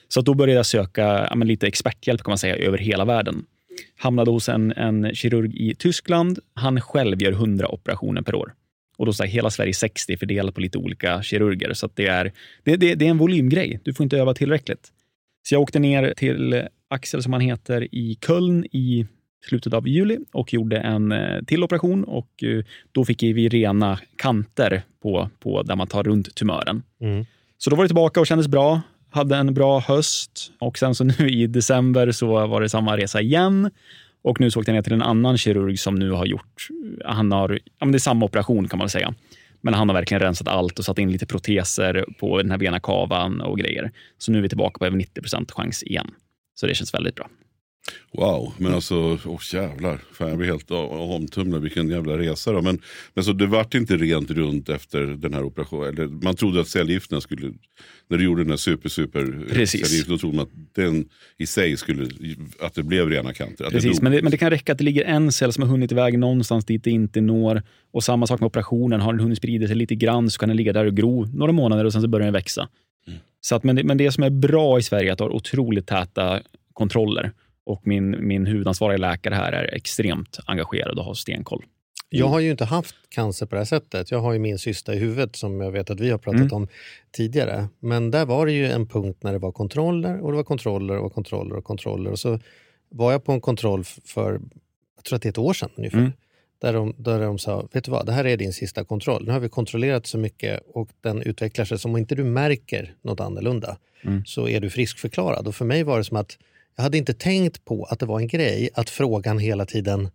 Så 0.09 0.21
då 0.21 0.35
började 0.35 0.59
jag 0.59 0.67
söka 0.67 1.29
ja, 1.31 1.35
lite 1.35 1.67
experthjälp 1.67 2.23
kan 2.23 2.31
man 2.31 2.39
säga, 2.39 2.57
över 2.57 2.79
hela 2.79 3.05
världen. 3.05 3.45
Hamnade 3.99 4.31
hos 4.31 4.49
en, 4.49 4.73
en 4.73 5.15
kirurg 5.15 5.57
i 5.57 5.75
Tyskland. 5.75 6.39
Han 6.55 6.81
själv 6.81 7.23
gör 7.23 7.33
100 7.33 7.69
operationer 7.69 8.23
per 8.23 8.35
år. 8.35 8.55
Och 8.97 9.07
då 9.07 9.13
så 9.13 9.23
här, 9.23 9.31
hela 9.31 9.51
Sverige 9.51 9.75
60 9.75 10.17
fördelat 10.17 10.55
på 10.55 10.61
lite 10.61 10.79
olika 10.79 11.23
kirurger. 11.23 11.73
Så 11.73 11.89
det, 11.95 12.07
är, 12.07 12.33
det, 12.63 12.77
det, 12.77 12.95
det 12.95 13.07
är 13.07 13.11
en 13.11 13.19
volymgrej. 13.19 13.81
Du 13.83 13.95
får 13.95 14.05
inte 14.05 14.19
öva 14.19 14.35
tillräckligt. 14.35 14.93
Så 15.49 15.55
jag 15.55 15.63
åkte 15.63 15.79
ner 15.79 16.15
till 16.17 16.63
Axel, 16.89 17.23
som 17.23 17.33
han 17.33 17.43
heter, 17.43 17.95
i 17.95 18.19
Köln 18.27 18.65
i 18.65 19.07
slutet 19.49 19.73
av 19.73 19.89
juli 19.89 20.19
och 20.33 20.53
gjorde 20.53 20.79
en 20.79 21.13
eh, 21.13 21.43
till 21.47 21.65
operation. 21.65 22.05
Och 22.05 22.45
eh, 22.45 22.65
Då 22.93 23.05
fick 23.05 23.23
vi 23.23 23.49
rena 23.49 23.99
kanter 24.17 24.83
på, 25.03 25.31
på 25.39 25.63
där 25.63 25.77
man 25.77 25.87
tar 25.87 26.03
runt 26.03 26.35
tumören. 26.35 26.83
Mm. 27.01 27.27
Så 27.59 27.71
då 27.71 27.77
var 27.77 27.85
det 27.85 27.89
tillbaka 27.89 28.21
och 28.21 28.27
kändes 28.27 28.49
bra. 28.49 28.81
Hade 29.11 29.37
en 29.37 29.55
bra 29.55 29.81
höst 29.81 30.53
och 30.59 30.79
sen 30.79 30.95
så 30.95 31.05
nu 31.05 31.31
i 31.31 31.47
december 31.47 32.13
så 32.13 32.47
var 32.47 32.61
det 32.61 32.69
samma 32.69 32.97
resa 32.97 33.21
igen. 33.21 33.71
Och 34.25 34.41
nu 34.41 34.51
så 34.51 34.61
åkte 34.61 34.71
jag 34.71 34.75
ner 34.77 34.83
till 34.83 34.93
en 34.93 35.03
annan 35.03 35.39
kirurg 35.39 35.79
som 35.79 35.95
nu 35.95 36.11
har 36.11 36.27
gjort, 36.27 36.69
han 37.05 37.33
har, 37.33 37.51
ja 37.79 37.87
men 37.87 37.93
det 37.93 37.97
är 37.97 38.01
samma 38.01 38.25
operation 38.25 38.69
kan 38.69 38.79
man 38.79 38.89
säga. 38.89 39.15
Men 39.61 39.75
han 39.75 39.89
har 39.89 39.95
verkligen 39.95 40.21
rensat 40.21 40.49
allt 40.49 40.79
och 40.79 40.85
satt 40.85 40.99
in 40.99 41.13
lite 41.13 41.27
proteser 41.27 42.05
på 42.21 42.39
den 42.39 42.51
här 42.51 42.59
vena 42.59 42.81
kavan 42.81 43.41
och 43.41 43.59
grejer. 43.59 43.93
Så 44.19 44.33
nu 44.33 44.39
är 44.39 44.43
vi 44.43 44.49
tillbaka 44.49 44.79
på 44.79 44.87
över 44.87 44.97
90% 44.97 45.53
chans 45.53 45.83
igen. 45.83 46.11
Så 46.55 46.67
det 46.67 46.75
känns 46.75 46.95
väldigt 46.95 47.15
bra. 47.15 47.29
Wow, 48.13 48.53
men 48.59 48.75
alltså, 48.75 49.19
åh 49.27 49.41
jävlar. 49.53 50.01
Fan, 50.13 50.29
jag 50.29 50.39
blir 50.39 50.49
helt 50.49 50.71
omtumlad, 50.71 51.63
vilken 51.63 51.89
jävla 51.89 52.19
resa 52.19 52.53
då. 52.53 52.63
Men, 52.63 52.79
men 53.15 53.25
så 53.25 53.33
det 53.33 53.47
vart 53.47 53.75
inte 53.75 53.97
rent 53.97 54.31
runt 54.31 54.69
efter 54.69 55.01
den 55.01 55.35
här 55.35 55.45
operationen? 55.45 56.21
Man 56.23 56.37
trodde 56.37 56.61
att 56.61 56.69
cellgifterna 56.69 57.21
skulle, 57.21 57.53
när 58.09 58.19
du 58.19 58.25
gjorde 58.25 58.43
den 58.43 58.51
här 58.51 58.57
super 58.57 58.89
super 58.89 59.47
Precis. 59.49 59.81
cellgift, 59.81 60.09
då 60.09 60.19
trodde 60.19 60.37
man 60.37 60.47
att 60.47 60.75
den 60.75 61.09
i 61.39 61.47
sig 61.47 61.77
skulle, 61.77 62.11
att 62.61 62.75
det 62.75 62.83
blev 62.83 63.09
rena 63.09 63.33
kanter. 63.33 63.65
Det 63.65 63.71
Precis, 63.71 63.97
dog. 63.97 64.03
men 64.03 64.13
det, 64.13 64.23
men 64.23 64.31
det 64.31 64.39
kan 64.39 64.51
räcka 64.51 64.73
att 64.73 64.79
det 64.79 64.85
ligger 64.85 65.05
en 65.05 65.33
cell 65.33 65.53
som 65.53 65.63
har 65.63 65.71
hunnit 65.71 65.93
iväg 65.93 66.19
någonstans 66.19 66.65
dit 66.65 66.85
det 66.85 66.91
inte 66.91 67.21
når. 67.21 67.63
Och 67.93 68.05
samma 68.05 68.27
sak 68.27 68.41
med 68.41 68.47
operationen. 68.47 69.01
Har 69.01 69.13
den 69.13 69.21
hunnit 69.21 69.39
sprida 69.39 69.67
sig 69.67 69.77
lite 69.77 69.95
grann 69.95 70.31
så 70.31 70.39
kan 70.39 70.49
den 70.49 70.57
ligga 70.57 70.73
där 70.73 70.85
och 70.85 70.97
gro 70.97 71.25
några 71.25 71.53
månader 71.53 71.85
och 71.85 71.93
sen 71.93 72.03
så 72.03 72.09
börjar 72.09 72.27
den 72.27 72.33
växa. 72.33 72.69
Så 73.41 73.55
att, 73.55 73.65
men, 73.65 73.77
det, 73.77 73.85
men 73.85 73.97
det 73.99 74.13
som 74.13 74.25
är 74.25 74.31
bra 74.31 74.79
i 74.79 74.83
Sverige 74.83 75.09
är 75.09 75.13
att 75.13 75.21
ha 75.21 75.29
otroligt 75.29 75.87
täta 75.87 76.41
kontroller. 76.73 77.33
Och 77.67 77.87
min, 77.87 78.27
min 78.27 78.47
huvudansvariga 78.47 78.99
läkare 78.99 79.35
här 79.35 79.53
är 79.53 79.75
extremt 79.75 80.39
engagerad 80.47 80.99
och 80.99 81.05
har 81.05 81.15
stenkoll. 81.15 81.65
Jag 82.09 82.27
har 82.27 82.41
ju 82.41 82.51
inte 82.51 82.65
haft 82.65 82.95
cancer 83.09 83.47
på 83.47 83.55
det 83.55 83.61
här 83.61 83.65
sättet. 83.65 84.11
Jag 84.11 84.19
har 84.21 84.33
ju 84.33 84.39
min 84.39 84.59
cysta 84.59 84.95
i 84.95 84.99
huvudet 84.99 85.37
som 85.37 85.61
jag 85.61 85.71
vet 85.73 85.91
att 85.91 86.01
vi 86.01 86.11
har 86.11 86.19
pratat 86.19 86.41
Mm. 86.41 86.53
om 86.53 86.69
tidigare. 87.13 87.69
Men 87.81 88.11
där 88.11 88.27
var 88.27 88.47
det 88.47 88.53
ju 88.53 88.67
en 88.67 88.87
punkt 88.87 89.19
när 89.23 89.33
det 89.33 89.39
var 89.39 89.53
kontroller 89.53 90.21
och 90.21 90.31
det 90.31 90.37
var 90.37 90.45
kontroller 90.45 90.97
och 90.99 91.13
kontroller 91.13 91.57
och 91.57 91.65
kontroller. 91.65 92.11
Och 92.11 92.19
så 92.19 92.39
var 92.89 93.13
jag 93.13 93.25
på 93.25 93.33
en 93.33 93.41
kontroll 93.41 93.85
för, 93.85 94.41
jag 94.97 95.05
tror 95.05 95.17
att 95.17 95.23
det 95.23 95.27
är 95.29 95.31
ett 95.31 95.39
år 95.39 95.53
sedan 95.53 95.71
ungefär. 95.77 95.99
Mm. 95.99 96.13
Där, 96.59 96.73
de, 96.73 96.95
där 96.99 97.21
de 97.21 97.39
sa, 97.39 97.69
vet 97.73 97.85
du 97.85 97.91
vad, 97.91 98.07
det 98.07 98.13
här 98.13 98.25
är 98.27 98.37
din 98.37 98.53
sista 98.53 98.85
kontroll. 98.85 99.25
Nu 99.27 99.33
har 99.33 99.41
vi 99.41 99.49
kontrollerat 99.49 100.07
så 100.07 100.19
mycket 100.19 100.61
och 100.75 100.89
den 101.01 101.23
utvecklar 101.23 101.65
sig. 101.65 101.79
Så 101.79 101.89
om 101.89 101.97
inte 101.97 102.15
du 102.15 102.25
märker 102.25 102.95
något 103.03 103.21
annorlunda 103.21 103.77
Mm. 104.07 104.25
så 104.27 104.49
är 104.49 104.61
du 104.61 104.71
friskförklarad. 104.71 105.49
Och 105.49 105.55
för 105.55 105.65
mig 105.65 105.83
var 105.83 105.99
det 105.99 106.05
som 106.05 106.17
att 106.17 106.39
jag 106.77 106.83
hade 106.83 106.99
inte 106.99 107.15
tänkt 107.15 107.65
på 107.65 107.85
att 107.85 107.99
det 107.99 108.07
var 108.07 108.21
en 108.21 108.29
grej 108.29 108.71
att 108.75 108.91
frågan 108.91 109.39
hela 109.39 109.67
tiden 109.67 110.09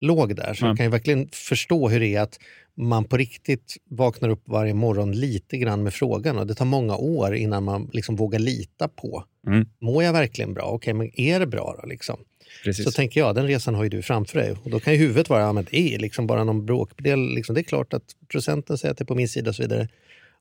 låg 0.00 0.36
där. 0.36 0.54
Så 0.54 0.64
Nej. 0.64 0.70
jag 0.70 0.76
kan 0.76 0.86
ju 0.86 0.90
verkligen 0.90 1.28
förstå 1.32 1.88
hur 1.88 2.00
det 2.00 2.14
är 2.14 2.20
att 2.20 2.38
man 2.74 3.04
på 3.04 3.16
riktigt 3.16 3.76
vaknar 3.90 4.28
upp 4.28 4.42
varje 4.44 4.74
morgon 4.74 5.12
lite 5.12 5.58
grann 5.58 5.82
med 5.82 5.94
frågan 5.94 6.38
och 6.38 6.46
det 6.46 6.54
tar 6.54 6.64
många 6.64 6.96
år 6.96 7.34
innan 7.34 7.64
man 7.64 7.90
liksom 7.92 8.16
vågar 8.16 8.38
lita 8.38 8.88
på. 8.88 9.24
Mm. 9.46 9.66
Mår 9.80 10.02
jag 10.02 10.12
verkligen 10.12 10.54
bra? 10.54 10.64
Okej, 10.64 10.94
men 10.94 11.20
är 11.20 11.40
det 11.40 11.46
bra 11.46 11.76
då? 11.82 11.88
Liksom? 11.88 12.16
Precis. 12.64 12.84
Så 12.84 12.90
tänker 12.90 13.20
jag, 13.20 13.34
den 13.34 13.46
resan 13.46 13.74
har 13.74 13.82
ju 13.82 13.88
du 13.88 14.02
framför 14.02 14.38
dig. 14.38 14.54
Och 14.64 14.70
då 14.70 14.80
kan 14.80 14.92
ju 14.92 14.98
huvudet 14.98 15.28
vara, 15.28 15.40
ja 15.40 15.52
men 15.52 15.66
det 15.70 15.94
är 15.94 15.98
liksom 15.98 16.26
bara 16.26 16.44
någon 16.44 16.66
bråkdel. 16.66 17.34
Liksom. 17.34 17.54
Det 17.54 17.60
är 17.60 17.62
klart 17.62 17.92
att 17.92 18.04
procenten 18.28 18.78
säger 18.78 18.92
att 18.92 18.98
det 18.98 19.02
är 19.02 19.06
på 19.06 19.14
min 19.14 19.28
sida 19.28 19.50
och 19.50 19.56
så 19.56 19.62
vidare. 19.62 19.88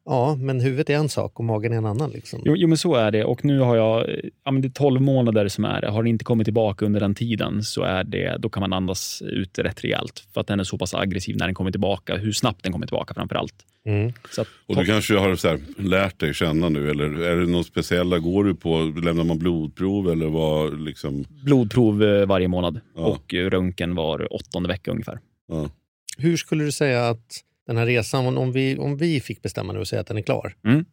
Ja, 0.05 0.35
men 0.35 0.59
huvudet 0.61 0.89
är 0.89 0.93
en 0.95 1.09
sak 1.09 1.39
och 1.39 1.45
magen 1.45 1.73
är 1.73 1.77
en 1.77 1.85
annan. 1.85 2.09
Liksom. 2.11 2.41
Jo, 2.45 2.55
jo, 2.57 2.67
men 2.67 2.77
så 2.77 2.95
är 2.95 3.11
det. 3.11 3.23
Och 3.25 3.45
nu 3.45 3.59
har 3.59 3.75
jag, 3.75 4.09
ja, 4.45 4.51
men 4.51 4.61
det 4.61 4.67
är 4.67 4.69
12 4.69 5.01
månader 5.01 5.47
som 5.47 5.65
är 5.65 5.81
det. 5.81 5.87
Har 5.89 6.03
det 6.03 6.09
inte 6.09 6.25
kommit 6.25 6.45
tillbaka 6.45 6.85
under 6.85 6.99
den 6.99 7.15
tiden 7.15 7.63
så 7.63 7.81
är 7.83 8.03
det, 8.03 8.37
då 8.39 8.49
kan 8.49 8.61
man 8.61 8.73
andas 8.73 9.21
ut 9.21 9.59
rätt 9.59 9.83
rejält. 9.83 10.27
För 10.33 10.41
att 10.41 10.47
den 10.47 10.59
är 10.59 10.63
så 10.63 10.77
pass 10.77 10.93
aggressiv 10.93 11.37
när 11.37 11.45
den 11.45 11.55
kommer 11.55 11.71
tillbaka. 11.71 12.17
Hur 12.17 12.31
snabbt 12.31 12.63
den 12.63 12.71
kommer 12.71 12.87
tillbaka 12.87 13.13
framför 13.13 13.35
allt. 13.35 13.53
Mm. 13.85 14.13
Så 14.31 14.41
att, 14.41 14.47
Och 14.67 14.75
du 14.75 14.85
kanske 14.85 15.17
har 15.17 15.35
så 15.35 15.47
här, 15.47 15.59
lärt 15.77 16.19
dig 16.19 16.33
känna 16.33 16.69
nu, 16.69 16.89
eller 16.89 17.21
är 17.21 17.35
det 17.37 17.47
något 17.51 17.65
speciella? 17.67 18.19
Går 18.19 18.43
du 18.43 18.55
på, 18.55 18.77
lämnar 19.03 19.23
man 19.23 19.39
blodprov 19.39 20.11
eller 20.11 20.25
vad 20.27 20.79
liksom? 20.81 21.25
blodprov 21.43 22.03
eh, 22.03 22.25
varje 22.25 22.47
månad 22.47 22.79
Ja. 22.95 23.01
och 23.01 23.33
eh, 23.33 23.49
röntgen 23.49 23.95
var 23.95 24.33
åttonde 24.33 24.69
vecka 24.69 24.91
ungefär. 24.91 25.19
Ja. 25.47 25.69
Hur 26.17 26.37
skulle 26.37 26.63
du 26.63 26.71
säga 26.71 27.09
att 27.09 27.39
den 27.71 27.77
här 27.77 27.86
resan, 27.86 28.25
om- 28.27 28.38
om 28.38 28.51
vi, 28.51 28.77
om 28.77 28.97
vi 28.97 29.19
fick 29.21 29.41
bestämma 29.41 29.73
nu 29.73 29.79
och 29.79 29.88
säga 29.88 30.01
att 30.01 30.07
den 30.07 30.17
är 30.17 30.21
klar. 30.21 30.55
Mm. 30.65 30.86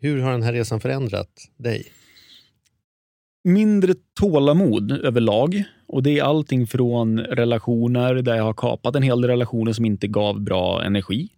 Hur 0.00 0.20
har 0.20 0.32
den 0.32 0.42
här 0.42 0.52
resan 0.52 0.80
förändrat 0.80 1.30
dig? 1.56 1.86
Mindre 3.44 3.94
tålamod 4.20 4.92
överlag. 4.92 5.62
Och 5.88 6.02
det 6.02 6.18
är 6.18 6.22
allting 6.22 6.66
från 6.66 7.18
relationer 7.20 8.14
där 8.14 8.36
jag 8.36 8.44
har 8.44 8.54
kapat 8.54 8.96
en 8.96 9.02
hel 9.02 9.20
del 9.20 9.30
relationer 9.30 9.72
som 9.72 9.84
inte 9.84 10.06
gav 10.08 10.40
bra 10.40 10.84
energi. 10.84 11.28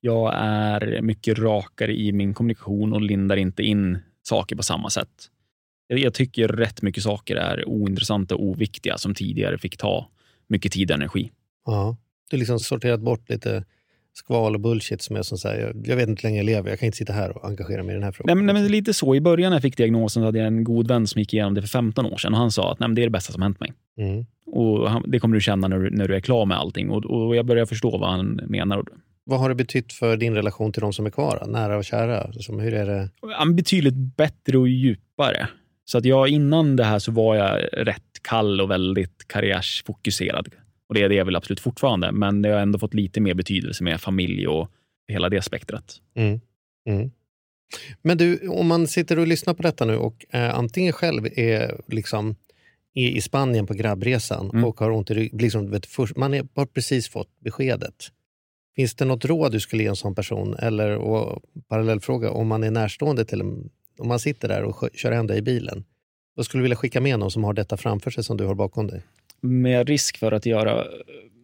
Jag 0.00 0.32
är 0.36 1.02
mycket 1.02 1.38
rakare 1.38 1.96
i 1.96 2.12
min 2.12 2.34
kommunikation 2.34 2.92
och 2.92 3.00
lindar 3.00 3.36
inte 3.36 3.62
in 3.62 3.98
saker 4.22 4.56
på 4.56 4.62
samma 4.62 4.90
sätt. 4.90 5.08
Jag, 5.86 5.98
jag 5.98 6.14
tycker 6.14 6.48
rätt 6.48 6.82
mycket 6.82 7.02
saker 7.02 7.36
är 7.36 7.68
ointressanta 7.68 8.34
och 8.34 8.42
oviktiga 8.44 8.98
som 8.98 9.14
tidigare 9.14 9.58
fick 9.58 9.76
ta 9.76 10.08
mycket 10.48 10.72
tid 10.72 10.90
och 10.90 10.94
energi. 10.94 11.30
Ja. 11.66 11.96
Du 12.30 12.36
har 12.36 12.38
liksom 12.38 12.58
sorterat 12.60 13.00
bort 13.00 13.30
lite 13.30 13.64
skval 14.20 14.54
och 14.54 14.60
bullshit 14.60 15.02
som 15.02 15.16
är 15.16 15.22
som 15.22 15.38
säger, 15.38 15.66
jag, 15.66 15.86
jag 15.86 15.96
vet 15.96 16.08
inte 16.08 16.22
hur 16.22 16.28
länge 16.28 16.38
jag 16.38 16.46
lever, 16.46 16.70
jag 16.70 16.78
kan 16.78 16.86
inte 16.86 16.98
sitta 16.98 17.12
här 17.12 17.36
och 17.36 17.44
engagera 17.44 17.82
mig 17.82 17.92
i 17.92 17.94
den 17.94 18.02
här 18.02 18.10
Nej, 18.10 18.16
frågan. 18.16 18.38
men, 18.38 18.46
nej, 18.46 18.54
men 18.54 18.62
det 18.62 18.68
är 18.68 18.70
lite 18.70 18.94
så. 18.94 19.14
I 19.14 19.20
början 19.20 19.50
när 19.50 19.56
jag 19.56 19.62
fick 19.62 19.76
diagnosen 19.76 20.22
så 20.22 20.24
hade 20.24 20.38
jag 20.38 20.46
en 20.46 20.64
god 20.64 20.88
vän 20.88 21.06
som 21.06 21.18
gick 21.18 21.34
igenom 21.34 21.54
det 21.54 21.60
för 21.60 21.68
15 21.68 22.06
år 22.06 22.16
sedan 22.16 22.32
och 22.34 22.38
han 22.38 22.50
sa 22.50 22.72
att 22.72 22.80
nej, 22.80 22.88
men 22.88 22.94
det 22.94 23.02
är 23.02 23.06
det 23.06 23.10
bästa 23.10 23.32
som 23.32 23.42
hänt 23.42 23.60
mig. 23.60 23.72
Mm. 23.98 24.26
Och 24.46 24.90
han, 24.90 25.04
det 25.06 25.20
kommer 25.20 25.34
du 25.34 25.40
känna 25.40 25.68
när 25.68 25.78
du, 25.78 25.90
när 25.90 26.08
du 26.08 26.14
är 26.14 26.20
klar 26.20 26.46
med 26.46 26.58
allting. 26.58 26.90
Och, 26.90 27.04
och 27.04 27.36
jag 27.36 27.46
börjar 27.46 27.66
förstå 27.66 27.98
vad 27.98 28.10
han 28.10 28.40
menar. 28.46 28.84
Vad 29.24 29.40
har 29.40 29.48
det 29.48 29.54
betytt 29.54 29.92
för 29.92 30.16
din 30.16 30.34
relation 30.34 30.72
till 30.72 30.80
de 30.80 30.92
som 30.92 31.06
är 31.06 31.10
kvar? 31.10 31.44
Nära 31.46 31.76
och 31.76 31.84
kära? 31.84 32.32
Som, 32.32 32.60
hur 32.60 32.74
är 32.74 32.86
det? 32.86 33.08
Betydligt 33.54 33.94
bättre 33.94 34.58
och 34.58 34.68
djupare. 34.68 35.48
Så 35.84 35.98
att 35.98 36.04
jag, 36.04 36.28
innan 36.28 36.76
det 36.76 36.84
här 36.84 36.98
så 36.98 37.12
var 37.12 37.36
jag 37.36 37.60
rätt 37.72 38.02
kall 38.22 38.60
och 38.60 38.70
väldigt 38.70 39.28
karriärsfokuserad. 39.28 40.48
Och 40.90 40.94
det 40.94 41.02
är 41.02 41.08
det 41.08 41.14
jag 41.14 41.24
vill 41.24 41.36
absolut 41.36 41.60
fortfarande. 41.60 42.12
Men 42.12 42.42
det 42.42 42.48
har 42.48 42.60
ändå 42.60 42.78
fått 42.78 42.94
lite 42.94 43.20
mer 43.20 43.34
betydelse 43.34 43.84
med 43.84 44.00
familj 44.00 44.48
och 44.48 44.70
hela 45.08 45.28
det 45.28 45.42
spektrat. 45.42 46.00
Mm. 46.14 46.40
Mm. 46.88 47.10
Men 48.02 48.18
du, 48.18 48.48
om 48.48 48.66
man 48.66 48.86
sitter 48.86 49.18
och 49.18 49.26
lyssnar 49.26 49.54
på 49.54 49.62
detta 49.62 49.84
nu 49.84 49.96
och 49.96 50.26
eh, 50.30 50.54
antingen 50.58 50.92
själv 50.92 51.26
är 51.36 51.80
liksom 51.86 52.36
är 52.94 53.08
i 53.08 53.20
Spanien 53.20 53.66
på 53.66 53.74
grabbresan 53.74 54.50
Mm. 54.50 54.64
och 54.64 54.80
har 54.80 54.90
ont 54.90 55.10
i 55.10 55.14
ryggen. 55.14 55.38
Liksom, 55.38 55.70
vet, 55.70 55.86
först- 55.86 56.16
man 56.16 56.34
är, 56.34 56.48
har 56.54 56.66
precis 56.66 57.08
fått 57.08 57.40
beskedet. 57.40 57.94
Finns 58.76 58.94
det 58.94 59.04
något 59.04 59.24
råd 59.24 59.52
du 59.52 59.60
skulle 59.60 59.82
ge 59.82 59.88
en 59.88 59.96
sån 59.96 60.14
person? 60.14 60.54
Eller 60.58 60.96
och, 60.96 61.42
parallellfråga, 61.68 62.30
om 62.30 62.48
man 62.48 62.64
är 62.64 62.70
närstående 62.70 63.24
till 63.24 63.40
en, 63.40 63.70
om 63.98 64.08
man 64.08 64.18
sitter 64.18 64.48
där 64.48 64.62
och 64.62 64.88
kör 64.94 65.12
hem 65.12 65.26
dig 65.26 65.38
i 65.38 65.42
bilen. 65.42 65.84
Vad 66.34 66.44
skulle 66.46 66.58
du 66.60 66.62
vilja 66.62 66.76
skicka 66.76 67.00
med 67.00 67.18
någon 67.18 67.30
som 67.30 67.44
har 67.44 67.52
detta 67.52 67.76
framför 67.76 68.10
sig 68.10 68.24
som 68.24 68.36
du 68.36 68.44
har 68.44 68.54
bakom 68.54 68.86
dig? 68.86 69.02
Med 69.40 69.88
risk 69.88 70.18
för 70.18 70.32
att 70.32 70.46
göra 70.46 70.80
eh, 70.80 70.86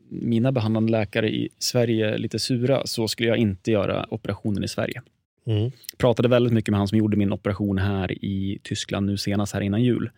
mina 0.09 0.53
behandlande 0.53 0.93
läkare 0.93 1.29
i 1.29 1.49
Sverige 1.59 2.19
lite 2.19 2.39
sura 2.39 2.87
så 2.87 3.09
skulle 3.09 3.29
jag 3.29 3.39
inte 3.39 3.71
göra 3.71 4.07
operationen 4.11 4.65
i 4.65 4.69
Sverige. 4.69 5.03
Mm. 5.47 5.71
pratade 5.99 6.29
väldigt 6.29 6.53
mycket 6.53 6.71
med 6.71 6.79
han 6.79 6.89
som 6.89 6.99
gjorde 6.99 7.17
min 7.17 7.33
operation 7.33 7.79
här 7.79 8.25
i 8.25 8.59
Tyskland 8.63 9.07
nu 9.07 9.17
senast 9.17 9.55
här 9.55 9.61
innan 9.61 9.83
jul. 9.83 10.11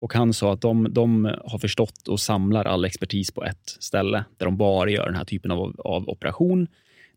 Och 0.00 0.14
Han 0.14 0.32
sa 0.32 0.52
att 0.52 0.60
de, 0.60 0.86
de 0.90 1.24
har 1.44 1.58
förstått 1.58 2.08
och 2.08 2.20
samlar 2.20 2.64
all 2.64 2.84
expertis 2.84 3.30
på 3.30 3.44
ett 3.44 3.76
ställe 3.80 4.24
där 4.36 4.46
de 4.46 4.56
bara 4.56 4.90
gör 4.90 5.06
den 5.06 5.14
här 5.14 5.24
typen 5.24 5.50
av, 5.50 5.80
av 5.84 6.08
operation. 6.08 6.66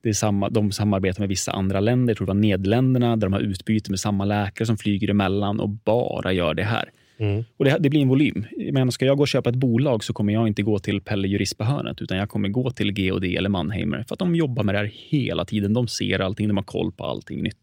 Det 0.01 0.09
är 0.09 0.13
samma, 0.13 0.49
de 0.49 0.71
samarbetar 0.71 1.19
med 1.19 1.29
vissa 1.29 1.51
andra 1.51 1.79
länder, 1.79 2.11
jag 2.11 2.17
tror 2.17 2.27
det 2.27 2.33
var 2.33 2.41
Nederländerna, 2.41 3.15
där 3.15 3.27
de 3.27 3.33
har 3.33 3.39
utbyte 3.39 3.91
med 3.91 3.99
samma 3.99 4.25
läkare 4.25 4.65
som 4.65 4.77
flyger 4.77 5.09
emellan 5.09 5.59
och 5.59 5.69
bara 5.69 6.33
gör 6.33 6.53
det 6.53 6.63
här. 6.63 6.91
Mm. 7.19 7.43
Och 7.57 7.65
det, 7.65 7.77
det 7.79 7.89
blir 7.89 8.01
en 8.01 8.07
volym. 8.07 8.45
Men 8.71 8.91
ska 8.91 9.05
jag 9.05 9.17
gå 9.17 9.21
och 9.21 9.27
köpa 9.27 9.49
ett 9.49 9.55
bolag 9.55 10.03
så 10.03 10.13
kommer 10.13 10.33
jag 10.33 10.47
inte 10.47 10.61
gå 10.61 10.79
till 10.79 11.01
Pelle 11.01 11.27
Jurist 11.27 11.57
på 11.57 11.63
hörnet, 11.63 12.01
utan 12.01 12.17
jag 12.17 12.29
kommer 12.29 12.49
gå 12.49 12.71
till 12.71 12.93
GOD 12.93 13.23
eller 13.23 13.49
Mannheimer 13.49 14.03
för 14.07 14.15
att 14.15 14.19
de 14.19 14.35
jobbar 14.35 14.63
med 14.63 14.75
det 14.75 14.79
här 14.79 14.91
hela 14.93 15.45
tiden. 15.45 15.73
De 15.73 15.87
ser 15.87 16.19
allting, 16.19 16.47
de 16.47 16.57
har 16.57 16.63
koll 16.63 16.91
på 16.91 17.05
allting 17.05 17.43
nytt. 17.43 17.57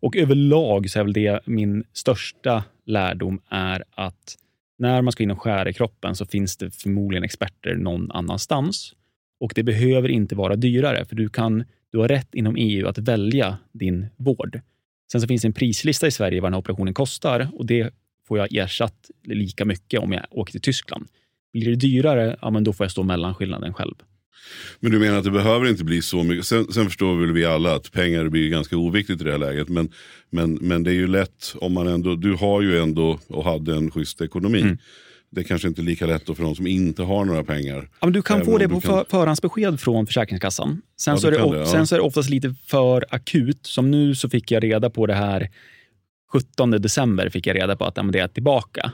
Och 0.00 0.16
överlag 0.16 0.90
så 0.90 0.98
är 0.98 1.04
väl 1.04 1.12
det 1.12 1.40
min 1.44 1.84
största 1.92 2.64
lärdom 2.86 3.40
är 3.48 3.84
att 3.90 4.36
när 4.78 5.02
man 5.02 5.12
ska 5.12 5.22
in 5.22 5.30
och 5.30 5.42
skära 5.42 5.70
i 5.70 5.72
kroppen 5.72 6.16
så 6.16 6.26
finns 6.26 6.56
det 6.56 6.70
förmodligen 6.70 7.24
experter 7.24 7.74
någon 7.74 8.10
annanstans. 8.10 8.92
Och 9.40 9.52
det 9.54 9.62
behöver 9.62 10.08
inte 10.08 10.34
vara 10.34 10.56
dyrare, 10.56 11.04
för 11.04 11.16
du, 11.16 11.28
kan, 11.28 11.64
du 11.92 11.98
har 11.98 12.08
rätt 12.08 12.34
inom 12.34 12.56
EU 12.58 12.88
att 12.88 12.98
välja 12.98 13.58
din 13.72 14.06
vård. 14.16 14.60
Sen 15.12 15.20
så 15.20 15.26
finns 15.26 15.42
det 15.42 15.48
en 15.48 15.52
prislista 15.52 16.06
i 16.06 16.10
Sverige 16.10 16.40
vad 16.40 16.48
den 16.48 16.54
här 16.54 16.60
operationen 16.60 16.94
kostar 16.94 17.48
och 17.52 17.66
det 17.66 17.94
får 18.28 18.38
jag 18.38 18.54
ersatt 18.56 19.10
lika 19.24 19.64
mycket 19.64 20.00
om 20.00 20.12
jag 20.12 20.26
åker 20.30 20.52
till 20.52 20.60
Tyskland. 20.60 21.06
Blir 21.52 21.70
det 21.70 21.76
dyrare, 21.76 22.36
ja, 22.42 22.50
men 22.50 22.64
då 22.64 22.72
får 22.72 22.84
jag 22.84 22.90
stå 22.90 23.02
mellanskillnaden 23.02 23.74
själv. 23.74 23.94
Men 24.80 24.92
du 24.92 24.98
menar 24.98 25.18
att 25.18 25.24
det 25.24 25.30
behöver 25.30 25.68
inte 25.68 25.84
bli 25.84 26.02
så 26.02 26.22
mycket. 26.22 26.46
Sen, 26.46 26.72
sen 26.72 26.84
förstår 26.84 27.20
väl 27.20 27.32
vi 27.32 27.44
alla 27.44 27.74
att 27.74 27.92
pengar 27.92 28.28
blir 28.28 28.48
ganska 28.50 28.76
oviktigt 28.76 29.20
i 29.20 29.24
det 29.24 29.30
här 29.30 29.38
läget. 29.38 29.68
Men, 29.68 29.92
men, 30.30 30.54
men 30.54 30.82
det 30.82 30.90
är 30.90 30.94
ju 30.94 31.06
lätt 31.06 31.54
om 31.60 31.72
man 31.72 31.86
ändå, 31.86 32.14
du 32.14 32.34
har 32.34 32.62
ju 32.62 32.78
ändå 32.78 33.18
och 33.28 33.44
hade 33.44 33.76
en 33.76 33.90
schysst 33.90 34.20
ekonomi. 34.20 34.60
Mm. 34.60 34.78
Det 35.30 35.40
är 35.40 35.44
kanske 35.44 35.68
inte 35.68 35.82
lika 35.82 36.06
lätt 36.06 36.26
för 36.26 36.42
de 36.42 36.54
som 36.56 36.66
inte 36.66 37.02
har 37.02 37.24
några 37.24 37.44
pengar. 37.44 37.88
Ja, 38.00 38.06
men 38.06 38.12
du 38.12 38.22
kan 38.22 38.44
få 38.44 38.58
det 38.58 38.68
på 38.68 38.80
kan- 38.80 38.90
för, 38.90 39.06
förhandsbesked 39.10 39.80
från 39.80 40.06
Försäkringskassan. 40.06 40.82
Sen, 41.00 41.14
Ja, 41.14 41.20
så 41.20 41.26
är 41.26 41.30
det, 41.30 41.38
det, 41.38 41.58
ja. 41.58 41.66
sen 41.66 41.86
så 41.86 41.94
är 41.94 41.98
det 41.98 42.04
oftast 42.04 42.30
lite 42.30 42.54
för 42.66 43.04
akut. 43.10 43.66
Som 43.66 43.90
nu 43.90 44.14
så 44.14 44.28
fick 44.28 44.50
jag 44.50 44.62
reda 44.64 44.90
på 44.90 45.06
det 45.06 45.14
här 45.14 45.50
17 46.32 46.70
december 46.70 47.28
fick 47.28 47.46
jag 47.46 47.56
reda 47.56 47.76
på 47.76 47.84
att 47.84 47.94
det 48.12 48.18
är 48.20 48.28
tillbaka. 48.28 48.92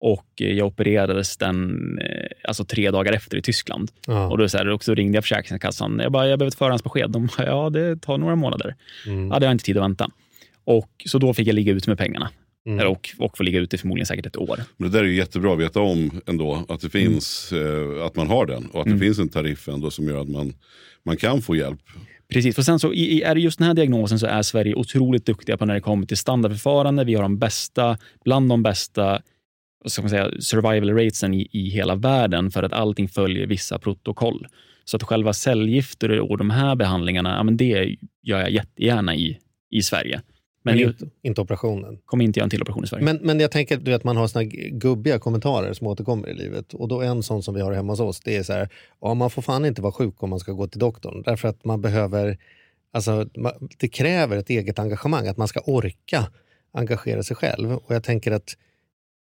Och 0.00 0.26
eh, 0.40 0.52
jag 0.52 0.66
opererades 0.66 1.36
den, 1.36 1.98
eh, 1.98 2.26
alltså 2.48 2.64
tre 2.64 2.90
dagar 2.90 3.12
efter 3.12 3.36
i 3.36 3.42
Tyskland. 3.42 3.90
Ja. 4.06 4.26
Och 4.28 4.38
då 4.38 4.48
så 4.48 4.58
här, 4.58 4.68
också 4.70 4.94
ringde 4.94 5.16
jag 5.16 5.24
Försäkringskassan. 5.24 5.98
Jag 6.02 6.12
bara, 6.12 6.28
jag 6.28 6.38
behöver 6.38 6.50
ett 6.50 6.58
förhandsbesked. 6.58 7.10
De 7.10 7.28
bara, 7.38 7.46
ja 7.46 7.70
det 7.70 7.96
tar 7.96 8.18
några 8.18 8.36
månader. 8.36 8.76
Mm. 9.06 9.28
Ja, 9.28 9.38
det 9.38 9.46
har 9.46 9.52
inte 9.52 9.64
tid 9.64 9.76
att 9.76 9.82
vänta. 9.84 10.10
Och 10.64 10.90
Så 11.06 11.18
då 11.18 11.34
fick 11.34 11.48
jag 11.48 11.54
ligga 11.54 11.72
ute 11.72 11.90
med 11.90 11.98
pengarna. 11.98 12.30
Mm. 12.66 12.88
Och, 12.88 13.08
och 13.18 13.36
få 13.36 13.42
ligga 13.42 13.58
ute 13.60 13.78
förmodligen 13.78 14.06
säkert 14.06 14.26
ett 14.26 14.36
år. 14.36 14.60
Men 14.76 14.90
det 14.90 14.98
där 14.98 15.04
är 15.04 15.08
ju 15.08 15.16
jättebra 15.16 15.52
att 15.52 15.58
veta 15.58 15.80
om 15.80 16.20
ändå. 16.26 16.64
Att 16.68 16.80
det 16.80 16.90
finns, 16.90 17.52
eh, 17.52 18.04
att 18.06 18.16
man 18.16 18.28
har 18.28 18.46
den. 18.46 18.66
Och 18.66 18.80
att 18.80 18.86
Mm. 18.86 18.98
det 18.98 19.04
finns 19.04 19.18
en 19.18 19.28
tariff 19.28 19.68
ändå 19.68 19.90
som 19.90 20.08
gör 20.08 20.20
att 20.20 20.28
man, 20.28 20.52
man 21.04 21.16
kan 21.16 21.42
få 21.42 21.56
hjälp. 21.56 21.80
Precis, 22.32 22.54
för 22.54 22.62
sen 22.62 22.78
så 22.78 22.92
i, 22.92 23.00
i- 23.12 23.22
är 23.22 23.34
det 23.34 23.40
just 23.40 23.58
den 23.58 23.66
här 23.66 23.74
diagnosen 23.74 24.18
så 24.18 24.26
är 24.26 24.42
Sverige 24.42 24.74
otroligt 24.74 25.26
duktiga 25.26 25.56
på 25.56 25.66
när 25.66 25.74
det 25.74 25.80
kommer 25.80 26.06
till 26.06 26.16
standardförfarande. 26.16 27.04
Vi 27.04 27.14
har 27.14 27.22
de 27.22 27.38
bästa, 27.38 27.98
bland 28.24 28.48
de 28.48 28.62
bästa 28.62 29.22
ska 29.86 30.02
man 30.02 30.10
säga, 30.10 30.30
survival 30.40 30.90
ratesen 30.90 31.34
i, 31.34 31.48
i 31.52 31.68
hela 31.70 31.94
världen 31.94 32.50
för 32.50 32.62
att 32.62 32.72
allting 32.72 33.08
följer 33.08 33.46
vissa 33.46 33.78
protokoll. 33.78 34.46
Så 34.84 34.96
att 34.96 35.02
själva 35.02 35.32
cellgifter 35.32 36.20
och 36.20 36.38
de 36.38 36.50
här 36.50 36.74
behandlingarna, 36.76 37.36
ja, 37.36 37.42
men 37.42 37.56
det 37.56 37.96
gör 38.22 38.40
jag 38.40 38.50
jättegärna 38.50 39.16
i, 39.16 39.38
i 39.70 39.82
Sverige. 39.82 40.20
Men 40.68 40.78
Men 40.78 40.88
inte, 40.88 41.06
inte 41.22 41.40
operationen. 41.40 41.98
kommer 42.04 42.24
inte 42.24 42.38
göra 42.38 42.44
en 42.44 42.50
till 42.50 42.62
operation 42.62 42.84
i 42.84 42.86
Sverige. 42.86 43.04
Men, 43.04 43.16
men 43.22 43.40
jag 43.40 43.50
tänker 43.50 43.76
du 43.76 43.90
vet, 43.90 44.04
man 44.04 44.16
har 44.16 44.26
såna 44.26 44.44
gubbiga 44.70 45.18
kommentarer 45.18 45.72
som 45.72 45.86
återkommer 45.86 46.28
i 46.28 46.34
livet. 46.34 46.74
Och 46.74 46.88
då 46.88 47.02
en 47.02 47.22
sån 47.22 47.42
som 47.42 47.54
vi 47.54 47.60
har 47.60 47.72
hemma 47.72 47.92
hos 47.92 48.00
oss, 48.00 48.20
det 48.20 48.36
är 48.36 48.42
så 48.42 48.52
här, 48.52 48.68
ja, 49.00 49.14
man 49.14 49.30
får 49.30 49.42
fan 49.42 49.64
inte 49.64 49.82
vara 49.82 49.92
sjuk 49.92 50.22
om 50.22 50.30
man 50.30 50.40
ska 50.40 50.52
gå 50.52 50.66
till 50.66 50.80
doktorn. 50.80 51.22
Därför 51.22 51.48
att 51.48 51.64
man 51.64 51.80
behöver, 51.80 52.38
alltså, 52.92 53.26
det 53.78 53.88
kräver 53.88 54.36
ett 54.36 54.50
eget 54.50 54.78
engagemang, 54.78 55.26
att 55.26 55.36
man 55.36 55.48
ska 55.48 55.60
orka 55.60 56.26
engagera 56.72 57.22
sig 57.22 57.36
själv. 57.36 57.72
Och 57.72 57.94
jag 57.94 58.04
tänker 58.04 58.32
att 58.32 58.56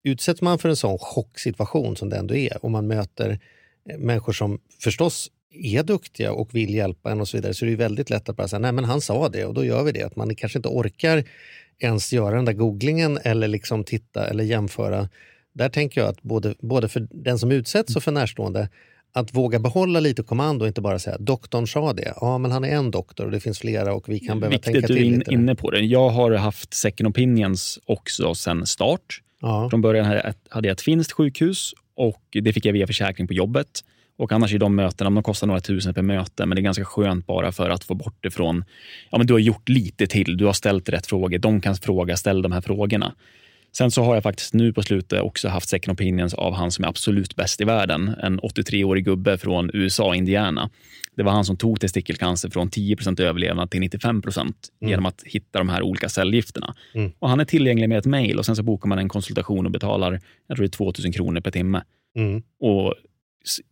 utsätts 0.04 0.42
man 0.42 0.58
för 0.58 0.68
en 0.68 0.76
sån 0.76 0.98
chocksituation 0.98 1.96
som 1.96 2.08
det 2.08 2.16
ändå 2.16 2.34
är 2.34 2.64
och 2.64 2.70
man 2.70 2.86
möter 2.86 3.38
eh, 3.90 3.98
människor 3.98 4.32
som 4.32 4.60
förstås 4.80 5.30
är 5.54 5.82
duktiga 5.82 6.32
och 6.32 6.54
vill 6.54 6.74
hjälpa 6.74 7.10
en 7.10 7.20
och 7.20 7.28
så 7.28 7.36
vidare 7.36 7.54
så 7.54 7.64
är 7.64 7.66
det 7.66 7.70
ju 7.70 7.76
väldigt 7.76 8.10
lätt 8.10 8.28
att 8.28 8.36
bara 8.36 8.48
säga 8.48 8.60
nej 8.60 8.72
men 8.72 8.84
han 8.84 9.00
sa 9.00 9.28
det 9.28 9.44
och 9.44 9.54
då 9.54 9.64
gör 9.64 9.82
vi 9.84 9.92
det. 9.92 10.02
Att 10.02 10.16
man 10.16 10.34
kanske 10.36 10.58
inte 10.58 10.68
orkar 10.68 11.24
ens 11.78 12.12
göra 12.12 12.34
den 12.36 12.44
där 12.44 12.52
googlingen 12.52 13.18
eller 13.24 13.48
liksom 13.48 13.84
titta 13.84 14.26
eller 14.26 14.44
jämföra. 14.44 15.08
Där 15.54 15.68
tänker 15.68 16.00
jag 16.00 16.10
att 16.10 16.22
både, 16.22 16.54
både 16.60 16.88
för 16.88 17.06
den 17.10 17.38
som 17.38 17.52
utsätts 17.52 17.96
och 17.96 18.02
för 18.02 18.12
närstående 18.12 18.68
att 19.12 19.34
våga 19.34 19.58
behålla 19.58 20.00
lite 20.00 20.22
kommando 20.22 20.62
och 20.64 20.68
inte 20.68 20.80
bara 20.80 20.98
säga 20.98 21.18
doktorn 21.18 21.66
sa 21.66 21.92
det. 21.92 22.14
Ja, 22.20 22.38
men 22.38 22.50
han 22.50 22.64
är 22.64 22.68
en 22.68 22.90
doktor 22.90 23.24
och 23.24 23.30
det 23.30 23.40
finns 23.40 23.58
flera 23.58 23.94
och 23.94 24.08
vi 24.08 24.20
kan 24.20 24.40
behöva 24.40 24.52
Viktigt 24.56 24.72
tänka 24.72 24.86
du 24.86 24.92
är 24.94 24.96
till 24.98 25.06
in, 25.06 25.18
lite. 25.18 25.32
inne 25.34 25.54
på 25.54 25.70
det. 25.70 25.80
Jag 25.80 26.08
har 26.08 26.30
haft 26.32 26.74
second 26.74 27.08
opinions 27.08 27.78
också 27.86 28.34
sedan 28.34 28.66
start. 28.66 29.20
Ja. 29.40 29.70
Från 29.70 29.80
början 29.80 30.04
hade 30.06 30.16
jag 30.20 30.28
ett- 30.28 30.46
hade 30.48 30.68
jag 30.68 30.72
ett 30.72 30.80
finskt 30.80 31.12
sjukhus 31.12 31.72
och 31.94 32.22
det 32.42 32.52
fick 32.52 32.64
jag 32.66 32.72
via 32.72 32.86
försäkring 32.86 33.26
på 33.26 33.32
jobbet. 33.34 33.68
Och 34.16 34.32
annars 34.32 34.52
i 34.52 34.58
de 34.58 34.74
mötena, 34.74 35.10
de 35.10 35.22
kostar 35.22 35.46
några 35.46 35.60
tusen 35.60 35.94
per 35.94 36.02
möte, 36.02 36.46
men 36.46 36.56
det 36.56 36.60
är 36.60 36.62
ganska 36.62 36.84
skönt 36.84 37.26
bara 37.26 37.52
för 37.52 37.70
att 37.70 37.84
få 37.84 37.94
bort 37.94 38.16
det 38.20 38.30
från, 38.30 38.64
ja 39.10 39.18
men 39.18 39.26
du 39.26 39.34
har 39.34 39.40
gjort 39.40 39.68
lite 39.68 40.06
till, 40.06 40.36
du 40.36 40.46
har 40.46 40.52
ställt 40.52 40.88
rätt 40.88 41.06
frågor, 41.06 41.38
de 41.38 41.60
kan 41.60 41.76
fråga, 41.76 42.16
ställ 42.16 42.42
de 42.42 42.52
här 42.52 42.60
frågorna. 42.60 43.14
Sen 43.76 43.90
så 43.90 44.02
har 44.02 44.14
jag 44.14 44.22
faktiskt 44.22 44.54
nu 44.54 44.72
på 44.72 44.82
slutet 44.82 45.20
också 45.20 45.48
haft 45.48 45.68
second 45.68 45.94
opinions 45.94 46.34
av 46.34 46.54
han 46.54 46.70
som 46.70 46.84
är 46.84 46.88
absolut 46.88 47.36
bäst 47.36 47.60
i 47.60 47.64
världen. 47.64 48.14
En 48.22 48.40
83-årig 48.40 49.04
gubbe 49.04 49.38
från 49.38 49.70
USA, 49.74 50.14
Indiana. 50.14 50.70
Det 51.16 51.22
var 51.22 51.32
han 51.32 51.44
som 51.44 51.56
tog 51.56 51.80
testikelcancer 51.80 52.50
från 52.50 52.70
10% 52.70 53.20
överlevnad 53.20 53.70
till 53.70 53.82
95% 53.82 54.52
genom 54.80 55.06
att 55.06 55.22
hitta 55.24 55.58
de 55.58 55.68
här 55.68 55.82
olika 55.82 56.08
cellgifterna. 56.08 56.74
Mm. 56.94 57.12
Och 57.18 57.28
Han 57.28 57.40
är 57.40 57.44
tillgänglig 57.44 57.88
med 57.88 57.98
ett 57.98 58.06
mejl 58.06 58.38
och 58.38 58.46
sen 58.46 58.56
så 58.56 58.62
bokar 58.62 58.88
man 58.88 58.98
en 58.98 59.08
konsultation 59.08 59.66
och 59.66 59.72
betalar 59.72 60.20
jag 60.46 60.56
tror 60.56 60.64
det 60.64 60.68
är 60.68 60.76
2000 60.76 61.12
kronor 61.12 61.40
per 61.40 61.50
timme. 61.50 61.82
Mm. 62.16 62.42
Och 62.60 62.94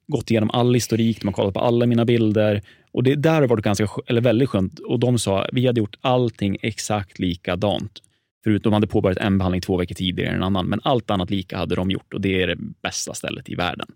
gått 0.06 0.30
igenom 0.30 0.50
all 0.50 0.74
historik, 0.74 1.20
de 1.20 1.26
har 1.26 1.32
kollat 1.32 1.54
på 1.54 1.60
alla 1.60 1.86
mina 1.86 2.04
bilder. 2.04 2.62
Och 2.92 3.02
det 3.02 3.14
där 3.14 3.40
har 3.40 3.48
varit 3.48 3.64
ganska, 3.64 3.88
eller 4.06 4.20
väldigt 4.20 4.48
skönt. 4.48 4.78
Och 4.78 4.98
de 5.00 5.18
sa 5.18 5.46
vi 5.52 5.66
hade 5.66 5.80
gjort 5.80 5.96
allting 6.00 6.56
exakt 6.62 7.18
likadant. 7.18 7.98
Förutom 8.44 8.70
de 8.70 8.74
hade 8.74 8.86
påbörjat 8.86 9.18
en 9.18 9.38
behandling 9.38 9.60
två 9.60 9.76
veckor 9.76 9.94
tidigare 9.94 10.30
än 10.30 10.36
en 10.36 10.42
annan. 10.42 10.66
Men 10.66 10.80
allt 10.84 11.10
annat 11.10 11.30
lika 11.30 11.56
hade 11.56 11.74
de 11.74 11.90
gjort 11.90 12.14
och 12.14 12.20
det 12.20 12.42
är 12.42 12.46
det 12.46 12.56
bästa 12.82 13.14
stället 13.14 13.48
i 13.48 13.54
världen. 13.54 13.86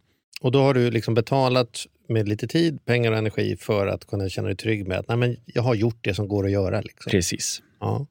Och 0.41 0.53
då 0.53 0.59
har 0.59 0.75
du 0.75 0.91
liksom 0.91 1.15
betalat 1.15 1.87
med 2.09 2.29
lite 2.29 2.49
tid, 2.49 2.85
pengar 2.85 3.12
och 3.12 3.19
energi 3.19 3.57
för 3.61 3.87
att 3.87 4.07
kunna 4.07 4.29
känna 4.29 4.47
dig 4.47 4.57
trygg 4.57 4.87
med 4.87 4.99
att 4.99 5.09
nej, 5.09 5.17
men 5.17 5.37
jag 5.47 5.62
har 5.62 5.75
gjort 5.75 5.99
det 6.01 6.15
som 6.15 6.29
går 6.29 6.45
att 6.45 6.51
göra. 6.51 6.81
Liksom. 6.81 7.11
Precis. 7.11 7.62
Ja. 7.81 8.07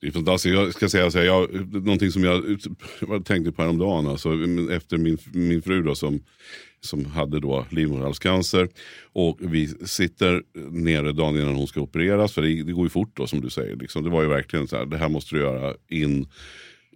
Det 0.00 0.06
är 0.06 0.10
fantastiskt. 0.10 0.54
Jag 0.54 0.74
ska 0.74 0.88
säga 0.88 1.10
så 1.10 1.18
här, 1.18 1.24
jag, 1.24 1.54
någonting 1.72 2.10
som 2.10 2.24
jag, 2.24 2.60
jag 3.08 3.24
tänkte 3.24 3.52
på 3.52 3.62
häromdagen, 3.62 4.06
alltså, 4.06 4.28
efter 4.72 4.98
min, 4.98 5.18
min 5.32 5.62
fru 5.62 5.82
då, 5.82 5.94
som, 5.94 6.20
som 6.80 7.04
hade 7.04 7.40
då 7.40 7.66
livmoderhalscancer. 7.70 8.68
Och 9.12 9.38
vi 9.40 9.68
sitter 9.68 10.42
nere 10.70 11.12
dagen 11.12 11.36
innan 11.36 11.54
hon 11.54 11.66
ska 11.66 11.80
opereras, 11.80 12.32
för 12.32 12.42
det, 12.42 12.62
det 12.62 12.72
går 12.72 12.84
ju 12.84 12.90
fort 12.90 13.16
då 13.16 13.26
som 13.26 13.40
du 13.40 13.50
säger. 13.50 13.76
Liksom. 13.76 14.04
Det 14.04 14.10
var 14.10 14.22
ju 14.22 14.28
verkligen 14.28 14.68
så 14.68 14.76
här, 14.76 14.86
det 14.86 14.96
här 14.96 15.08
måste 15.08 15.34
du 15.34 15.40
göra 15.40 15.74
in 15.88 16.26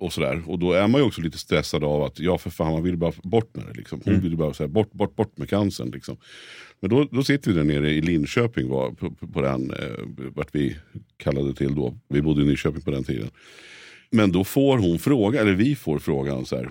och 0.00 0.12
sådär. 0.12 0.42
Och 0.46 0.58
då 0.58 0.72
är 0.72 0.88
man 0.88 1.00
ju 1.00 1.06
också 1.06 1.20
lite 1.20 1.38
stressad 1.38 1.84
av 1.84 2.02
att, 2.02 2.18
ja 2.18 2.38
för 2.38 2.50
fan 2.50 2.72
man 2.72 2.82
vill 2.82 2.96
bara 2.96 3.12
bort 3.22 3.56
med 3.56 3.66
det. 3.66 3.74
Liksom. 3.74 4.00
Hon 4.04 4.20
vill 4.20 4.30
ju 4.30 4.36
bara 4.36 4.54
säga 4.54 4.68
bort, 4.68 4.92
bort, 4.92 5.16
bort 5.16 5.38
med 5.38 5.48
cancern. 5.48 5.90
Liksom. 5.90 6.16
Men 6.80 6.90
då, 6.90 7.04
då 7.04 7.24
sitter 7.24 7.50
vi 7.50 7.56
där 7.56 7.64
nere 7.64 7.90
i 7.90 8.00
Linköping, 8.00 8.68
var, 8.68 8.90
på, 8.90 9.10
på, 9.10 9.26
på 9.26 9.42
den, 9.42 9.70
eh, 9.70 10.30
vart 10.34 10.54
vi 10.54 10.76
kallade 11.16 11.54
till 11.54 11.74
då. 11.74 11.94
Vi 12.08 12.22
bodde 12.22 12.42
i 12.42 12.44
Nyköping 12.44 12.82
på 12.82 12.90
den 12.90 13.04
tiden. 13.04 13.30
Men 14.10 14.32
då 14.32 14.44
får 14.44 14.78
hon 14.78 14.98
fråga, 14.98 15.40
eller 15.40 15.52
vi 15.52 15.76
får 15.76 15.98
frågan 15.98 16.46
så 16.46 16.56
här. 16.56 16.70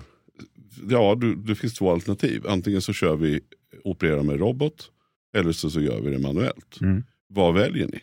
Ja, 0.88 1.14
du, 1.14 1.34
det 1.34 1.54
finns 1.54 1.74
två 1.74 1.92
alternativ. 1.92 2.46
Antingen 2.46 2.82
så 2.82 2.92
kör 2.92 3.16
vi 3.16 3.40
operera 3.84 4.22
med 4.22 4.38
robot. 4.38 4.90
Eller 5.36 5.52
så, 5.52 5.70
så 5.70 5.80
gör 5.80 6.00
vi 6.00 6.10
det 6.10 6.18
manuellt. 6.18 6.80
Mm. 6.80 7.04
Vad 7.28 7.54
väljer 7.54 7.86
ni? 7.86 8.00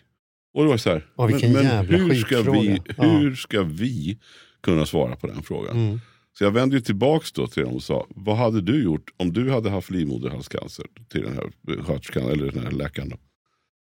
Och 0.54 0.64
det 0.64 0.70
var 0.70 0.78
så 0.78 0.90
här. 0.90 1.06
Åh, 1.16 1.28
vilken 1.28 1.52
jävla 1.52 1.98
hur, 1.98 2.16
ska 2.16 2.42
vi, 2.42 2.60
skitfråga. 2.60 2.94
Ja. 2.98 3.18
hur 3.18 3.36
ska 3.36 3.64
vi 3.64 4.20
kunna 4.62 4.86
svara 4.86 5.16
på 5.16 5.28
den 5.28 5.44
frågan? 5.44 5.88
Mm. 5.88 6.00
Så 6.38 6.44
jag 6.44 6.52
vände 6.52 6.76
ju 6.76 6.82
tillbaks 6.82 7.32
då 7.32 7.48
till 7.48 7.64
dem 7.64 7.74
och 7.74 7.84
sa, 7.84 8.08
vad 8.10 8.38
hade 8.38 8.62
du 8.62 8.84
gjort 8.84 9.10
om 9.18 9.34
du 9.34 9.52
hade 9.52 9.70
haft 9.70 9.90
livmoderhalscancer? 9.90 10.86
Till 11.10 11.22
den 11.22 11.34
här 11.34 11.52
sköterskan 11.84 12.24
eller 12.24 12.52
den 12.52 12.64
här 12.64 12.72
läkaren. 12.72 13.10
Då. 13.10 13.18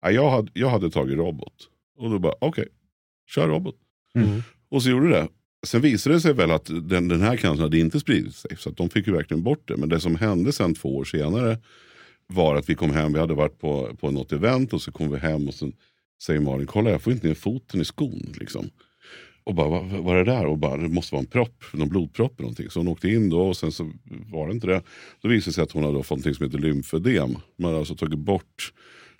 Ja, 0.02 0.10
jag, 0.10 0.30
hade, 0.30 0.50
jag 0.54 0.68
hade 0.68 0.90
tagit 0.90 1.16
robot. 1.16 1.54
Och 1.96 2.10
då 2.10 2.18
bara, 2.18 2.34
okej, 2.40 2.48
okay, 2.48 2.66
kör 3.26 3.48
robot. 3.48 3.76
Mm. 4.14 4.42
Och 4.70 4.82
så 4.82 4.90
gjorde 4.90 5.08
det. 5.08 5.28
Sen 5.66 5.80
visade 5.80 6.16
det 6.16 6.20
sig 6.20 6.32
väl 6.32 6.50
att 6.50 6.66
den, 6.66 7.08
den 7.08 7.20
här 7.20 7.36
cancern 7.36 7.62
hade 7.62 7.78
inte 7.78 8.00
spridit 8.00 8.34
sig. 8.34 8.56
Så 8.58 8.68
att 8.68 8.76
de 8.76 8.90
fick 8.90 9.06
ju 9.06 9.12
verkligen 9.12 9.42
bort 9.42 9.68
det. 9.68 9.76
Men 9.76 9.88
det 9.88 10.00
som 10.00 10.16
hände 10.16 10.52
sen 10.52 10.74
två 10.74 10.96
år 10.96 11.04
senare 11.04 11.58
var 12.26 12.56
att 12.56 12.70
vi 12.70 12.74
kom 12.74 12.90
hem, 12.90 13.12
vi 13.12 13.18
hade 13.18 13.34
varit 13.34 13.60
på, 13.60 13.96
på 14.00 14.10
något 14.10 14.32
event 14.32 14.72
och 14.72 14.82
så 14.82 14.92
kom 14.92 15.10
vi 15.10 15.18
hem 15.18 15.48
och 15.48 15.54
sen 15.54 15.72
säger 16.22 16.40
Malin, 16.40 16.66
kolla 16.66 16.90
jag 16.90 17.02
får 17.02 17.12
inte 17.12 17.26
ner 17.26 17.34
foten 17.34 17.80
i 17.80 17.84
skon. 17.84 18.34
Liksom. 18.40 18.70
Och 19.44 19.54
bara, 19.54 19.68
vad, 19.68 19.84
vad 19.86 20.16
är 20.16 20.24
det 20.24 20.32
där? 20.32 20.46
Och 20.46 20.58
bara, 20.58 20.76
det 20.76 20.88
måste 20.88 21.14
vara 21.14 21.20
en 21.20 21.26
propp, 21.26 21.64
någon 21.72 21.88
blodpropp 21.88 22.32
eller 22.32 22.42
någonting. 22.42 22.70
Så 22.70 22.80
hon 22.80 22.88
åkte 22.88 23.08
in 23.08 23.30
då 23.30 23.40
och 23.40 23.56
sen 23.56 23.72
så 23.72 23.92
var 24.06 24.46
det 24.46 24.52
inte 24.52 24.66
det. 24.66 24.82
Då 25.20 25.28
visade 25.28 25.50
det 25.50 25.54
sig 25.54 25.62
att 25.62 25.72
hon 25.72 25.84
hade 25.84 26.02
fått 26.02 26.24
något 26.24 26.36
som 26.36 26.46
heter 26.46 26.58
lymfödem. 26.58 27.36
Man 27.56 27.68
hade 27.68 27.78
alltså 27.78 27.94
tagit 27.94 28.18
bort 28.18 28.72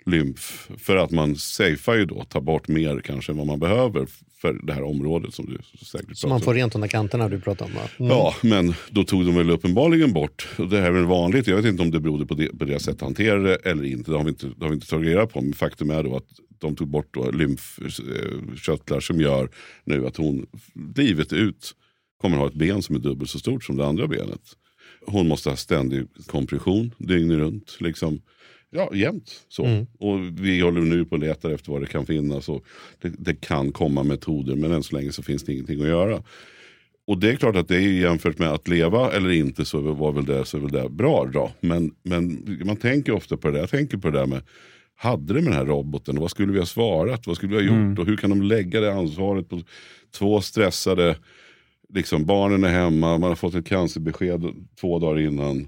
lymf. 0.05 0.69
För 0.77 0.95
att 0.95 1.11
man 1.11 1.35
safear 1.35 1.97
ju 1.97 2.05
då, 2.05 2.23
tar 2.23 2.41
bort 2.41 2.67
mer 2.67 2.99
kanske 2.99 3.31
än 3.31 3.37
vad 3.37 3.47
man 3.47 3.59
behöver 3.59 4.07
för 4.41 4.59
det 4.63 4.73
här 4.73 4.83
området 4.83 5.33
som 5.33 5.45
du 5.45 5.57
säkert 5.85 6.17
Så 6.17 6.27
man 6.27 6.41
får 6.41 6.53
rent 6.53 6.73
de 6.73 6.81
där 6.81 6.87
kanterna 6.87 7.29
du 7.29 7.39
pratar 7.39 7.65
om? 7.65 7.71
Mm. 7.71 8.11
Ja, 8.11 8.35
men 8.43 8.73
då 8.89 9.03
tog 9.03 9.25
de 9.25 9.35
väl 9.35 9.49
uppenbarligen 9.49 10.13
bort, 10.13 10.47
och 10.57 10.69
det 10.69 10.79
här 10.79 10.87
är 10.87 10.91
väl 10.91 11.05
vanligt, 11.05 11.47
jag 11.47 11.55
vet 11.55 11.65
inte 11.65 11.83
om 11.83 11.91
det 11.91 11.99
berodde 11.99 12.25
på, 12.25 12.33
det, 12.33 12.59
på 12.59 12.65
deras 12.65 12.83
sätt 12.83 12.95
att 12.95 13.01
hantera 13.01 13.39
det 13.39 13.55
eller 13.55 13.83
inte, 13.83 14.11
det 14.11 14.17
har 14.17 14.23
vi 14.23 14.29
inte, 14.29 14.47
det 14.47 14.65
har 14.65 14.69
vi 14.69 14.75
inte 14.75 14.87
tagit 14.87 15.07
reda 15.07 15.27
på. 15.27 15.41
Men 15.41 15.53
faktum 15.53 15.89
är 15.89 16.03
då 16.03 16.15
att 16.15 16.27
de 16.59 16.75
tog 16.75 16.87
bort 16.87 17.13
då 17.13 17.31
lymfkörtlar 17.31 18.99
som 18.99 19.21
gör 19.21 19.49
nu 19.83 20.07
att 20.07 20.17
hon 20.17 20.45
livet 20.95 21.33
ut 21.33 21.71
kommer 22.21 22.37
ha 22.37 22.47
ett 22.47 22.53
ben 22.53 22.81
som 22.81 22.95
är 22.95 22.99
dubbelt 22.99 23.29
så 23.29 23.39
stort 23.39 23.63
som 23.63 23.77
det 23.77 23.85
andra 23.85 24.07
benet. 24.07 24.41
Hon 25.05 25.27
måste 25.27 25.49
ha 25.49 25.55
ständig 25.55 26.07
kompression 26.25 26.91
dygnet 26.97 27.37
runt. 27.37 27.77
Liksom. 27.79 28.21
Ja, 28.69 28.95
jämt. 28.95 29.45
Så. 29.47 29.65
Mm. 29.65 29.85
Och 29.99 30.19
vi 30.39 30.59
håller 30.59 30.81
nu 30.81 31.05
på 31.05 31.15
att 31.15 31.21
leta 31.21 31.53
efter 31.53 31.71
vad 31.71 31.81
det 31.81 31.87
kan 31.87 32.05
finnas. 32.05 32.49
Och 32.49 32.65
det, 33.01 33.13
det, 33.19 33.35
kan 33.35 33.71
komma 33.71 34.03
metoder 34.03 34.55
men 34.55 34.71
än 34.71 34.83
så 34.83 34.95
länge 34.95 35.11
så 35.11 35.23
finns 35.23 35.43
det 35.43 35.53
ingenting 35.53 35.81
att 35.81 35.87
göra. 35.87 36.23
Och 37.07 37.17
det 37.17 37.31
är 37.31 37.35
klart 37.35 37.55
att 37.55 37.67
det 37.67 37.75
är 37.75 37.79
jämfört 37.79 38.39
med 38.39 38.51
att 38.51 38.67
leva 38.67 39.11
eller 39.11 39.29
inte 39.29 39.65
så 39.65 39.81
var 39.81 40.11
väl 40.11 40.25
det, 40.25 40.45
så 40.45 40.59
väl 40.59 40.71
det 40.71 40.89
bra. 40.89 41.29
Då. 41.33 41.51
Men, 41.59 41.91
men 42.03 42.45
man 42.65 42.77
tänker 42.77 43.11
ofta 43.11 43.37
på 43.37 43.47
det 43.47 43.53
där. 43.53 43.59
Jag 43.59 43.69
tänker 43.69 43.97
på 43.97 44.09
det 44.09 44.19
där 44.19 44.25
med 44.25 44.41
hade 44.95 45.33
det 45.33 45.41
med 45.41 45.51
den 45.51 45.59
här 45.59 45.65
roboten 45.65 46.17
och 46.17 46.21
vad 46.21 46.31
skulle 46.31 46.53
vi 46.53 46.59
ha 46.59 46.65
svarat? 46.65 47.27
Vad 47.27 47.35
skulle 47.35 47.55
vi 47.55 47.55
ha 47.55 47.65
gjort? 47.65 47.85
Mm. 47.85 47.97
Och 47.97 48.05
hur 48.05 48.17
kan 48.17 48.29
de 48.29 48.41
lägga 48.41 48.81
det 48.81 48.93
ansvaret 48.93 49.49
på 49.49 49.61
två 50.17 50.41
stressade, 50.41 51.17
liksom 51.93 52.25
barnen 52.25 52.63
är 52.63 52.69
hemma, 52.69 53.17
man 53.17 53.29
har 53.29 53.35
fått 53.35 53.55
ett 53.55 53.65
cancerbesked 53.65 54.45
två 54.81 54.99
dagar 54.99 55.19
innan. 55.19 55.67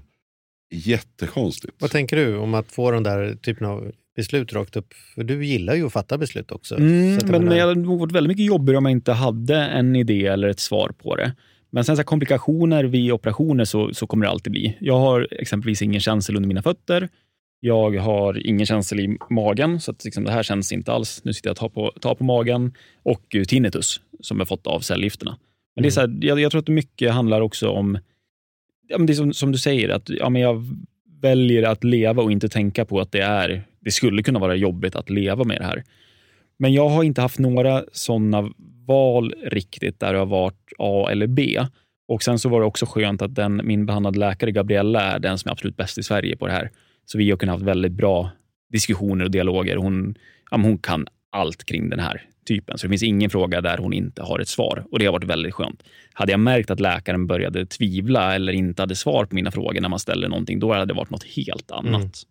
Jättekonstigt. 0.70 1.74
Vad 1.78 1.90
tänker 1.90 2.16
du 2.16 2.36
om 2.36 2.54
att 2.54 2.72
få 2.72 2.90
den 2.90 3.02
där 3.02 3.34
typen 3.34 3.66
av 3.66 3.92
beslut 4.16 4.52
rakt 4.52 4.76
upp? 4.76 4.94
För 5.14 5.24
du 5.24 5.46
gillar 5.46 5.74
ju 5.74 5.86
att 5.86 5.92
fatta 5.92 6.18
beslut 6.18 6.52
också. 6.52 6.76
Mm, 6.76 7.18
men 7.24 7.30
menar- 7.30 7.54
det 7.54 7.60
hade 7.60 7.80
varit 7.80 8.12
väldigt 8.12 8.28
mycket 8.28 8.46
jobbigare 8.46 8.78
om 8.78 8.84
jag 8.84 8.92
inte 8.92 9.12
hade 9.12 9.56
en 9.56 9.96
idé 9.96 10.26
eller 10.26 10.48
ett 10.48 10.60
svar 10.60 10.92
på 11.02 11.16
det. 11.16 11.34
Men 11.70 11.84
sen 11.84 11.96
så 11.96 12.00
här, 12.00 12.04
komplikationer 12.04 12.84
vid 12.84 13.12
operationer 13.12 13.64
så, 13.64 13.94
så 13.94 14.06
kommer 14.06 14.24
det 14.26 14.30
alltid 14.30 14.52
bli. 14.52 14.76
Jag 14.80 14.98
har 14.98 15.28
exempelvis 15.30 15.82
ingen 15.82 16.00
känsel 16.00 16.36
under 16.36 16.48
mina 16.48 16.62
fötter. 16.62 17.08
Jag 17.60 17.96
har 17.96 18.46
ingen 18.46 18.66
känsel 18.66 19.00
i 19.00 19.18
magen, 19.30 19.80
så 19.80 19.90
att 19.90 20.04
liksom, 20.04 20.24
det 20.24 20.32
här 20.32 20.42
känns 20.42 20.72
inte 20.72 20.92
alls. 20.92 21.20
Nu 21.24 21.32
sitter 21.32 21.48
jag 21.48 21.52
och 21.52 21.58
tar 21.58 21.68
på, 21.68 21.92
tar 22.00 22.14
på 22.14 22.24
magen. 22.24 22.72
Och 23.02 23.36
tinnitus, 23.48 24.00
som 24.20 24.38
jag 24.38 24.48
fått 24.48 24.66
av 24.66 24.80
cellgifterna. 24.80 25.36
Men 25.76 25.82
det 25.82 25.88
är 25.88 25.90
så 25.90 26.00
här, 26.00 26.18
jag, 26.20 26.40
jag 26.40 26.50
tror 26.50 26.60
att 26.60 26.68
mycket 26.68 27.12
handlar 27.12 27.40
också 27.40 27.68
om, 27.68 27.98
ja, 28.90 28.98
men 28.98 29.06
det 29.06 29.12
är 29.12 29.14
som, 29.14 29.32
som 29.32 29.52
du 29.52 29.58
säger, 29.58 29.88
att 29.88 30.08
ja, 30.08 30.28
men 30.30 30.42
jag 30.42 30.64
väljer 31.22 31.62
att 31.62 31.84
leva 31.84 32.22
och 32.22 32.32
inte 32.32 32.48
tänka 32.48 32.84
på 32.84 33.00
att 33.00 33.12
det 33.12 33.20
är 33.22 33.62
det 33.80 33.90
skulle 33.90 34.22
kunna 34.22 34.38
vara 34.38 34.54
jobbigt 34.54 34.96
att 34.96 35.10
leva 35.10 35.44
med 35.44 35.60
det 35.60 35.64
här. 35.64 35.84
Men 36.58 36.72
jag 36.72 36.88
har 36.88 37.04
inte 37.04 37.20
haft 37.20 37.38
några 37.38 37.84
sådana 37.92 38.50
val 38.86 39.34
riktigt 39.44 40.00
där 40.00 40.12
det 40.12 40.18
har 40.18 40.26
varit 40.26 40.72
A 40.78 41.08
eller 41.10 41.26
B. 41.26 41.58
Och 42.08 42.22
Sen 42.22 42.38
så 42.38 42.48
var 42.48 42.60
det 42.60 42.66
också 42.66 42.86
skönt 42.86 43.22
att 43.22 43.34
den, 43.34 43.60
min 43.64 43.86
behandlade 43.86 44.18
läkare 44.18 44.52
Gabriella 44.52 45.02
är 45.02 45.18
den 45.18 45.38
som 45.38 45.48
är 45.48 45.52
absolut 45.52 45.76
bäst 45.76 45.98
i 45.98 46.02
Sverige 46.02 46.36
på 46.36 46.46
det 46.46 46.52
här. 46.52 46.70
Så 47.04 47.18
vi 47.18 47.30
har 47.30 47.36
kunnat 47.36 47.58
ha 47.58 47.66
väldigt 47.66 47.92
bra 47.92 48.30
diskussioner 48.72 49.24
och 49.24 49.30
dialoger. 49.30 49.76
Hon, 49.76 50.14
ja, 50.50 50.56
hon 50.56 50.78
kan 50.78 51.06
allt 51.30 51.64
kring 51.64 51.90
den 51.90 52.00
här 52.00 52.22
typen. 52.50 52.78
Så 52.78 52.86
det 52.86 52.90
finns 52.90 53.02
ingen 53.02 53.30
fråga 53.30 53.60
där 53.60 53.78
hon 53.78 53.92
inte 53.92 54.22
har 54.22 54.38
ett 54.38 54.48
svar. 54.48 54.84
Och 54.90 54.98
Det 54.98 55.04
har 55.06 55.12
varit 55.12 55.24
väldigt 55.24 55.54
skönt. 55.54 55.82
Hade 56.12 56.32
jag 56.32 56.40
märkt 56.40 56.70
att 56.70 56.80
läkaren 56.80 57.26
började 57.26 57.66
tvivla 57.66 58.34
eller 58.34 58.52
inte 58.52 58.82
hade 58.82 58.96
svar 58.96 59.24
på 59.24 59.34
mina 59.34 59.50
frågor 59.50 59.80
när 59.80 59.88
man 59.88 59.98
ställer 59.98 60.28
någonting, 60.28 60.60
då 60.60 60.72
hade 60.72 60.84
det 60.84 60.94
varit 60.94 61.10
något 61.10 61.24
helt 61.24 61.70
annat. 61.70 62.22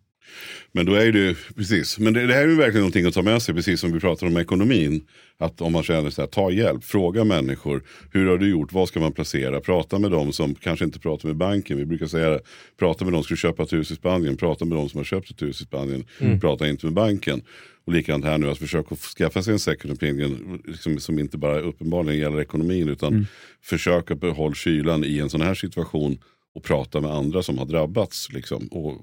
Men 0.72 0.86
då 0.86 0.94
är 0.94 1.12
det 1.12 1.18
ju, 1.18 1.34
precis. 1.56 1.98
Men 1.98 2.12
det, 2.12 2.26
det 2.26 2.34
här 2.34 2.42
är 2.42 2.48
ju 2.48 2.56
verkligen 2.56 2.80
någonting 2.80 3.06
att 3.06 3.14
ta 3.14 3.22
med 3.22 3.42
sig, 3.42 3.54
precis 3.54 3.80
som 3.80 3.92
vi 3.92 4.00
pratar 4.00 4.26
om 4.26 4.36
ekonomin. 4.36 5.06
Att 5.38 5.60
om 5.60 5.72
man 5.72 5.82
känner 5.82 6.10
så 6.10 6.22
här, 6.22 6.26
ta 6.26 6.50
hjälp, 6.50 6.84
fråga 6.84 7.24
människor. 7.24 7.82
Hur 8.12 8.26
har 8.26 8.38
du 8.38 8.48
gjort? 8.48 8.72
Vad 8.72 8.88
ska 8.88 9.00
man 9.00 9.12
placera? 9.12 9.60
Prata 9.60 9.98
med 9.98 10.10
dem 10.10 10.32
som 10.32 10.54
kanske 10.54 10.84
inte 10.84 10.98
pratar 10.98 11.28
med 11.28 11.36
banken. 11.36 11.78
Vi 11.78 11.84
brukar 11.84 12.06
säga 12.06 12.30
det, 12.30 12.40
prata 12.78 13.04
med 13.04 13.12
dem 13.12 13.22
som 13.22 13.36
ska 13.36 13.48
köpa 13.48 13.62
ett 13.62 13.72
hus 13.72 13.90
i 13.90 13.94
Spanien. 13.94 14.36
Prata 14.36 14.64
med 14.64 14.78
dem 14.78 14.88
som 14.88 14.98
har 14.98 15.04
köpt 15.04 15.30
ett 15.30 15.42
hus 15.42 15.60
i 15.60 15.64
Spanien. 15.64 16.04
Prata 16.40 16.68
inte 16.68 16.86
med 16.86 16.92
banken. 16.92 17.42
Och 17.84 17.92
likadant 17.92 18.24
här 18.24 18.38
nu, 18.38 18.50
att 18.50 18.58
försöka 18.58 18.96
skaffa 18.96 19.42
sig 19.42 19.52
en 19.52 19.58
second 19.58 19.94
opinion 19.94 20.62
liksom, 20.64 20.98
som 20.98 21.18
inte 21.18 21.38
bara 21.38 21.60
uppenbarligen 21.60 22.20
gäller 22.20 22.40
ekonomin. 22.40 22.88
Utan 22.88 23.26
försöka 23.62 24.14
behålla 24.14 24.54
kylan 24.54 25.04
i 25.04 25.18
en 25.18 25.30
sån 25.30 25.40
här 25.40 25.54
situation 25.54 26.18
och 26.54 26.62
prata 26.62 27.00
med 27.00 27.10
andra 27.10 27.42
som 27.42 27.58
har 27.58 27.66
drabbats. 27.66 28.32
Liksom. 28.32 28.66
Och 28.66 29.00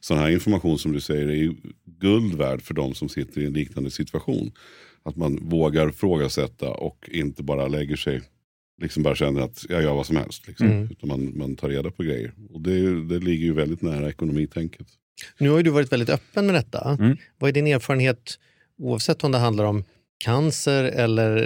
sån 0.00 0.18
här 0.18 0.30
information 0.30 0.78
som 0.78 0.92
du 0.92 1.00
säger 1.00 1.28
är 1.28 1.34
ju 1.34 1.54
guld 1.84 2.34
värd 2.34 2.62
för 2.62 2.74
de 2.74 2.94
som 2.94 3.08
sitter 3.08 3.40
i 3.40 3.46
en 3.46 3.52
liknande 3.52 3.90
situation. 3.90 4.52
Att 5.02 5.16
man 5.16 5.48
vågar 5.48 5.90
frågasätta 5.90 6.70
och 6.70 7.08
inte 7.12 7.42
bara 7.42 7.68
lägger 7.68 7.96
sig, 7.96 8.20
liksom 8.82 9.02
bara 9.02 9.14
känner 9.14 9.40
att 9.40 9.66
jag 9.68 9.82
gör 9.82 9.94
vad 9.94 10.06
som 10.06 10.16
helst. 10.16 10.46
Liksom. 10.46 10.66
Mm. 10.66 10.88
Utan 10.90 11.08
man, 11.08 11.38
man 11.38 11.56
tar 11.56 11.68
reda 11.68 11.90
på 11.90 12.02
grejer. 12.02 12.34
Och 12.50 12.60
det, 12.60 13.04
det 13.04 13.18
ligger 13.18 13.44
ju 13.44 13.52
väldigt 13.52 13.82
nära 13.82 14.08
ekonomitänket. 14.08 14.86
Nu 15.38 15.50
har 15.50 15.56
ju 15.56 15.62
du 15.62 15.70
varit 15.70 15.92
väldigt 15.92 16.10
öppen 16.10 16.46
med 16.46 16.54
detta. 16.54 16.96
Mm. 17.00 17.16
Vad 17.38 17.48
är 17.48 17.52
din 17.52 17.66
erfarenhet, 17.66 18.38
oavsett 18.78 19.24
om 19.24 19.32
det 19.32 19.38
handlar 19.38 19.64
om 19.64 19.84
cancer 20.24 20.84
eller 20.84 21.36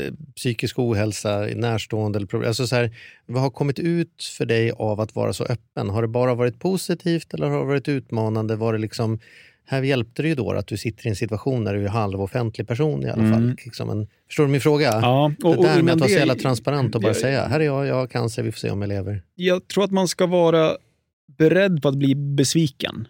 eh, 0.00 0.12
psykisk 0.36 0.78
ohälsa, 0.78 1.38
närstående 1.54 2.16
eller 2.16 2.26
problem? 2.26 2.48
Alltså 2.48 2.66
så 2.66 2.76
här, 2.76 2.96
vad 3.26 3.42
har 3.42 3.50
kommit 3.50 3.78
ut 3.78 4.24
för 4.38 4.46
dig 4.46 4.72
av 4.76 5.00
att 5.00 5.14
vara 5.14 5.32
så 5.32 5.44
öppen? 5.44 5.90
Har 5.90 6.02
det 6.02 6.08
bara 6.08 6.34
varit 6.34 6.60
positivt 6.60 7.34
eller 7.34 7.46
har 7.46 7.58
det 7.58 7.64
varit 7.66 7.88
utmanande? 7.88 8.56
Var 8.56 8.72
det 8.72 8.78
liksom, 8.78 9.18
här 9.66 9.82
hjälpte 9.82 10.22
det 10.22 10.28
ju 10.28 10.34
då 10.34 10.52
att 10.52 10.66
du 10.66 10.76
sitter 10.76 11.06
i 11.06 11.08
en 11.10 11.16
situation 11.16 11.64
där 11.64 11.74
du 11.74 11.84
är 11.84 11.88
halvoffentlig 11.88 12.68
person 12.68 13.02
i 13.02 13.10
alla 13.10 13.22
Mm. 13.22 13.32
fall. 13.32 13.56
Liksom 13.64 13.90
en, 13.90 14.06
förstår 14.28 14.44
du 14.44 14.50
min 14.50 14.60
fråga? 14.60 14.84
Ja, 14.84 15.32
det 15.42 15.62
där 15.62 15.82
med 15.82 15.94
att 15.94 16.00
vara 16.00 16.08
så 16.10 16.14
jävla 16.16 16.34
transparent 16.34 16.94
och 16.94 17.00
bara 17.00 17.12
det- 17.12 17.18
säga, 17.18 17.46
här 17.46 17.60
är 17.60 17.64
jag, 17.64 17.86
jag 17.86 17.94
har 17.94 18.06
cancer, 18.06 18.42
vi 18.42 18.52
får 18.52 18.58
se 18.58 18.70
om 18.70 18.80
jag 18.82 18.88
lever. 18.88 19.22
Jag 19.34 19.68
tror 19.68 19.84
att 19.84 19.90
man 19.90 20.08
ska 20.08 20.26
vara 20.26 20.76
beredd 21.38 21.82
på 21.82 21.88
att 21.88 21.96
bli 21.96 22.14
besviken. 22.14 23.08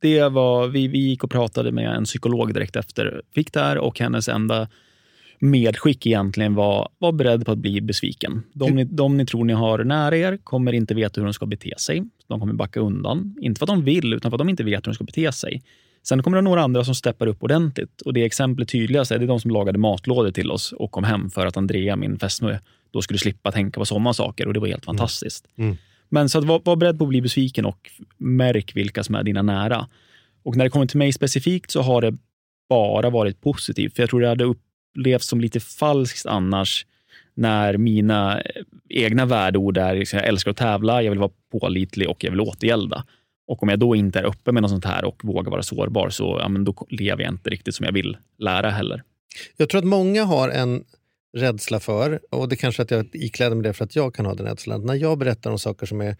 Det 0.00 0.28
var, 0.28 0.68
vi, 0.68 0.88
vi 0.88 0.98
gick 0.98 1.24
och 1.24 1.30
pratade 1.30 1.72
med 1.72 1.96
en 1.96 2.04
psykolog 2.04 2.54
direkt 2.54 2.76
efter 2.76 3.22
fick 3.34 3.52
det 3.52 3.60
här 3.60 3.78
och 3.78 4.00
hennes 4.00 4.28
enda 4.28 4.68
medskick 5.38 6.06
egentligen 6.06 6.54
var, 6.54 6.88
var 6.98 7.12
beredd 7.12 7.46
på 7.46 7.52
att 7.52 7.58
bli 7.58 7.80
besviken. 7.80 8.42
De, 8.52 8.70
ni, 8.70 8.84
de 8.84 9.16
ni 9.16 9.26
tror 9.26 9.44
ni 9.44 9.52
har 9.52 9.84
nära 9.84 10.16
er 10.16 10.36
kommer 10.44 10.72
inte 10.72 10.94
veta 10.94 11.20
hur 11.20 11.26
de 11.26 11.34
ska 11.34 11.46
bete 11.46 11.74
sig. 11.78 12.02
De 12.28 12.40
kommer 12.40 12.52
backa 12.52 12.80
undan. 12.80 13.36
Inte 13.40 13.58
för 13.58 13.64
att 13.64 13.68
de 13.68 13.84
vill, 13.84 14.14
utan 14.14 14.30
för 14.30 14.36
att 14.36 14.38
de 14.38 14.48
inte 14.48 14.64
vet 14.64 14.86
hur 14.86 14.92
de 14.92 14.94
ska 14.94 15.04
bete 15.04 15.32
sig. 15.32 15.62
Sen 16.02 16.22
kommer 16.22 16.36
det 16.36 16.42
några 16.42 16.62
andra 16.62 16.84
som 16.84 16.94
steppar 16.94 17.26
upp 17.26 17.42
ordentligt. 17.42 18.00
Och 18.00 18.12
Det 18.12 18.24
exemplet 18.24 18.68
tydligast 18.68 19.10
är 19.10 19.18
det 19.18 19.26
de 19.26 19.40
som 19.40 19.50
lagade 19.50 19.78
matlådor 19.78 20.30
till 20.30 20.50
oss 20.50 20.72
och 20.72 20.90
kom 20.90 21.04
hem 21.04 21.30
för 21.30 21.46
att 21.46 21.56
Andrea, 21.56 21.96
min 21.96 22.18
fästmö, 22.18 22.58
då 22.90 23.02
skulle 23.02 23.18
slippa 23.18 23.52
tänka 23.52 23.80
på 23.80 23.84
sådana 23.84 24.12
saker. 24.12 24.46
Och 24.46 24.54
Det 24.54 24.60
var 24.60 24.66
helt 24.66 24.84
fantastiskt. 24.84 25.44
Mm. 25.58 25.76
Men 26.08 26.28
så 26.28 26.38
att 26.38 26.44
var, 26.44 26.60
var 26.64 26.76
beredd 26.76 26.98
på 26.98 27.04
att 27.04 27.08
bli 27.08 27.20
besviken 27.20 27.64
och 27.64 27.90
märk 28.16 28.76
vilka 28.76 29.04
som 29.04 29.14
är 29.14 29.22
dina 29.22 29.42
nära. 29.42 29.88
Och 30.42 30.56
när 30.56 30.64
det 30.64 30.70
kommer 30.70 30.86
till 30.86 30.98
mig 30.98 31.12
specifikt 31.12 31.70
så 31.70 31.82
har 31.82 32.02
det 32.02 32.16
bara 32.68 33.10
varit 33.10 33.40
positivt. 33.40 33.94
För 33.94 34.02
jag 34.02 34.10
tror 34.10 34.20
det 34.20 34.28
hade 34.28 34.44
upplevts 34.44 35.26
som 35.26 35.40
lite 35.40 35.60
falskt 35.60 36.26
annars 36.26 36.86
när 37.34 37.76
mina 37.76 38.40
eh, 38.40 38.62
egna 38.88 39.26
värdeord 39.26 39.78
är 39.78 39.94
liksom, 39.94 40.18
jag 40.18 40.28
älskar 40.28 40.50
att 40.50 40.56
tävla, 40.56 41.02
jag 41.02 41.10
vill 41.10 41.18
vara 41.18 41.30
pålitlig 41.52 42.08
och 42.08 42.24
jag 42.24 42.30
vill 42.30 42.40
återgälda. 42.40 43.04
Och 43.46 43.62
om 43.62 43.68
jag 43.68 43.78
då 43.78 43.96
inte 43.96 44.18
är 44.18 44.24
öppen 44.24 44.54
med 44.54 44.62
något 44.62 44.70
sånt 44.70 44.84
här 44.84 45.04
och 45.04 45.24
vågar 45.24 45.50
vara 45.50 45.62
sårbar 45.62 46.10
så 46.10 46.38
ja, 46.40 46.48
men 46.48 46.64
då 46.64 46.86
lever 46.90 47.22
jag 47.22 47.32
inte 47.32 47.50
riktigt 47.50 47.74
som 47.74 47.86
jag 47.86 47.92
vill 47.92 48.16
lära 48.38 48.70
heller. 48.70 49.02
Jag 49.56 49.68
tror 49.68 49.78
att 49.78 49.84
många 49.84 50.24
har 50.24 50.48
en 50.48 50.84
rädsla 51.38 51.80
för, 51.80 52.20
och 52.30 52.48
det 52.48 52.56
kanske 52.56 52.82
att 52.82 52.90
jag 52.90 53.08
ikläder 53.12 53.56
mig 53.56 53.62
det 53.62 53.72
för 53.72 53.84
att 53.84 53.96
jag 53.96 54.14
kan 54.14 54.26
ha 54.26 54.34
den 54.34 54.46
rädslan, 54.46 54.86
när 54.86 54.94
jag 54.94 55.18
berättar 55.18 55.50
om 55.50 55.58
saker 55.58 55.86
som 55.86 56.00
är 56.00 56.16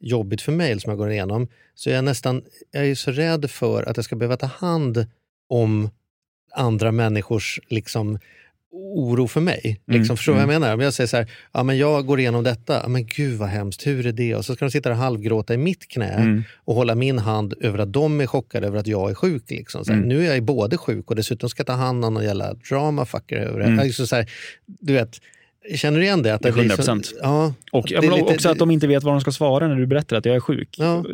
jobbigt 0.00 0.42
för 0.42 0.52
mig 0.52 0.80
som 0.80 0.90
jag 0.90 0.98
går 0.98 1.10
igenom, 1.10 1.48
så 1.74 1.90
är 1.90 1.94
jag 1.94 2.04
nästan 2.04 2.42
jag 2.70 2.86
är 2.86 2.94
så 2.94 3.10
rädd 3.10 3.50
för 3.50 3.82
att 3.82 3.96
jag 3.96 4.04
ska 4.04 4.16
behöva 4.16 4.36
ta 4.36 4.46
hand 4.46 5.06
om 5.48 5.90
andra 6.54 6.92
människors 6.92 7.60
liksom, 7.68 8.18
oro 8.72 9.26
för 9.28 9.40
mig. 9.40 9.80
Mm, 9.88 10.00
Liksom, 10.00 10.16
förstår 10.16 10.32
du 10.32 10.36
vad 10.36 10.42
mm. 10.44 10.52
jag 10.52 10.60
menar? 10.60 10.74
Om 10.74 10.80
jag 10.80 10.94
säger 10.94 11.08
så 11.08 11.16
här, 11.16 11.30
ja, 11.52 11.62
men 11.62 11.78
jag 11.78 12.06
går 12.06 12.20
igenom 12.20 12.44
detta, 12.44 12.80
ja, 12.82 12.88
men 12.88 13.06
gud 13.06 13.38
vad 13.38 13.48
hemskt, 13.48 13.86
hur 13.86 14.06
är 14.06 14.12
det? 14.12 14.34
Och 14.34 14.44
så 14.44 14.54
ska 14.54 14.64
de 14.64 14.70
sitta 14.70 14.88
där 14.88 14.96
och 14.96 15.02
halvgråta 15.02 15.54
i 15.54 15.56
mitt 15.56 15.88
knä 15.88 16.10
Mm. 16.10 16.42
och 16.64 16.74
hålla 16.74 16.94
min 16.94 17.18
hand 17.18 17.54
över 17.60 17.78
att 17.78 17.92
de 17.92 18.20
är 18.20 18.26
chockade 18.26 18.66
över 18.66 18.78
att 18.78 18.86
jag 18.86 19.10
är 19.10 19.14
sjuk. 19.14 19.50
Liksom. 19.50 19.84
Så 19.84 19.92
här, 19.92 19.98
Mm. 19.98 20.08
Nu 20.08 20.26
är 20.26 20.34
jag 20.34 20.42
både 20.42 20.78
sjuk 20.78 21.10
och 21.10 21.16
dessutom 21.16 21.48
ska 21.48 21.60
jag 21.60 21.66
ta 21.66 21.72
hand 21.72 22.04
om 22.04 22.14
någon 22.14 22.24
jävla 22.24 22.54
dramafucker 22.54 23.36
över 23.36 23.58
det. 23.60 23.66
Mm. 23.66 23.78
Alltså, 23.78 24.06
så 24.06 24.16
här, 24.16 24.30
du 24.66 24.92
vet, 24.92 25.18
känner 25.74 25.98
du 25.98 26.04
igen 26.04 26.22
det? 26.22 26.34
Att 26.34 26.42
det 26.42 26.52
blir 26.52 26.68
så- 26.68 26.82
100%. 26.82 27.12
Ja, 27.22 27.54
Och 27.72 27.84
att 27.84 27.90
ja, 27.90 28.00
det 28.00 28.06
är 28.06 28.10
men 28.10 28.18
lite- 28.18 28.34
också 28.34 28.48
att 28.48 28.58
de 28.58 28.70
inte 28.70 28.86
vet 28.86 29.02
vad 29.02 29.14
de 29.14 29.20
ska 29.20 29.32
svara 29.32 29.68
när 29.68 29.76
du 29.76 29.86
berättar 29.86 30.16
att 30.16 30.24
jag 30.24 30.36
är 30.36 30.40
sjuk. 30.40 30.76
Ja. 30.78 31.04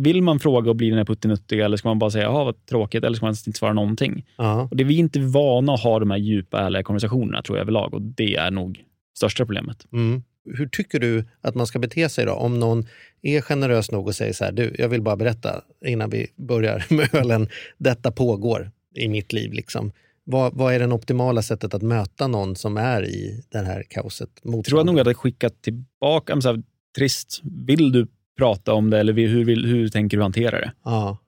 Vill 0.00 0.22
man 0.22 0.38
fråga 0.40 0.70
och 0.70 0.76
bli 0.76 0.88
den 0.88 0.98
här 0.98 1.04
puttinuttiga 1.04 1.64
eller 1.64 1.76
ska 1.76 1.88
man 1.88 1.98
bara 1.98 2.10
säga 2.10 2.24
ja 2.24 2.44
vad 2.44 2.66
tråkigt 2.66 3.04
eller 3.04 3.16
ska 3.16 3.26
man 3.26 3.34
inte 3.46 3.58
svara 3.58 3.72
någonting? 3.72 4.24
Ja. 4.36 4.68
Och 4.70 4.76
det, 4.76 4.84
vi 4.84 4.94
är 4.94 4.98
inte 4.98 5.20
vana 5.20 5.74
att 5.74 5.80
ha 5.82 5.98
de 5.98 6.10
här 6.10 6.18
djupa, 6.18 6.60
ärliga 6.60 6.82
konversationerna 6.82 7.42
tror 7.42 7.58
jag 7.58 7.62
överlag 7.62 7.94
och 7.94 8.02
det 8.02 8.34
är 8.36 8.50
nog 8.50 8.80
största 9.16 9.46
problemet. 9.46 9.86
Mm. 9.92 10.22
Hur 10.56 10.66
tycker 10.68 10.98
du 11.00 11.24
att 11.40 11.54
man 11.54 11.66
ska 11.66 11.78
bete 11.78 12.08
sig 12.08 12.26
då? 12.26 12.32
Om 12.32 12.60
någon 12.60 12.86
är 13.22 13.40
generös 13.40 13.90
nog 13.90 14.06
och 14.06 14.14
säger 14.14 14.32
så 14.32 14.44
här, 14.44 14.52
du, 14.52 14.74
jag 14.78 14.88
vill 14.88 15.02
bara 15.02 15.16
berätta 15.16 15.60
innan 15.86 16.10
vi 16.10 16.26
börjar 16.36 16.84
med 16.94 17.14
ölen, 17.14 17.48
detta 17.78 18.10
pågår 18.12 18.70
i 18.94 19.08
mitt 19.08 19.32
liv. 19.32 19.52
Liksom. 19.52 19.92
Vad, 20.24 20.54
vad 20.54 20.74
är 20.74 20.78
det 20.78 20.94
optimala 20.94 21.42
sättet 21.42 21.74
att 21.74 21.82
möta 21.82 22.26
någon 22.26 22.56
som 22.56 22.76
är 22.76 23.04
i 23.04 23.44
det 23.50 23.58
här 23.58 23.84
kaoset? 23.90 24.30
Jag 24.42 24.64
tror 24.64 24.78
jag 24.78 24.86
nog 24.86 25.00
att 25.00 25.06
jag 25.06 25.16
skickat 25.16 25.62
tillbaka, 25.62 26.40
så 26.40 26.48
här, 26.48 26.62
trist, 26.96 27.40
vill 27.42 27.92
du 27.92 28.06
prata 28.38 28.74
om 28.74 28.90
det 28.90 28.98
eller 28.98 29.12
hur, 29.12 29.44
vill, 29.44 29.66
hur 29.66 29.88
tänker 29.88 30.16
du 30.16 30.22
hantera 30.22 30.60
det? 30.60 30.72
Ja. 30.84 31.18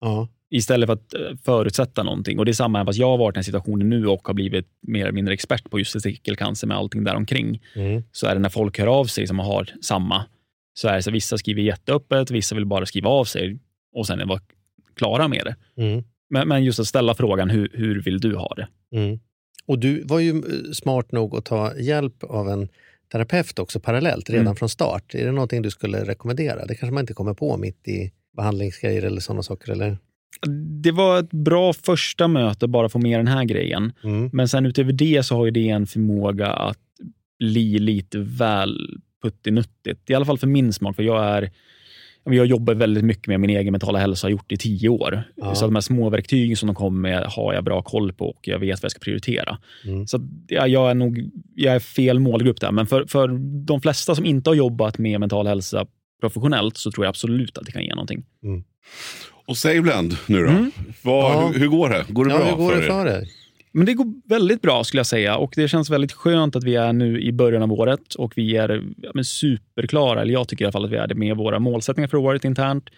ja. 0.00 0.28
Istället 0.50 0.86
för 0.86 0.94
att 0.94 1.14
eh, 1.14 1.20
förutsätta 1.44 2.02
någonting. 2.02 2.38
Och 2.38 2.44
det 2.44 2.50
är 2.50 2.52
samma, 2.52 2.78
även 2.78 2.86
fast 2.86 2.98
jag 2.98 3.06
har 3.06 3.18
varit 3.18 3.34
i 3.34 3.36
den 3.36 3.44
situationen 3.44 3.88
nu 3.88 4.06
och 4.06 4.26
har 4.26 4.34
blivit 4.34 4.66
mer 4.80 5.02
eller 5.02 5.12
mindre 5.12 5.34
expert 5.34 5.70
på 5.70 5.78
just 5.78 5.92
testikelcancer 5.92 6.66
med 6.66 6.76
allting 6.76 7.04
däromkring. 7.04 7.62
Mm. 7.74 8.02
Så 8.12 8.26
är 8.26 8.34
det 8.34 8.40
när 8.40 8.48
folk 8.48 8.78
hör 8.78 8.86
av 8.86 9.04
sig 9.04 9.26
som 9.26 9.38
har 9.38 9.70
samma, 9.82 10.24
så 10.74 10.88
är 10.88 10.96
det 10.96 11.02
så 11.02 11.10
vissa 11.10 11.38
skriver 11.38 11.62
jätteöppet, 11.62 12.30
vissa 12.30 12.54
vill 12.54 12.66
bara 12.66 12.86
skriva 12.86 13.08
av 13.08 13.24
sig 13.24 13.58
och 13.94 14.06
sen 14.06 14.28
vara 14.28 14.40
klara 14.94 15.28
med 15.28 15.44
det. 15.44 15.82
Mm. 15.82 16.04
Men, 16.30 16.48
men 16.48 16.64
just 16.64 16.80
att 16.80 16.86
ställa 16.86 17.14
frågan, 17.14 17.50
hur, 17.50 17.68
hur 17.72 18.02
vill 18.02 18.20
du 18.20 18.36
ha 18.36 18.54
det? 18.56 18.68
Mm. 18.96 19.18
Och 19.66 19.78
du 19.78 20.02
var 20.04 20.18
ju 20.20 20.30
eh, 20.30 20.72
smart 20.72 21.12
nog 21.12 21.36
att 21.36 21.44
ta 21.44 21.76
hjälp 21.78 22.24
av 22.24 22.48
en 22.48 22.68
terapeut 23.12 23.58
också 23.58 23.80
parallellt 23.80 24.30
redan 24.30 24.46
Mm. 24.46 24.56
från 24.56 24.68
start. 24.68 25.14
Är 25.14 25.26
det 25.26 25.32
någonting 25.32 25.62
du 25.62 25.70
skulle 25.70 26.04
rekommendera? 26.04 26.66
Det 26.66 26.74
kanske 26.74 26.94
man 26.94 27.00
inte 27.02 27.14
kommer 27.14 27.34
på 27.34 27.56
mitt 27.56 27.88
i 27.88 28.12
behandlingsgrejer 28.36 29.02
eller 29.02 29.20
sådana 29.20 29.42
saker? 29.42 29.72
Eller? 29.72 29.98
Det 30.82 30.92
var 30.92 31.18
ett 31.18 31.30
bra 31.30 31.72
första 31.72 32.28
möte 32.28 32.68
bara 32.68 32.88
få 32.88 32.98
med 32.98 33.18
den 33.18 33.26
här 33.26 33.44
grejen. 33.44 33.92
Mm. 34.04 34.30
Men 34.32 34.48
sen 34.48 34.66
utöver 34.66 34.92
det 34.92 35.22
så 35.22 35.36
har 35.36 35.44
ju 35.44 35.50
det 35.50 35.68
en 35.68 35.86
förmåga 35.86 36.46
att 36.46 36.78
bli 37.38 37.78
lite 37.78 38.18
väl 38.18 39.00
puttinuttigt. 39.22 40.10
I 40.10 40.14
alla 40.14 40.24
fall 40.24 40.38
för 40.38 40.46
min 40.46 40.72
smak, 40.72 40.96
för 40.96 41.02
jag 41.02 41.24
är 41.24 41.50
jag 42.24 42.46
jobbar 42.46 42.74
väldigt 42.74 43.04
mycket 43.04 43.26
med 43.26 43.40
min 43.40 43.50
egen 43.50 43.72
mentala 43.72 43.98
hälsa, 43.98 44.26
har 44.26 44.30
gjort 44.30 44.44
det 44.48 44.54
i 44.54 44.58
tio 44.58 44.88
år. 44.88 45.22
Ja. 45.36 45.54
Så 45.54 45.64
de 45.64 45.74
här 45.74 45.80
små 45.82 46.10
verktygen 46.10 46.56
som 46.56 46.66
de 46.66 46.74
kommer 46.74 47.00
med 47.00 47.24
har 47.24 47.54
jag 47.54 47.64
bra 47.64 47.82
koll 47.82 48.12
på 48.12 48.24
och 48.30 48.38
jag 48.48 48.58
vet 48.58 48.82
vad 48.82 48.84
jag 48.84 48.90
ska 48.90 49.00
prioritera. 49.00 49.58
Mm. 49.84 50.06
Så 50.06 50.16
att, 50.16 50.22
ja, 50.48 50.66
jag 50.66 50.90
är 50.90 50.94
nog 50.94 51.30
jag 51.54 51.74
är 51.74 51.78
fel 51.78 52.18
målgrupp 52.18 52.60
där. 52.60 52.72
Men 52.72 52.86
för, 52.86 53.04
för 53.06 53.28
de 53.66 53.80
flesta 53.80 54.14
som 54.14 54.24
inte 54.24 54.50
har 54.50 54.54
jobbat 54.54 54.98
med 54.98 55.20
mental 55.20 55.46
hälsa 55.46 55.86
professionellt 56.20 56.76
så 56.76 56.90
tror 56.90 57.04
jag 57.04 57.08
absolut 57.10 57.58
att 57.58 57.66
det 57.66 57.72
kan 57.72 57.82
ge 57.82 57.90
någonting. 57.94 58.22
Och 59.46 59.56
SaveLend 59.56 60.16
nu 60.26 60.38
då? 60.42 60.48
Mm. 60.50 60.70
Vad, 61.02 61.32
Ja. 61.34 61.46
hur, 61.52 61.58
hur 61.60 61.68
går 61.68 61.88
det? 61.88 62.04
Går 62.08 62.24
det 62.24 62.30
Ja, 62.30 62.38
bra 62.38 62.46
hur 62.46 62.56
går 62.56 62.70
för 62.70 62.78
det 62.80 62.84
er? 62.86 62.88
för 62.90 63.04
dig? 63.04 63.28
Men 63.72 63.86
det 63.86 63.94
går 63.94 64.06
väldigt 64.24 64.62
bra 64.62 64.84
skulle 64.84 64.98
jag 64.98 65.06
säga 65.06 65.36
och 65.36 65.52
det 65.56 65.68
känns 65.68 65.90
väldigt 65.90 66.12
skönt 66.12 66.56
att 66.56 66.64
vi 66.64 66.76
är 66.76 66.92
nu 66.92 67.20
i 67.20 67.32
början 67.32 67.62
av 67.62 67.72
året 67.72 68.14
och 68.14 68.32
vi 68.36 68.56
är 68.56 68.82
ja, 68.96 69.24
superklara, 69.24 70.22
eller 70.22 70.32
jag 70.32 70.48
tycker 70.48 70.64
i 70.64 70.66
alla 70.66 70.72
fall 70.72 70.84
att 70.84 70.90
vi 70.90 70.96
är 70.96 71.06
det 71.06 71.14
med 71.14 71.36
våra 71.36 71.58
målsättningar 71.58 72.08
för 72.08 72.16
året 72.16 72.44
internt. 72.44 72.90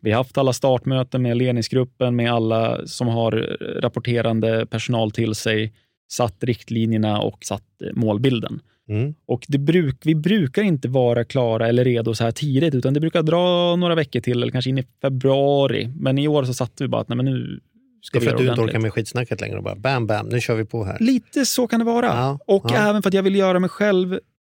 Vi 0.00 0.10
har 0.10 0.18
haft 0.18 0.38
alla 0.38 0.52
startmöten 0.52 1.22
med 1.22 1.36
ledningsgruppen, 1.36 2.16
med 2.16 2.32
alla 2.32 2.86
som 2.86 3.08
har 3.08 3.32
rapporterande 3.80 4.66
personal 4.66 5.10
till 5.10 5.34
sig, 5.34 5.72
satt 6.12 6.44
riktlinjerna 6.44 7.20
och 7.20 7.44
satt 7.44 7.64
målbilden. 7.94 8.60
Mm. 8.88 9.14
Och 9.26 9.44
det 9.48 9.58
bruk, 9.58 9.96
vi 10.04 10.14
brukar 10.14 10.62
inte 10.62 10.88
vara 10.88 11.24
klara 11.24 11.68
eller 11.68 11.84
redo 11.84 12.14
så 12.14 12.24
här 12.24 12.30
tidigt, 12.30 12.74
utan 12.74 12.94
det 12.94 13.00
brukar 13.00 13.22
dra 13.22 13.76
några 13.76 13.94
veckor 13.94 14.20
till, 14.20 14.42
eller 14.42 14.52
kanske 14.52 14.70
in 14.70 14.78
i 14.78 14.84
februari. 15.02 15.90
Men 15.96 16.18
i 16.18 16.28
år 16.28 16.44
så 16.44 16.54
satte 16.54 16.84
vi 16.84 16.88
bara 16.88 17.00
att 17.00 17.08
nej, 17.08 17.16
men 17.16 17.24
nu 17.24 17.60
Det 18.00 18.06
ska 18.06 18.18
är 18.18 18.20
vi 18.20 18.26
för 18.26 18.32
att 18.34 18.38
du 18.38 18.48
inte 18.48 18.60
orkar 18.60 18.78
med 18.78 18.92
skitsnacket 18.92 19.40
längre 19.40 19.56
och 19.56 19.62
bara 19.64 19.76
bam, 19.76 20.06
bam, 20.06 20.28
nu 20.28 20.40
kör 20.40 20.54
vi 20.54 20.64
på 20.64 20.84
här. 20.84 20.96
Lite 21.00 21.46
så 21.46 21.66
kan 21.66 21.80
det 21.80 21.86
vara. 21.86 22.06
Ja, 22.06 22.38
och 22.46 22.64
ja. 22.68 22.76
även 22.88 23.02
för 23.02 23.10
att 23.10 23.14
jag 23.14 23.22
vill 23.22 23.36
göra 23.36 23.58
mig 23.58 23.70
själv 23.70 24.18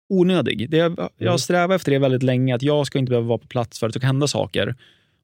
onödig. 0.10 0.70
Det, 0.70 0.78
jag 0.78 0.92
jag 0.92 1.10
Mm. 1.20 1.32
har 1.32 1.38
strävat 1.38 1.76
efter 1.76 1.92
det 1.92 2.00
väldigt 2.00 2.24
länge, 2.24 2.56
att 2.56 2.62
jag 2.62 2.88
ska 2.88 3.00
inte 3.00 3.10
behöva 3.10 3.28
vara 3.28 3.38
på 3.38 3.48
plats 3.48 3.80
för 3.80 3.88
att 3.88 3.94
det 3.94 4.00
ska 4.00 4.08
hända 4.08 4.28
saker. 4.28 4.76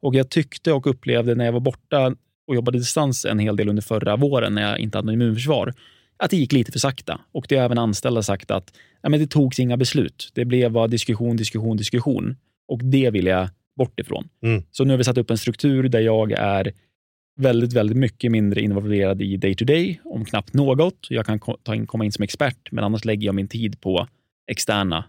Och 0.02 0.16
jag 0.16 0.30
tyckte 0.30 0.74
och 0.74 0.88
upplevde 0.88 1.36
när 1.36 1.46
jag 1.46 1.52
var 1.52 1.60
borta 1.60 2.16
och 2.48 2.56
jobbade 2.56 2.78
distans 2.78 3.26
en 3.26 3.40
hel 3.40 3.56
del 3.56 3.70
under 3.70 3.82
förra 3.84 4.16
våren, 4.16 4.56
när 4.56 4.62
jag 4.70 4.80
inte 4.80 4.98
hade 4.98 5.06
något 5.06 5.14
immunförsvar, 5.14 5.74
att 6.18 6.32
det 6.32 6.38
gick 6.38 6.52
lite 6.52 6.72
för 6.72 6.80
sakta. 6.80 7.20
Och 7.32 7.46
det 7.50 7.56
har 7.56 7.66
även 7.66 7.78
anställda 7.78 8.24
sagt 8.24 8.52
att 8.52 8.74
ja, 9.02 9.10
men 9.10 9.20
det 9.20 9.28
togs 9.28 9.60
inga 9.60 9.78
beslut. 9.78 10.32
Det 10.34 10.46
blev 10.46 10.72
bara 10.72 10.88
diskussion, 10.88 11.38
diskussion, 11.38 11.78
diskussion. 11.78 12.36
Och 12.68 12.80
det 12.84 13.10
vill 13.10 13.26
jag 13.26 13.50
bort 13.78 14.00
ifrån. 14.00 14.30
Mm. 14.44 14.64
Så 14.72 14.84
nu 14.84 14.94
har 14.94 14.98
vi 14.98 15.04
satt 15.04 15.18
upp 15.18 15.32
en 15.32 15.38
struktur 15.38 15.90
där 15.90 16.00
jag 16.00 16.32
är 16.32 16.72
väldigt, 17.38 17.74
väldigt 17.74 17.98
mycket 17.98 18.32
mindre 18.32 18.62
involverad 18.62 19.22
i 19.22 19.38
day 19.38 19.56
to 19.56 19.66
day, 19.66 20.02
om 20.04 20.26
knappt 20.26 20.54
något. 20.54 21.08
Jag 21.10 21.26
kan 21.26 21.40
ta 21.64 21.76
in, 21.76 21.88
komma 21.88 22.06
in 22.06 22.12
som 22.12 22.24
expert, 22.24 22.72
men 22.72 22.84
annars 22.84 23.06
lägger 23.06 23.26
jag 23.26 23.36
min 23.36 23.48
tid 23.48 23.82
på 23.82 24.08
externa 24.48 25.06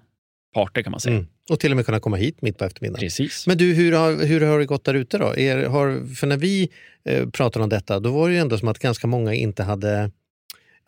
parter 0.54 0.82
kan 0.82 0.90
man 0.90 1.00
säga. 1.00 1.16
Mm. 1.16 1.26
Och 1.50 1.60
till 1.60 1.72
och 1.72 1.76
med 1.76 1.86
kunna 1.86 2.00
komma 2.00 2.16
hit 2.16 2.42
mitt 2.42 2.58
på 2.58 2.64
eftermiddagen. 2.64 3.00
Precis. 3.00 3.46
Men 3.46 3.58
du, 3.58 3.74
hur 3.74 3.92
har, 3.92 4.26
hur 4.26 4.40
har 4.40 4.58
det 4.58 4.66
gått 4.66 4.84
där 4.84 4.94
ute 4.94 5.18
då? 5.18 5.36
Er, 5.36 5.64
har, 5.64 6.14
för 6.14 6.26
när 6.26 6.36
vi 6.36 6.68
eh, 7.04 7.28
pratade 7.28 7.62
om 7.62 7.68
detta, 7.68 8.00
då 8.00 8.12
var 8.12 8.28
det 8.28 8.34
ju 8.34 8.40
ändå 8.40 8.58
som 8.58 8.68
att 8.68 8.78
ganska 8.78 9.06
många 9.06 9.34
inte 9.34 9.62
hade 9.62 10.10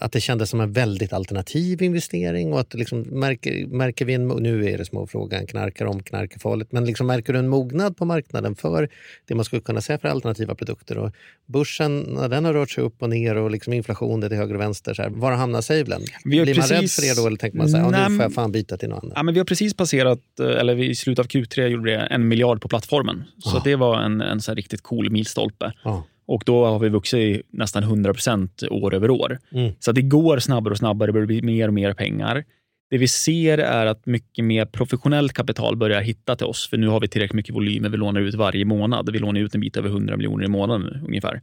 att 0.00 0.12
det 0.12 0.20
kändes 0.20 0.50
som 0.50 0.60
en 0.60 0.72
väldigt 0.72 1.12
alternativ 1.12 1.82
investering 1.82 2.52
och 2.52 2.60
att 2.60 2.74
liksom, 2.74 3.00
märker, 3.00 3.66
märker 3.66 4.04
vi 4.04 4.14
en, 4.14 4.28
nu 4.28 4.68
är 4.70 4.78
det 4.78 4.84
små 4.84 5.06
frågan, 5.06 5.46
knarkar 5.46 5.86
om 5.86 6.02
knark 6.02 6.34
är 6.34 6.38
farligt, 6.40 6.72
men 6.72 6.84
liksom, 6.84 7.06
märker 7.06 7.32
du 7.32 7.38
en 7.38 7.48
mognad 7.48 7.96
på 7.96 8.04
marknaden 8.04 8.56
för 8.56 8.88
det 9.26 9.34
man 9.34 9.44
skulle 9.44 9.62
kunna 9.62 9.80
säga 9.80 9.98
för 9.98 10.08
alternativa 10.08 10.54
produkter? 10.54 10.98
Och 10.98 11.12
börsen, 11.46 12.00
när 12.00 12.28
den 12.28 12.44
har 12.44 12.52
rört 12.52 12.70
sig 12.70 12.84
upp 12.84 13.02
och 13.02 13.10
ner 13.10 13.36
och 13.36 13.50
liksom 13.50 13.72
inflation 13.72 14.20
till 14.22 14.32
höger 14.38 14.54
och 14.54 14.60
vänster, 14.60 14.94
så 14.94 15.02
här, 15.02 15.10
var 15.10 15.32
hamnar 15.32 15.60
Savelen? 15.60 16.02
Blir 16.24 16.38
man 16.38 16.46
rädd 16.46 16.56
precis- 16.56 16.94
för 16.96 17.02
det 17.02 17.20
då 17.22 17.26
eller 17.26 17.36
tänker 17.36 17.58
man 17.58 17.68
så 17.68 17.76
här, 17.76 17.90
Nej, 17.90 18.08
nu 18.10 18.16
får 18.16 18.22
jag 18.24 18.34
fan 18.34 18.52
byta 18.52 18.76
till 18.76 18.88
något 18.88 19.02
annat? 19.04 19.12
Ja, 19.16 19.22
men 19.22 19.34
vi 19.34 19.40
har 19.40 19.44
precis 19.44 19.74
passerat, 19.74 20.20
eh, 20.40 20.46
eller 20.46 20.78
i 20.78 20.94
slutet 20.94 21.24
av 21.24 21.28
Q3 21.28 21.66
gjorde 21.66 21.84
vi 21.90 22.14
en 22.14 22.28
miljard 22.28 22.60
på 22.60 22.68
plattformen. 22.68 23.24
Så 23.38 23.56
Ah. 23.56 23.60
det 23.64 23.76
var 23.76 24.00
en, 24.02 24.20
en 24.20 24.40
så 24.40 24.54
riktigt 24.54 24.82
cool 24.82 25.10
milstolpe. 25.10 25.72
Ja. 25.84 26.04
Och 26.30 26.42
då 26.46 26.64
har 26.64 26.78
vi 26.78 26.88
vuxit 26.88 27.42
nästan 27.50 27.84
100% 27.84 28.68
år 28.68 28.94
över 28.94 29.10
år. 29.10 29.38
Mm. 29.52 29.72
Så 29.80 29.92
det 29.92 30.02
går 30.02 30.38
snabbare 30.38 30.72
och 30.72 30.78
snabbare, 30.78 31.12
det 31.12 31.26
blir 31.26 31.42
mer 31.42 31.68
och 31.68 31.74
mer 31.74 31.92
pengar. 31.92 32.44
Det 32.90 32.98
vi 32.98 33.08
ser 33.08 33.58
är 33.58 33.86
att 33.86 34.06
mycket 34.06 34.44
mer 34.44 34.64
professionellt 34.64 35.32
kapital 35.32 35.76
börjar 35.76 36.00
hitta 36.00 36.36
till 36.36 36.46
oss, 36.46 36.68
för 36.68 36.76
nu 36.76 36.88
har 36.88 37.00
vi 37.00 37.08
tillräckligt 37.08 37.36
mycket 37.36 37.54
volymer 37.54 37.88
vi 37.88 37.96
lånar 37.96 38.20
ut 38.20 38.34
varje 38.34 38.64
månad. 38.64 39.12
Vi 39.12 39.18
lånar 39.18 39.40
ut 39.40 39.54
en 39.54 39.60
bit 39.60 39.76
över 39.76 39.88
100 39.88 40.16
miljoner 40.16 40.44
i 40.44 40.48
månaden 40.48 41.04
ungefär. 41.06 41.40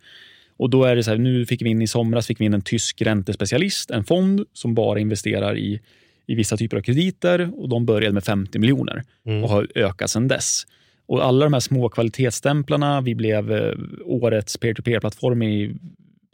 Och 0.57 0.69
då 0.69 0.83
är 0.83 0.95
det 0.95 1.03
så 1.03 1.11
här, 1.11 1.17
nu 1.17 1.45
fick 1.45 1.61
vi 1.61 1.69
in 1.69 1.81
i 1.81 1.87
somras 1.87 2.27
fick 2.27 2.41
vi 2.41 2.45
in 2.45 2.53
en 2.53 2.61
tysk 2.61 3.01
räntespecialist, 3.01 3.91
en 3.91 4.03
fond 4.03 4.45
som 4.53 4.75
bara 4.75 4.99
investerar 4.99 5.57
i, 5.57 5.81
i 6.27 6.35
vissa 6.35 6.57
typer 6.57 6.77
av 6.77 6.81
krediter 6.81 7.51
och 7.57 7.69
de 7.69 7.85
började 7.85 8.13
med 8.13 8.23
50 8.23 8.59
miljoner 8.59 9.03
Mm. 9.25 9.43
och 9.43 9.49
har 9.49 9.67
ökat 9.75 10.09
sedan 10.09 10.27
dess. 10.27 10.63
Och 11.07 11.25
alla 11.25 11.45
de 11.45 11.53
här 11.53 11.59
små 11.59 11.89
kvalitetsstämplarna, 11.89 13.01
vi 13.01 13.15
blev 13.15 13.51
eh, 13.51 13.73
årets 14.05 14.57
peer-to-peer-plattform 14.57 15.43
i 15.43 15.75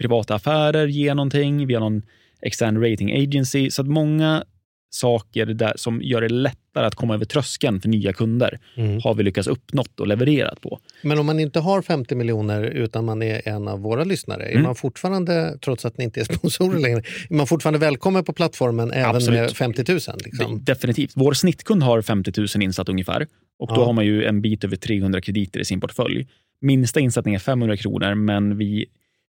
privata 0.02 0.36
affärer, 0.36 0.88
ge 0.88 1.14
någonting, 1.14 1.68
vi 1.68 1.74
har 1.74 1.82
någon 1.82 2.02
extern 2.42 2.82
rating 2.92 3.12
agency. 3.24 3.72
Så 3.72 3.82
att 3.82 3.88
många 3.88 4.44
saker 4.90 5.46
där 5.46 5.74
som 5.76 6.02
gör 6.02 6.22
det 6.22 6.30
lättare 6.30 6.86
att 6.86 6.96
komma 6.96 7.14
över 7.14 7.26
tröskeln 7.26 7.82
för 7.82 7.90
nya 7.90 8.14
kunder 8.14 8.60
Mm. 8.78 9.00
har 9.04 9.14
vi 9.14 9.24
lyckats 9.24 9.48
uppnått 9.48 10.00
och 10.00 10.08
levererat 10.08 10.62
på. 10.62 10.80
Men 11.02 11.20
om 11.20 11.26
man 11.26 11.40
inte 11.40 11.60
har 11.60 11.82
50 11.82 12.16
miljoner 12.16 12.64
utan 12.64 13.06
man 13.06 13.22
är 13.22 13.48
en 13.48 13.68
av 13.68 13.80
våra 13.80 14.04
lyssnare, 14.04 14.44
är 14.46 14.52
Mm. 14.52 14.64
man 14.64 14.76
fortfarande, 14.76 15.58
trots 15.62 15.86
att 15.86 15.98
ni 15.98 16.04
inte 16.04 16.20
är 16.20 16.24
sponsorer 16.24 16.80
längre, 16.80 17.00
är 17.30 17.34
man 17.36 17.48
fortfarande 17.48 17.80
välkommen 17.80 18.24
på 18.24 18.34
plattformen 18.34 18.92
även 18.92 19.16
Absolut. 19.16 19.40
med 19.40 19.52
50 19.52 19.84
000? 19.92 20.00
Liksom? 20.26 20.64
Definitivt. 20.64 21.12
Vår 21.16 21.34
snittkund 21.34 21.84
har 21.84 22.02
50 22.02 22.32
000 22.38 22.48
insatt 22.64 22.90
ungefär 22.90 23.28
och 23.60 23.68
då 23.68 23.76
Ja. 23.76 23.86
har 23.86 23.94
man 23.94 24.06
ju 24.06 24.24
en 24.26 24.42
bit 24.42 24.64
över 24.64 24.76
300 24.76 25.22
krediter 25.22 25.60
i 25.60 25.66
sin 25.66 25.82
portfölj. 25.82 26.28
Minsta 26.62 27.00
insättning 27.00 27.36
är 27.36 27.40
500 27.40 27.78
kronor, 27.78 28.16
men 28.16 28.58
vi 28.58 28.86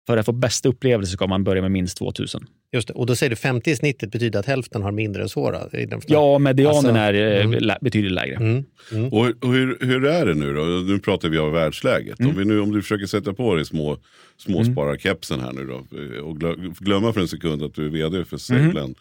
för 0.07 0.17
att 0.17 0.27
få 0.27 0.33
bästa 0.33 0.69
upplevelse 0.69 1.13
ska 1.13 1.27
man 1.27 1.45
börja 1.45 1.63
med 1.63 1.71
minst 1.71 1.99
2000. 1.99 2.47
Just 2.73 2.89
det. 2.89 2.95
Och 2.95 3.07
då 3.07 3.17
säger 3.17 3.31
du 3.31 3.37
50 3.37 3.71
i 3.71 3.77
snittet 3.77 4.11
betyder 4.13 4.39
att 4.41 4.47
hälften 4.47 4.83
har 4.83 4.93
mindre 4.93 5.23
än 5.23 5.29
så? 5.29 5.51
Då, 5.51 5.79
i 5.79 5.87
den- 5.87 6.01
Ja, 6.07 6.39
medianen 6.39 6.77
Alltså, 6.77 6.91
är 6.93 7.15
eh, 7.39 7.45
mm. 7.45 7.59
lä- 7.61 7.79
betydligt 7.81 8.13
lägre. 8.13 8.37
Mm. 8.37 8.65
Och, 9.13 9.27
och 9.45 9.53
hur, 9.55 9.79
hur 9.81 10.05
är 10.07 10.27
det 10.27 10.35
nu 10.35 10.55
då? 10.55 10.63
Nu 10.65 10.99
pratar 10.99 11.29
vi 11.29 11.39
om 11.39 11.53
världsläget. 11.53 12.21
Om, 12.21 12.35
vi 12.37 12.45
nu, 12.45 12.61
om 12.61 12.73
du 12.73 12.83
försöker 12.83 13.07
sätta 13.07 13.33
på 13.33 13.55
dig 13.55 13.65
små, 13.65 13.99
småspararkepsen 14.37 15.41
här 15.41 15.53
nu 15.53 15.67
då 15.67 15.75
och 16.25 16.37
glö- 16.37 16.75
glömma 16.79 17.13
för 17.13 17.21
en 17.21 17.29
sekund 17.29 17.63
att 17.63 17.75
du 17.75 17.87
är 17.87 17.91
vd 17.91 18.25
för 18.25 18.37
Saveland. 18.37 18.95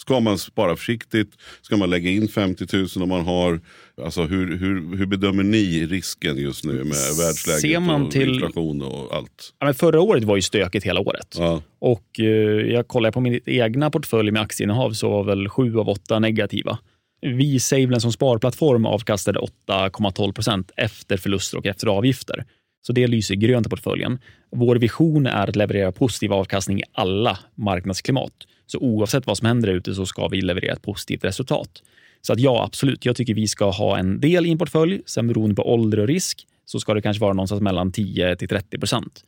Ska 0.00 0.20
man 0.20 0.38
spara 0.38 0.76
försiktigt? 0.76 1.32
Ska 1.62 1.76
man 1.76 1.90
lägga 1.90 2.10
in 2.10 2.28
50 2.28 2.66
000 2.76 2.86
om 2.96 3.08
man 3.08 3.24
har? 3.24 3.60
Alltså 4.04 4.22
hur, 4.22 4.56
hur, 4.58 4.96
hur 4.96 5.06
bedömer 5.06 5.42
ni 5.42 5.86
risken 5.86 6.36
just 6.36 6.64
nu 6.64 6.72
med 6.72 6.84
världsläget 7.18 7.60
Ser 7.60 7.80
man 7.80 8.02
och 8.02 8.10
till- 8.10 8.34
inflation 8.34 8.82
och 8.82 9.14
allt? 9.14 9.52
Ja, 9.58 9.64
men 9.66 9.74
förra 9.74 10.00
året 10.00 10.24
var 10.24 10.36
ju 10.36 10.42
stökigt 10.42 10.86
hela 10.86 11.00
året. 11.00 11.36
Ja. 11.38 11.62
Och 11.78 12.20
eh, 12.20 12.24
jag 12.72 12.88
kollar 12.88 13.10
på 13.10 13.20
min 13.20 13.40
egna 13.46 13.90
portfölj 13.90 14.30
med 14.30 14.42
aktieinnehav 14.42 14.90
så 14.92 15.10
var 15.10 15.24
väl 15.24 15.48
sju 15.48 15.78
av 15.78 15.88
åtta 15.88 16.18
negativa. 16.18 16.78
Vi, 17.22 17.60
Saveland 17.60 18.02
som 18.02 18.12
sparplattform, 18.12 18.86
avkastade 18.86 19.40
8,12 19.68 20.32
procent 20.32 20.70
efter 20.76 21.16
förluster 21.16 21.58
och 21.58 21.66
efter 21.66 21.86
avgifter. 21.86 22.44
Så 22.86 22.92
det 22.92 23.06
lyser 23.06 23.34
grönt 23.34 23.66
i 23.66 23.70
portföljen. 23.70 24.18
Vår 24.56 24.76
vision 24.76 25.26
är 25.26 25.48
att 25.48 25.56
leverera 25.56 25.92
positiv 25.92 26.32
avkastning 26.32 26.80
i 26.80 26.82
alla 26.92 27.38
marknadsklimat. 27.54 28.32
Så 28.70 28.78
oavsett 28.78 29.26
vad 29.26 29.38
som 29.38 29.46
händer 29.46 29.68
där 29.68 29.74
ute 29.74 29.94
så 29.94 30.06
ska 30.06 30.28
vi 30.28 30.40
leverera 30.40 30.72
ett 30.72 30.82
positivt 30.82 31.24
resultat. 31.24 31.82
Så 32.20 32.32
att 32.32 32.40
ja, 32.40 32.64
absolut. 32.64 33.04
Jag 33.04 33.16
tycker 33.16 33.34
vi 33.34 33.48
ska 33.48 33.70
ha 33.70 33.98
en 33.98 34.20
del 34.20 34.46
i 34.46 34.50
en 34.50 34.58
portfölj. 34.58 35.02
Sen 35.06 35.28
beroende 35.28 35.54
på 35.54 35.72
ålder 35.72 35.98
och 35.98 36.06
risk 36.06 36.46
så 36.64 36.80
ska 36.80 36.94
det 36.94 37.02
kanske 37.02 37.20
vara 37.20 37.32
någonstans 37.32 37.62
mellan 37.62 37.92
10 37.92 38.36
till 38.36 38.48
30 38.48 38.78
procent. 38.78 39.24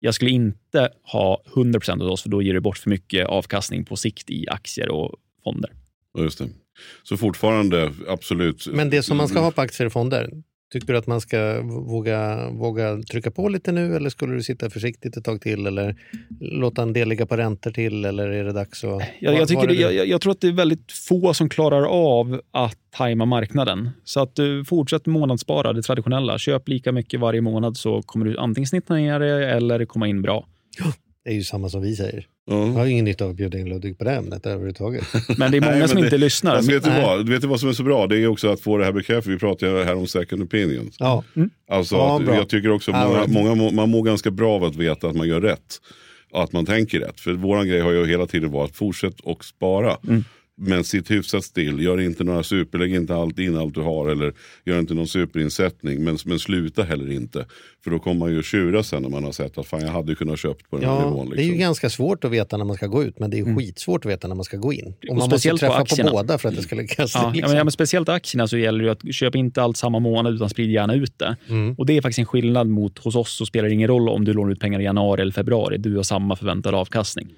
Jag 0.00 0.14
skulle 0.14 0.30
inte 0.30 0.88
ha 1.02 1.42
100 1.56 1.80
procent 1.80 2.02
hos 2.02 2.10
oss, 2.10 2.22
för 2.22 2.28
då 2.28 2.42
ger 2.42 2.54
det 2.54 2.60
bort 2.60 2.78
för 2.78 2.90
mycket 2.90 3.26
avkastning 3.26 3.84
på 3.84 3.96
sikt 3.96 4.30
i 4.30 4.48
aktier 4.48 4.88
och 4.88 5.16
fonder. 5.44 5.72
Just 6.18 6.38
det. 6.38 6.48
Så 7.02 7.16
fortfarande 7.16 7.92
absolut. 8.08 8.66
Men 8.72 8.90
det 8.90 9.02
som 9.02 9.16
man 9.16 9.28
ska 9.28 9.40
ha 9.40 9.50
på 9.50 9.60
aktier 9.60 9.86
och 9.86 9.92
fonder, 9.92 10.30
tycker 10.72 10.92
du 10.92 10.98
att 10.98 11.06
man 11.06 11.20
ska 11.20 11.62
våga, 11.62 12.50
våga 12.50 13.02
trycka 13.02 13.30
på 13.30 13.48
lite 13.48 13.72
nu 13.72 13.96
eller 13.96 14.10
skulle 14.10 14.34
du 14.34 14.42
sitta 14.42 14.70
försiktigt 14.70 15.16
ett 15.16 15.24
tag 15.24 15.40
till 15.40 15.66
eller 15.66 15.96
låta 16.40 16.82
en 16.82 16.92
del 16.92 17.08
ligga 17.08 17.26
på 17.26 17.36
räntor 17.36 17.70
till 17.70 18.04
eller 18.04 18.28
är 18.28 18.44
det 18.44 18.52
dags 18.52 18.84
att... 18.84 19.02
Jag, 19.20 19.34
jag, 19.34 19.48
tycker 19.48 19.66
det, 19.66 19.74
jag, 19.74 20.06
jag- 20.08 20.20
tror 20.20 20.32
att 20.32 20.40
det 20.40 20.48
är 20.48 20.52
väldigt 20.52 20.92
få 20.92 21.34
som 21.34 21.48
klarar 21.48 21.82
av 21.84 22.40
att 22.50 22.78
tajma 22.96 23.24
marknaden. 23.24 23.90
Så 24.04 24.20
att 24.20 24.36
du 24.36 24.64
fortsätt 24.64 25.06
månadsspara 25.06 25.72
det 25.72 25.82
traditionella. 25.82 26.38
Köp 26.38 26.68
lika 26.68 26.92
mycket 26.92 27.20
varje 27.20 27.40
månad 27.40 27.76
så 27.76 28.02
kommer 28.02 28.26
du 28.26 28.38
antingen 28.38 28.66
snitta 28.66 28.94
ner 28.94 29.20
det 29.20 29.50
eller 29.50 29.84
komma 29.84 30.08
in 30.08 30.22
bra. 30.22 30.46
Det 31.24 31.30
är 31.30 31.34
ju 31.34 31.42
samma 31.42 31.68
som 31.68 31.82
vi 31.82 31.96
säger. 31.96 32.26
Ja. 32.46 32.66
Jag 32.66 32.72
har 32.72 32.86
ingen 32.86 33.04
nytta 33.04 33.24
av 33.24 33.30
att 33.30 33.36
bjuda 33.36 33.58
in 33.58 33.68
Ludvig 33.68 33.98
på 33.98 34.04
det 34.04 34.10
ämnet 34.12 34.46
överhuvudtaget. 34.46 35.04
Men 35.38 35.50
det 35.50 35.56
är 35.56 35.60
många 35.60 35.74
Nej, 35.74 35.88
som 35.88 36.00
det- 36.00 36.04
inte 36.06 36.18
lyssnar. 36.18 36.56
Alltså, 36.56 36.72
vet, 36.72 36.84
du 36.84 36.90
vad? 36.90 37.28
vet 37.28 37.40
du 37.42 37.46
vad 37.48 37.60
som 37.60 37.68
är 37.68 37.72
så 37.72 37.82
bra? 37.82 38.06
Det 38.06 38.18
är 38.18 38.26
också 38.26 38.48
att 38.48 38.60
få 38.60 38.78
det 38.78 38.84
här 38.84 38.92
bekräftat. 38.92 39.26
Vi 39.32 39.38
pratade 39.38 39.84
här 39.84 39.94
om 39.94 40.06
second 40.06 40.42
opinions. 40.42 40.96
Ja, 40.98 41.24
Alltså, 41.70 41.94
Ja, 41.94 42.16
att 42.20 42.26
jag 42.26 42.48
tycker 42.48 42.70
också 42.70 42.90
många, 42.92 43.26
många, 43.26 43.54
må- 43.54 43.70
man 43.70 43.90
mår 43.90 44.02
ganska 44.02 44.30
bra 44.30 44.52
av 44.54 44.64
att 44.64 44.76
veta 44.76 45.08
att 45.08 45.16
man 45.16 45.28
gör 45.28 45.40
rätt. 45.40 45.78
Att 46.32 46.52
man 46.52 46.66
tänker 46.66 47.00
rätt. 47.00 47.20
För 47.20 47.32
våran 47.32 47.68
grej 47.68 47.80
har 47.80 47.92
ju 47.92 48.06
hela 48.06 48.26
tiden 48.26 48.50
varit 48.50 48.70
att 48.70 48.76
fortsätta 48.76 49.16
och 49.24 49.44
spara. 49.44 49.96
Mm. 50.08 50.24
Men 50.56 50.84
sitt 50.84 51.10
hyfsat 51.10 51.44
still. 51.44 51.80
Gör 51.82 52.00
inte 52.00 52.24
några 52.24 52.42
super, 52.42 52.78
lägg 52.78 52.94
inte 52.94 53.14
allt 53.14 53.38
in 53.38 53.56
allt 53.58 53.74
du 53.74 53.80
har. 53.80 54.08
Eller 54.10 54.32
gör 54.64 54.78
inte 54.78 54.94
någon 54.94 55.06
superinsättning. 55.06 56.04
Men, 56.04 56.18
men 56.24 56.38
sluta 56.38 56.82
heller 56.82 57.10
inte. 57.12 57.46
För 57.84 57.90
då 57.90 57.98
kommer 57.98 58.18
man 58.18 58.32
ju 58.32 58.42
tjura 58.42 58.82
sen 58.82 59.02
när 59.02 59.08
man 59.08 59.24
har 59.24 59.32
sett 59.32 59.58
att 59.58 59.66
fan 59.66 59.80
jag 59.80 59.88
hade 59.92 60.14
kunnat 60.14 60.38
köpt 60.38 60.70
på 60.70 60.76
den 60.78 60.88
här 60.88 60.96
ja 60.96 61.04
nivån. 61.10 61.30
det 61.30 61.36
är 61.36 61.42
ju 61.42 61.42
Liksom. 61.44 61.58
ganska 61.60 61.90
svårt 61.90 62.24
att 62.24 62.30
veta 62.30 62.56
när 62.56 62.64
man 62.64 62.76
ska 62.76 62.86
gå 62.86 63.04
ut 63.04 63.18
men 63.18 63.30
det 63.30 63.36
är 63.36 63.46
ju 63.46 63.56
skitsvårt 63.56 64.04
att 64.04 64.10
veta 64.10 64.28
när 64.28 64.34
man 64.34 64.44
ska 64.44 64.56
gå 64.56 64.72
in. 64.72 64.86
Och 64.86 64.94
man 65.08 65.16
måste 65.16 65.30
speciellt 65.30 65.60
på 65.60 65.66
träffa 65.66 65.76
på, 65.76 65.82
aktierna. 65.82 66.10
båda 66.10 66.38
för 66.38 66.48
att 66.48 66.56
det 66.56 66.62
ska 66.62 66.76
lyckas. 66.76 67.14
Ja, 67.14 67.20
ja, 67.24 67.30
liksom. 67.32 67.50
men, 67.50 67.58
ja, 67.58 67.64
men 67.64 67.70
speciellt 67.72 68.08
aktierna 68.08 68.48
så 68.48 68.56
gäller 68.56 68.84
det 68.84 68.92
att 68.92 69.14
köpa 69.14 69.38
inte 69.38 69.62
allt 69.62 69.76
samma 69.76 69.98
månad 69.98 70.34
utan 70.34 70.50
sprid 70.50 70.70
gärna 70.70 70.94
ut 70.94 71.18
det. 71.18 71.36
Mm. 71.48 71.74
Och 71.78 71.86
Det 71.86 71.96
är 71.96 72.02
faktiskt 72.02 72.18
en 72.18 72.26
skillnad 72.26 72.68
mot 72.68 72.98
hos 72.98 73.16
oss 73.16 73.36
så 73.36 73.46
spelar 73.46 73.68
det 73.68 73.74
ingen 73.74 73.88
roll 73.88 74.08
om 74.08 74.24
du 74.24 74.32
lånar 74.32 74.52
ut 74.52 74.60
pengar 74.60 74.80
i 74.80 74.84
januari 74.84 75.22
eller 75.22 75.32
februari. 75.32 75.78
Du 75.78 75.96
har 75.96 76.02
samma 76.02 76.36
förväntad 76.36 76.74
avkastning. 76.74 77.28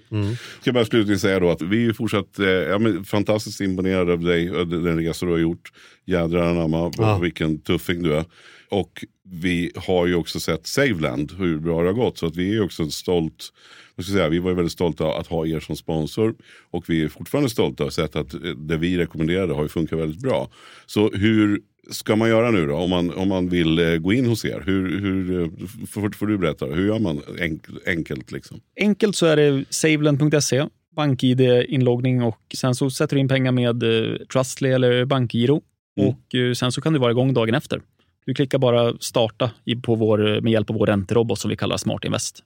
Ska 0.61 0.73
bara 0.73 0.85
slutligen 0.85 1.19
säga 1.19 1.41
då 1.41 1.51
att 1.51 1.63
vi 1.63 1.77
är 1.77 1.81
ju 1.81 1.95
fortsatt 1.95 2.39
eh, 2.39 2.47
ja, 2.47 2.79
men 2.79 3.05
fantastiskt 3.07 3.61
imponerade 3.61 4.13
av 4.13 4.21
dig 4.21 4.51
och 4.51 4.67
den 4.69 4.99
resa 5.05 5.27
du 5.27 5.33
har 5.33 5.39
gjort. 5.39 5.73
Jädrar 6.07 6.51
anamma, 6.51 6.93
Ja. 6.99 7.19
vilken 7.19 7.59
tuffing 7.59 8.03
du 8.03 8.15
är. 8.15 8.25
Och 8.69 9.05
vi 9.31 9.73
har 9.77 10.07
ju 10.07 10.15
också 10.15 10.41
sett 10.41 10.67
Saveland, 10.67 11.33
hur 11.39 11.59
bra 11.59 11.81
det 11.83 11.89
har 11.89 11.95
gått. 11.95 12.19
Så 12.19 12.27
att 12.27 12.37
vi 12.37 12.57
är 12.57 12.63
också 12.65 12.91
stolt, 12.91 13.53
jag 13.97 14.05
ska 14.05 14.13
säga, 14.15 14.29
vi 14.29 14.39
var 14.39 14.53
väldigt 14.53 14.73
stolta 14.73 15.13
att 15.19 15.27
ha 15.27 15.47
er 15.47 15.61
som 15.61 15.77
sponsor. 15.77 16.35
Och 16.71 16.91
vi 16.91 17.03
är 17.03 17.09
fortfarande 17.09 17.51
stolta 17.51 17.85
att 17.85 17.97
ha 17.97 18.05
sett 18.05 18.17
att 18.17 18.35
det 18.57 18.77
vi 18.77 18.99
rekommenderade 18.99 19.55
har 19.55 19.69
funkat 19.69 19.99
väldigt 19.99 20.21
bra. 20.21 20.51
Så 20.87 21.11
hur 21.11 21.61
ska 21.91 22.17
man 22.17 22.29
göra 22.29 22.51
nu 22.51 22.67
då 22.67 22.75
om 22.75 22.91
man, 22.91 23.11
om 23.15 23.29
man 23.29 23.49
vill 23.49 23.79
eh, 23.79 23.97
gå 23.97 24.13
in 24.13 24.27
hos 24.27 24.45
er? 24.45 24.63
Hur, 24.67 25.01
hur, 25.01 25.43
eh, 25.43 25.49
får, 25.89 26.11
får 26.11 26.27
du 26.27 26.39
berätta, 26.39 26.67
hur 26.67 26.87
gör 26.87 26.99
man 26.99 27.21
enk, 27.41 27.63
enkelt 27.87 28.33
liksom? 28.33 28.61
Enkelt 28.81 29.17
så 29.17 29.27
är 29.27 29.37
det 29.37 29.65
saveland.se, 29.71 30.65
bank-id-inloggning 30.97 32.23
och 32.23 32.41
sen 32.55 32.75
så 32.75 32.91
sätter 32.91 33.17
du 33.17 33.21
in 33.21 33.29
pengar 33.29 33.53
med 33.53 33.83
eh, 33.83 34.17
Trustly 34.33 34.69
eller 34.71 35.05
bankgiro 35.05 35.63
Mm. 35.99 36.09
och 36.09 36.35
eh, 36.35 36.53
sen 36.53 36.73
så 36.73 36.81
kan 36.81 36.93
du 36.93 36.99
vara 36.99 37.11
igång 37.11 37.35
dagen 37.35 37.55
efter. 37.55 37.81
Du 38.27 38.35
klickar 38.35 38.59
bara 38.59 38.95
starta 39.01 39.51
på 39.83 39.95
vår, 39.95 40.41
med 40.41 40.53
hjälp 40.53 40.71
av 40.71 40.77
vår 40.77 40.87
ränterobot 40.87 41.39
som 41.39 41.49
vi 41.51 41.57
kallar 41.57 41.77
Smart 41.77 42.05
Invest. 42.05 42.43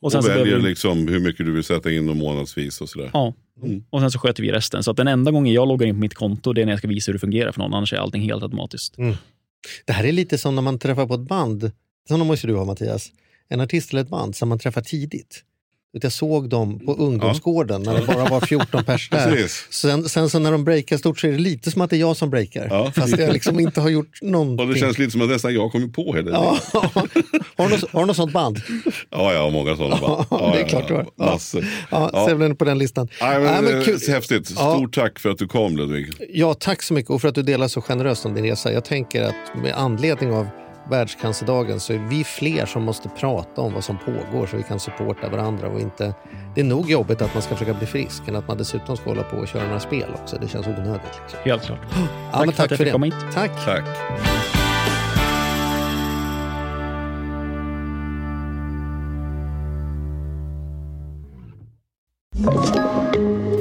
Och, 0.00 0.12
sen 0.12 0.22
så 0.22 0.28
väljer 0.28 0.44
behöver 0.44 0.62
du- 0.62 0.68
liksom 0.68 1.08
hur 1.08 1.20
mycket 1.20 1.46
du 1.46 1.52
vill 1.52 1.64
sätta 1.64 1.90
in 1.92 2.08
och 2.08 2.16
månadsvis 2.16 2.80
och 2.80 2.88
sådär. 2.88 3.10
Ja, 3.12 3.34
Mm. 3.62 3.84
och 3.90 4.00
sen 4.00 4.10
så 4.10 4.18
sköter 4.18 4.42
vi 4.42 4.52
resten. 4.52 4.82
Så 4.82 4.90
att 4.90 4.96
den 4.96 5.08
enda 5.08 5.30
gången 5.30 5.52
jag 5.54 5.68
loggar 5.68 5.86
in 5.86 5.94
på 5.94 6.00
mitt 6.00 6.14
konto 6.14 6.52
det 6.52 6.60
är 6.62 6.64
när 6.66 6.72
jag 6.72 6.78
ska 6.78 6.88
visa 6.88 7.08
hur 7.10 7.12
det 7.14 7.18
fungerar 7.18 7.52
för 7.52 7.60
någon, 7.60 7.74
annars 7.74 7.92
är 7.92 7.96
allting 7.96 8.22
helt 8.22 8.42
automatiskt. 8.42 8.96
Det 9.86 9.92
här 9.92 10.04
är 10.04 10.12
lite 10.12 10.38
som 10.38 10.54
när 10.54 10.62
man 10.62 10.78
träffar 10.78 11.06
på 11.06 11.14
ett 11.14 11.20
band, 11.28 11.70
sådana 12.08 12.24
måste 12.24 12.46
du 12.46 12.54
ha 12.54 12.64
Mattias, 12.64 13.10
en 13.48 13.60
artist 13.60 13.90
eller 13.92 14.02
ett 14.02 14.08
band 14.08 14.36
som 14.36 14.48
man 14.48 14.58
träffar 14.58 14.80
tidigt. 14.80 15.44
Jag 15.92 16.12
såg 16.12 16.48
dem 16.48 16.78
på 16.86 16.94
ungdomsgården 16.94 17.82
när 17.82 18.00
det 18.00 18.06
bara 18.06 18.24
var 18.24 18.40
14 18.40 18.84
pers 18.84 19.08
där. 19.10 19.46
Sen, 19.72 20.08
sen 20.08 20.30
så 20.30 20.38
när 20.38 20.52
de 20.52 20.64
breakar 20.64 20.96
stort 20.96 21.20
så 21.20 21.26
är 21.26 21.32
det 21.32 21.38
lite 21.38 21.70
som 21.70 21.82
att 21.82 21.90
det 21.90 21.96
är 21.96 22.00
jag 22.00 22.16
som 22.16 22.30
breakar. 22.30 22.66
Ja. 22.70 22.92
Fast 22.94 23.18
jag 23.18 23.32
liksom 23.32 23.60
inte 23.60 23.80
har 23.80 23.88
gjort 23.88 24.22
någonting. 24.22 24.66
Och 24.68 24.74
det 24.74 24.80
känns 24.80 24.98
lite 24.98 25.10
som 25.10 25.20
att 25.22 25.28
nästan 25.28 25.54
jag 25.54 25.72
kommer 25.72 25.88
på 25.88 26.12
tiden. 26.12 26.32
Ja. 26.32 26.58
har, 27.56 27.68
du 27.68 27.76
något, 27.76 27.90
har 27.90 28.00
du 28.00 28.06
något 28.06 28.16
sånt 28.16 28.32
band? 28.32 28.60
Ja, 29.10 29.32
jag 29.32 29.42
har 29.42 29.50
många 29.50 29.76
sådana 29.76 29.96
band. 29.96 30.26
Ja, 30.30 30.50
det 30.52 30.58
är 30.58 30.60
ja, 30.60 30.66
klart 30.68 30.88
du 30.88 30.94
har. 30.94 31.06
Ja. 31.16 31.38
Ja, 31.90 32.10
Ja. 32.12 32.26
Sävlen 32.28 32.56
på 32.56 32.64
den 32.64 32.78
listan. 32.78 33.08
Nej, 33.20 33.40
men, 33.40 33.64
Nej, 33.64 33.74
men 33.74 33.84
kul. 33.84 33.98
Häftigt. 34.08 34.52
Ja. 34.56 34.74
Stort 34.74 34.94
tack 34.94 35.18
för 35.18 35.30
att 35.30 35.38
du 35.38 35.48
kom 35.48 35.76
Ludvig. 35.76 36.12
Ja, 36.32 36.54
tack 36.54 36.82
så 36.82 36.94
mycket 36.94 37.10
och 37.10 37.20
för 37.20 37.28
att 37.28 37.34
du 37.34 37.42
delar 37.42 37.68
så 37.68 37.80
generöst 37.80 38.26
om 38.26 38.34
din 38.34 38.44
resa. 38.44 38.72
Jag 38.72 38.84
tänker 38.84 39.22
att 39.22 39.34
med 39.62 39.72
anledning 39.72 40.32
av 40.32 40.48
Världscancerdagen 40.90 41.80
så 41.80 41.92
är 41.92 41.98
vi 41.98 42.24
fler 42.24 42.66
som 42.66 42.82
måste 42.82 43.08
prata 43.08 43.60
om 43.60 43.74
vad 43.74 43.84
som 43.84 43.98
pågår 43.98 44.46
så 44.46 44.56
vi 44.56 44.62
kan 44.62 44.80
supporta 44.80 45.28
varandra 45.28 45.68
och 45.68 45.80
inte... 45.80 46.14
Det 46.54 46.60
är 46.60 46.64
nog 46.64 46.90
jobbigt 46.90 47.22
att 47.22 47.34
man 47.34 47.42
ska 47.42 47.54
försöka 47.54 47.78
bli 47.78 47.86
frisk 47.86 48.28
än 48.28 48.36
att 48.36 48.48
man 48.48 48.58
dessutom 48.58 48.96
ska 48.96 49.10
hålla 49.10 49.22
på 49.22 49.36
och 49.36 49.48
köra 49.48 49.66
några 49.66 49.80
spel 49.80 50.14
också. 50.22 50.38
Det 50.40 50.48
känns 50.48 50.66
onödigt. 50.66 51.20
Liksom. 51.22 51.38
Helt 51.44 51.62
klart. 51.62 51.78
Ja, 52.32 52.42
men 52.44 52.52
för 52.52 52.64
att 52.64 52.70
jag 52.70 52.78
fick 52.78 52.92
komma 52.92 53.06
hit. 53.06 53.14
Tack. 53.34 53.64
Tack. 53.64 53.84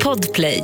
Podplay. 0.04 0.64